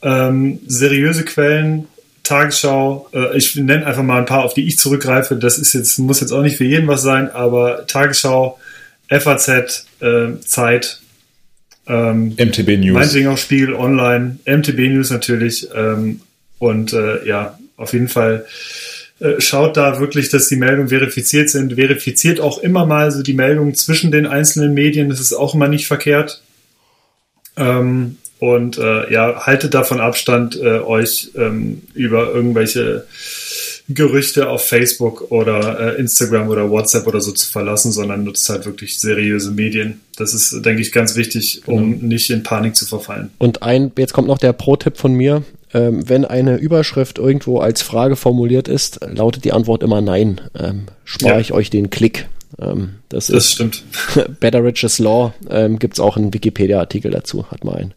ähm, 0.02 0.58
seriöse 0.66 1.24
Quellen. 1.24 1.86
Tagesschau, 2.24 3.08
äh, 3.14 3.36
ich 3.36 3.54
nenne 3.54 3.86
einfach 3.86 4.02
mal 4.02 4.18
ein 4.18 4.26
paar, 4.26 4.44
auf 4.44 4.54
die 4.54 4.66
ich 4.66 4.78
zurückgreife. 4.78 5.36
Das 5.36 5.58
ist 5.58 5.72
jetzt, 5.72 5.98
muss 5.98 6.20
jetzt 6.20 6.32
auch 6.32 6.42
nicht 6.42 6.56
für 6.56 6.64
jeden 6.64 6.88
was 6.88 7.02
sein, 7.02 7.30
aber 7.30 7.86
Tagesschau, 7.86 8.58
FAZ, 9.08 9.86
äh, 10.00 10.40
Zeit, 10.44 11.00
ähm, 11.86 12.34
MTB 12.36 12.78
News. 12.78 12.94
Meinetwegen 12.94 13.28
auch 13.28 13.38
Spiegel 13.38 13.74
Online, 13.74 14.38
MTB 14.44 14.88
News 14.88 15.10
natürlich. 15.10 15.68
Ähm, 15.72 16.20
und 16.58 16.92
äh, 16.92 17.24
ja, 17.24 17.56
auf 17.76 17.92
jeden 17.92 18.08
Fall 18.08 18.44
schaut 19.38 19.76
da 19.76 19.98
wirklich, 19.98 20.28
dass 20.28 20.48
die 20.48 20.56
Meldungen 20.56 20.88
verifiziert 20.88 21.48
sind. 21.48 21.74
Verifiziert 21.74 22.40
auch 22.40 22.58
immer 22.58 22.84
mal 22.84 23.10
so 23.10 23.22
die 23.22 23.32
Meldungen 23.32 23.74
zwischen 23.74 24.10
den 24.10 24.26
einzelnen 24.26 24.74
Medien. 24.74 25.08
Das 25.08 25.20
ist 25.20 25.32
auch 25.32 25.54
immer 25.54 25.68
nicht 25.68 25.86
verkehrt. 25.86 26.42
Ähm, 27.56 28.18
und 28.38 28.76
äh, 28.76 29.10
ja, 29.12 29.46
haltet 29.46 29.72
davon 29.72 30.00
Abstand, 30.00 30.56
äh, 30.56 30.80
euch 30.80 31.30
ähm, 31.36 31.82
über 31.94 32.34
irgendwelche 32.34 33.06
Gerüchte 33.88 34.48
auf 34.50 34.66
Facebook 34.66 35.30
oder 35.30 35.94
äh, 35.94 36.00
Instagram 36.00 36.48
oder 36.48 36.70
WhatsApp 36.70 37.06
oder 37.06 37.20
so 37.20 37.32
zu 37.32 37.50
verlassen, 37.50 37.92
sondern 37.92 38.24
nutzt 38.24 38.48
halt 38.48 38.66
wirklich 38.66 38.98
seriöse 38.98 39.52
Medien. 39.52 40.00
Das 40.16 40.34
ist, 40.34 40.64
denke 40.64 40.82
ich, 40.82 40.92
ganz 40.92 41.16
wichtig, 41.16 41.62
um 41.66 41.92
genau. 41.92 42.06
nicht 42.06 42.28
in 42.30 42.42
Panik 42.42 42.76
zu 42.76 42.84
verfallen. 42.84 43.30
Und 43.38 43.62
ein, 43.62 43.92
jetzt 43.96 44.12
kommt 44.12 44.28
noch 44.28 44.38
der 44.38 44.52
Pro-Tipp 44.52 44.98
von 44.98 45.14
mir. 45.14 45.44
Ähm, 45.76 46.08
wenn 46.08 46.24
eine 46.24 46.56
Überschrift 46.56 47.18
irgendwo 47.18 47.58
als 47.58 47.82
Frage 47.82 48.16
formuliert 48.16 48.66
ist, 48.66 49.00
lautet 49.04 49.44
die 49.44 49.52
Antwort 49.52 49.82
immer 49.82 50.00
Nein. 50.00 50.40
Ähm, 50.58 50.86
spare 51.04 51.34
ja. 51.34 51.40
ich 51.40 51.52
euch 51.52 51.68
den 51.68 51.90
Klick. 51.90 52.28
Ähm, 52.58 52.94
das, 53.10 53.26
das 53.26 53.36
ist 53.44 53.52
stimmt. 53.52 53.84
Betteridge's 54.40 54.98
Law. 54.98 55.34
Ähm, 55.50 55.78
Gibt 55.78 55.94
es 55.94 56.00
auch 56.00 56.16
einen 56.16 56.32
Wikipedia-Artikel 56.32 57.10
dazu, 57.10 57.50
hat 57.50 57.64
mal 57.64 57.76
einen. 57.76 57.94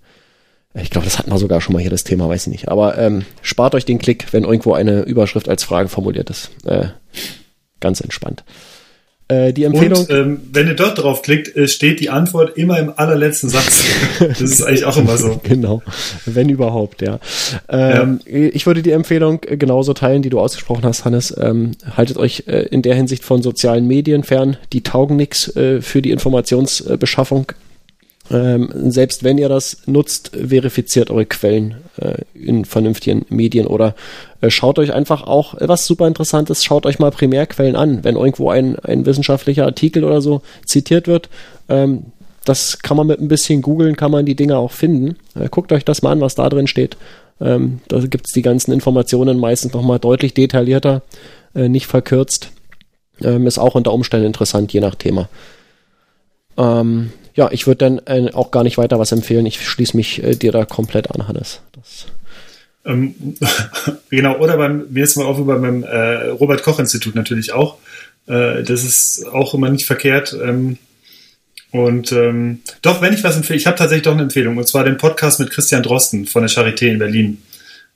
Ich 0.74 0.90
glaube, 0.90 1.06
das 1.06 1.18
hatten 1.18 1.32
wir 1.32 1.38
sogar 1.38 1.62
schon 1.62 1.72
mal 1.72 1.80
hier 1.82 1.90
das 1.90 2.04
Thema, 2.04 2.28
weiß 2.28 2.48
ich 2.48 2.52
nicht. 2.52 2.68
Aber 2.68 2.98
ähm, 2.98 3.24
spart 3.42 3.74
euch 3.76 3.86
den 3.86 3.98
Klick, 3.98 4.34
wenn 4.34 4.44
irgendwo 4.44 4.74
eine 4.74 5.04
Überschrift 5.04 5.48
als 5.48 5.64
Frage 5.64 5.88
formuliert 5.88 6.30
ist. 6.30 6.52
Äh, 6.66 6.90
ganz 7.80 8.02
entspannt. 8.02 8.44
Äh, 9.30 9.54
die 9.54 9.64
Empfehlung. 9.64 10.00
Und 10.00 10.10
ähm, 10.10 10.42
wenn 10.52 10.68
ihr 10.68 10.74
dort 10.74 10.98
drauf 10.98 11.22
klickt, 11.22 11.56
äh, 11.56 11.68
steht 11.68 12.00
die 12.00 12.10
Antwort 12.10 12.58
immer 12.58 12.80
im 12.80 12.92
allerletzten 12.96 13.48
Satz. 13.48 13.84
das 14.20 14.42
ist 14.42 14.64
eigentlich 14.64 14.86
auch 14.86 14.98
immer 14.98 15.18
so. 15.18 15.40
genau. 15.44 15.84
Wenn 16.26 16.50
überhaupt, 16.50 17.04
ja. 17.04 17.20
Ähm, 17.70 18.22
ja. 18.26 18.50
Ich 18.52 18.66
würde 18.66 18.82
die 18.82 18.90
Empfehlung 18.90 19.40
genauso 19.42 19.94
teilen, 19.94 20.24
die 20.24 20.30
du 20.30 20.40
ausgesprochen 20.40 20.84
hast, 20.84 21.06
Hannes. 21.06 21.36
Ähm, 21.40 21.74
haltet 21.96 22.18
euch 22.18 22.46
äh, 22.48 22.64
in 22.72 22.82
der 22.82 22.96
Hinsicht 22.96 23.24
von 23.24 23.44
sozialen 23.44 23.86
Medien 23.86 24.24
fern. 24.24 24.58
Die 24.74 24.82
taugen 24.82 25.16
nichts 25.16 25.56
äh, 25.56 25.82
für 25.82 26.02
die 26.02 26.10
Informationsbeschaffung. 26.10 27.52
Ähm, 28.32 28.70
selbst 28.92 29.24
wenn 29.24 29.40
ihr 29.40 29.50
das 29.50 29.78
nutzt, 29.88 30.32
verifiziert 30.36 31.10
eure 31.10 31.26
Quellen 31.26 31.78
äh, 31.98 32.22
in 32.36 32.64
vernünftigen 32.64 33.26
Medien 33.30 33.66
oder 33.66 33.96
äh, 34.42 34.52
schaut 34.52 34.78
euch 34.78 34.94
einfach 34.94 35.24
auch, 35.24 35.56
was 35.60 35.86
super 35.88 36.08
interessant 36.08 36.50
ist, 36.52 36.64
schaut 36.64 36.86
euch 36.86 37.00
mal 37.00 37.10
Primärquellen 37.10 37.76
an. 37.76 38.04
Wenn 38.04 38.16
irgendwo 38.16 38.52
ein, 38.52 38.78
ein 38.80 39.06
wissenschaftlicher 39.06 39.66
Artikel 39.66 40.04
oder 40.04 40.22
so 40.22 40.42
zitiert 40.66 41.08
wird, 41.08 41.30
ähm, 41.70 42.06
das 42.46 42.80
kann 42.80 42.98
man 42.98 43.08
mit 43.08 43.20
ein 43.20 43.28
bisschen 43.28 43.62
googeln, 43.62 43.96
kann 43.96 44.12
man 44.12 44.26
die 44.26 44.36
Dinge 44.36 44.58
auch 44.58 44.72
finden. 44.72 45.18
Äh, 45.36 45.50
guckt 45.50 45.72
euch 45.72 45.84
das 45.84 46.04
mal 46.04 46.12
an, 46.12 46.22
was 46.22 46.36
da 46.36 46.50
drin 46.50 46.68
steht. 46.68 46.98
Ähm, 47.42 47.82
da 47.88 48.00
gibt's 48.00 48.34
die 48.34 48.42
ganzen 48.42 48.72
Informationen 48.74 49.40
meistens 49.40 49.74
nochmal 49.74 50.00
deutlich 50.00 50.34
detaillierter, 50.34 51.02
äh, 51.56 51.68
nicht 51.68 51.88
verkürzt. 51.88 52.52
Ähm, 53.22 53.48
ist 53.48 53.58
auch 53.58 53.76
unter 53.76 53.94
Umständen 53.94 54.28
interessant, 54.28 54.72
je 54.72 54.82
nach 54.82 54.96
Thema. 54.96 55.30
Ähm, 56.58 57.12
ja, 57.40 57.50
ich 57.54 57.68
würde 57.68 57.78
dann 57.78 58.02
äh, 58.06 58.34
auch 58.34 58.52
gar 58.52 58.66
nicht 58.66 58.78
weiter 58.78 59.00
was 59.00 59.14
empfehlen. 59.14 59.46
Ich 59.46 59.66
schließe 59.66 59.96
mich 59.96 60.22
äh, 60.22 60.36
dir 60.36 60.52
da 60.52 60.66
komplett 60.66 61.10
an, 61.10 61.26
Hannes. 61.26 61.62
Ähm, 62.86 63.16
genau, 64.10 64.38
oder 64.40 64.58
beim, 64.58 64.88
mir 64.90 65.06
ist 65.06 65.16
mal 65.16 65.24
auch 65.24 65.40
über 65.40 65.58
beim 65.58 65.84
äh, 65.84 66.28
Robert 66.28 66.64
Koch 66.64 66.80
Institut 66.80 67.16
natürlich 67.16 67.54
auch. 67.54 67.78
Äh, 68.28 68.64
das 68.64 68.84
ist 68.84 69.26
auch 69.26 69.54
immer 69.54 69.70
nicht 69.70 69.86
verkehrt. 69.86 70.38
Ähm, 70.44 70.80
und 71.72 72.12
ähm, 72.12 72.60
doch, 72.82 73.02
wenn 73.02 73.14
ich 73.14 73.24
was 73.24 73.38
empfehle, 73.38 73.58
ich 73.58 73.68
habe 73.68 73.78
tatsächlich 73.78 74.04
doch 74.04 74.12
eine 74.12 74.24
Empfehlung, 74.24 74.58
und 74.58 74.68
zwar 74.68 74.84
den 74.84 74.98
Podcast 74.98 75.40
mit 75.40 75.50
Christian 75.50 75.82
Drosten 75.82 76.26
von 76.26 76.42
der 76.42 76.50
Charité 76.50 76.88
in 76.88 77.00
Berlin. 77.00 77.42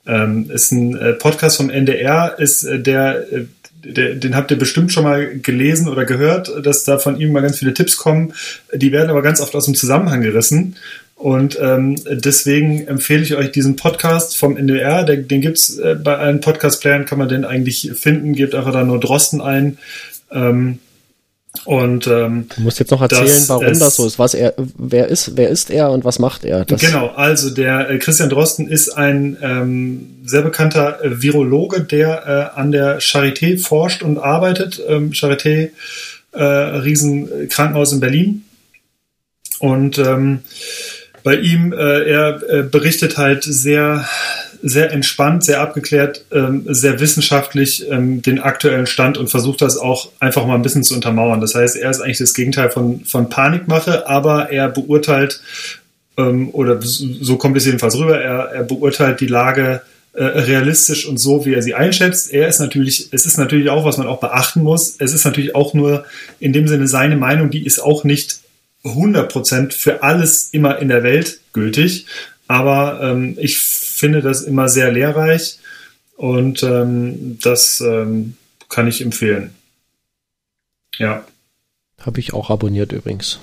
Ähm, 0.06 0.50
ist 0.50 0.72
ein 0.72 0.96
äh, 0.96 1.12
Podcast 1.12 1.58
vom 1.58 1.68
NDR, 1.68 2.38
ist 2.38 2.62
äh, 2.64 2.80
der 2.80 3.30
äh, 3.30 3.44
der, 3.84 4.14
den 4.14 4.34
habt 4.34 4.50
ihr 4.50 4.58
bestimmt 4.58 4.92
schon 4.92 5.04
mal 5.04 5.38
gelesen 5.38 5.88
oder 5.88 6.04
gehört, 6.04 6.64
dass 6.64 6.84
da 6.84 6.98
von 6.98 7.20
ihm 7.20 7.32
mal 7.32 7.42
ganz 7.42 7.58
viele 7.58 7.74
Tipps 7.74 7.96
kommen. 7.96 8.32
Die 8.72 8.92
werden 8.92 9.10
aber 9.10 9.22
ganz 9.22 9.40
oft 9.40 9.54
aus 9.54 9.66
dem 9.66 9.74
Zusammenhang 9.74 10.22
gerissen. 10.22 10.76
Und 11.16 11.58
ähm, 11.60 11.96
deswegen 12.06 12.86
empfehle 12.86 13.22
ich 13.22 13.36
euch 13.36 13.52
diesen 13.52 13.76
Podcast 13.76 14.36
vom 14.36 14.56
NDR. 14.56 15.04
Den, 15.04 15.28
den 15.28 15.40
gibt's 15.40 15.78
äh, 15.78 15.94
bei 15.94 16.16
allen 16.16 16.40
Podcast-Playern, 16.40 17.06
kann 17.06 17.18
man 17.18 17.28
den 17.28 17.44
eigentlich 17.44 17.92
finden. 17.94 18.34
Gebt 18.34 18.54
einfach 18.54 18.72
da 18.72 18.82
nur 18.84 19.00
Drosten 19.00 19.40
ein. 19.40 19.78
Ähm, 20.32 20.80
und 21.64 22.06
ähm, 22.08 22.48
du 22.54 22.62
musst 22.62 22.78
jetzt 22.78 22.90
noch 22.90 23.00
erzählen, 23.00 23.44
warum 23.46 23.64
es, 23.64 23.78
das 23.78 23.96
so 23.96 24.06
ist. 24.06 24.18
Was 24.18 24.34
er, 24.34 24.54
wer 24.76 25.08
ist, 25.08 25.36
wer 25.36 25.48
ist 25.48 25.70
er 25.70 25.90
und 25.90 26.04
was 26.04 26.18
macht 26.18 26.44
er? 26.44 26.64
Das 26.64 26.80
genau, 26.80 27.08
also 27.14 27.50
der 27.50 27.88
äh, 27.88 27.98
Christian 27.98 28.28
Drosten 28.28 28.68
ist 28.68 28.90
ein 28.90 29.38
ähm, 29.40 30.18
sehr 30.24 30.42
bekannter 30.42 31.02
äh, 31.02 31.22
Virologe, 31.22 31.80
der 31.82 32.52
äh, 32.54 32.58
an 32.58 32.72
der 32.72 33.00
Charité 33.00 33.58
forscht 33.58 34.02
und 34.02 34.18
arbeitet. 34.18 34.82
Ähm, 34.86 35.12
Charité, 35.12 35.70
äh, 36.32 36.42
Riesenkrankenhaus 36.42 37.92
in 37.92 38.00
Berlin. 38.00 38.44
Und 39.60 39.98
ähm, 39.98 40.40
bei 41.22 41.36
ihm, 41.36 41.72
äh, 41.72 42.02
er 42.02 42.42
äh, 42.48 42.62
berichtet 42.64 43.16
halt 43.16 43.44
sehr 43.44 44.06
sehr 44.66 44.92
entspannt, 44.92 45.44
sehr 45.44 45.60
abgeklärt, 45.60 46.24
ähm, 46.32 46.64
sehr 46.66 46.98
wissenschaftlich 46.98 47.86
ähm, 47.90 48.22
den 48.22 48.40
aktuellen 48.40 48.86
Stand 48.86 49.18
und 49.18 49.28
versucht 49.28 49.60
das 49.60 49.76
auch 49.76 50.08
einfach 50.20 50.46
mal 50.46 50.54
ein 50.54 50.62
bisschen 50.62 50.82
zu 50.82 50.94
untermauern. 50.94 51.42
Das 51.42 51.54
heißt, 51.54 51.76
er 51.76 51.90
ist 51.90 52.00
eigentlich 52.00 52.18
das 52.18 52.32
Gegenteil 52.32 52.70
von, 52.70 53.04
von 53.04 53.28
Panikmache, 53.28 54.08
aber 54.08 54.50
er 54.50 54.70
beurteilt, 54.70 55.42
ähm, 56.16 56.48
oder 56.52 56.78
so 56.80 57.36
kommt 57.36 57.58
es 57.58 57.66
jedenfalls 57.66 57.98
rüber, 57.98 58.18
er, 58.18 58.52
er 58.52 58.62
beurteilt 58.62 59.20
die 59.20 59.26
Lage 59.26 59.82
äh, 60.14 60.24
realistisch 60.24 61.06
und 61.06 61.18
so, 61.18 61.44
wie 61.44 61.52
er 61.52 61.62
sie 61.62 61.74
einschätzt. 61.74 62.32
Er 62.32 62.48
ist 62.48 62.58
natürlich, 62.58 63.08
es 63.10 63.26
ist 63.26 63.36
natürlich 63.36 63.68
auch, 63.68 63.84
was 63.84 63.98
man 63.98 64.06
auch 64.06 64.20
beachten 64.20 64.62
muss. 64.62 64.96
Es 64.98 65.12
ist 65.12 65.26
natürlich 65.26 65.54
auch 65.54 65.74
nur 65.74 66.06
in 66.40 66.54
dem 66.54 66.68
Sinne 66.68 66.88
seine 66.88 67.16
Meinung, 67.16 67.50
die 67.50 67.66
ist 67.66 67.80
auch 67.80 68.04
nicht 68.04 68.38
100% 68.82 69.72
für 69.72 70.02
alles 70.02 70.48
immer 70.52 70.78
in 70.78 70.88
der 70.88 71.02
Welt 71.02 71.40
gültig. 71.52 72.06
Aber 72.46 73.00
ähm, 73.02 73.36
ich 73.38 73.83
finde 73.94 74.20
das 74.20 74.42
immer 74.42 74.68
sehr 74.68 74.92
lehrreich 74.92 75.58
und 76.16 76.62
ähm, 76.62 77.38
das 77.42 77.80
ähm, 77.80 78.36
kann 78.68 78.86
ich 78.86 79.00
empfehlen. 79.00 79.54
Ja. 80.98 81.24
Habe 82.00 82.20
ich 82.20 82.32
auch 82.32 82.50
abonniert 82.50 82.92
übrigens. 82.92 83.40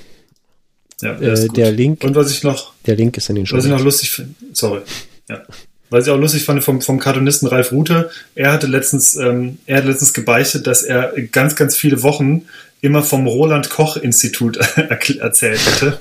Ja, 1.01 1.19
äh, 1.19 1.47
der 1.47 1.71
Link. 1.71 2.03
Und 2.03 2.15
was 2.15 2.31
ich 2.31 2.43
noch. 2.43 2.73
Der 2.85 2.95
Link 2.95 3.17
ist 3.17 3.29
in 3.29 3.35
den 3.35 3.45
Show. 3.45 3.57
Was 3.57 3.65
ich 3.65 3.71
noch 3.71 3.83
lustig 3.83 4.11
finde. 4.11 4.35
Sorry. 4.53 4.81
Ja. 5.29 5.41
Was 5.89 6.05
ich 6.05 6.11
auch 6.11 6.17
lustig 6.17 6.43
fand 6.43 6.63
vom, 6.63 6.81
vom 6.81 6.99
Cartoonisten 6.99 7.49
Ralf 7.49 7.71
Rute, 7.71 8.11
er 8.35 8.53
hatte 8.53 8.67
letztens, 8.67 9.15
ähm, 9.15 9.57
er 9.65 9.77
hat 9.77 9.85
letztens 9.85 10.13
gebeichtet, 10.13 10.65
dass 10.67 10.83
er 10.83 11.13
ganz, 11.31 11.55
ganz 11.55 11.75
viele 11.75 12.01
Wochen 12.01 12.45
immer 12.79 13.03
vom 13.03 13.27
Roland 13.27 13.69
Koch 13.69 13.97
Institut 13.97 14.57
erzählt 15.19 15.59
hätte. 15.65 15.99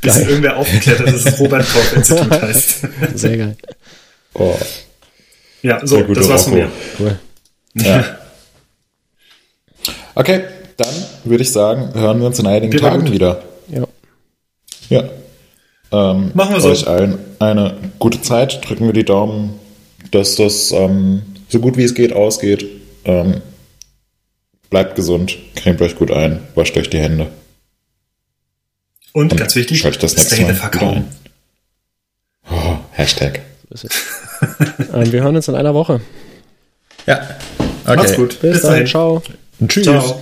Bis 0.00 0.16
irgendwer 0.16 0.56
aufgeklärt 0.56 1.00
hat, 1.00 1.06
dass 1.08 1.14
es 1.14 1.24
das 1.24 1.38
Robert 1.38 1.66
Koch 1.68 1.96
Institut 1.96 2.30
heißt. 2.42 2.86
Sehr 3.14 3.36
geil. 3.36 3.56
Oh. 4.34 4.56
Ja, 5.62 5.84
so, 5.86 6.02
das 6.02 6.28
war's 6.28 6.44
von 6.44 6.54
mir. 6.54 6.70
Cool. 6.98 7.18
Ja. 7.74 8.18
Okay, 10.14 10.44
dann 10.76 10.94
würde 11.24 11.42
ich 11.42 11.52
sagen, 11.52 11.94
hören 11.94 12.20
wir 12.20 12.26
uns 12.26 12.38
in 12.38 12.46
einigen 12.46 12.70
Geht 12.70 12.80
Tagen 12.80 13.10
wieder. 13.12 13.42
Ja. 13.68 13.84
Ja. 14.88 15.04
Ähm, 15.90 16.30
Machen 16.34 16.54
wir 16.54 16.60
so. 16.60 16.70
Euch 16.70 16.86
allen 16.86 17.18
eine 17.38 17.76
gute 17.98 18.20
Zeit. 18.20 18.68
Drücken 18.68 18.86
wir 18.86 18.92
die 18.92 19.04
Daumen, 19.04 19.58
dass 20.10 20.36
das 20.36 20.72
ähm, 20.72 21.22
so 21.48 21.60
gut 21.60 21.76
wie 21.76 21.84
es 21.84 21.94
geht 21.94 22.12
ausgeht. 22.12 22.66
Ähm, 23.04 23.40
bleibt 24.70 24.96
gesund, 24.96 25.38
cremt 25.56 25.80
euch 25.80 25.96
gut 25.96 26.10
ein, 26.10 26.40
wascht 26.54 26.76
euch 26.76 26.90
die 26.90 26.98
Hände. 26.98 27.28
Und, 29.12 29.32
Und 29.32 29.38
ganz 29.38 29.54
wichtig, 29.56 29.80
schaltet 29.80 30.02
das 30.02 30.16
nächste 30.16 30.42
Mal 30.42 30.54
verkaufen. 30.54 31.08
Oh, 32.50 32.76
Hashtag. 32.92 33.40
ähm, 34.94 35.12
wir 35.12 35.22
hören 35.22 35.36
uns 35.36 35.48
in 35.48 35.54
einer 35.54 35.74
Woche. 35.74 36.00
Ja. 37.06 37.20
Okay. 37.84 37.96
Macht's 37.96 38.14
gut. 38.16 38.40
Bis, 38.40 38.52
Bis 38.52 38.62
dann. 38.62 38.86
Ciao. 38.86 39.22
Tschüss. 39.66 39.84
Ciao. 39.84 40.20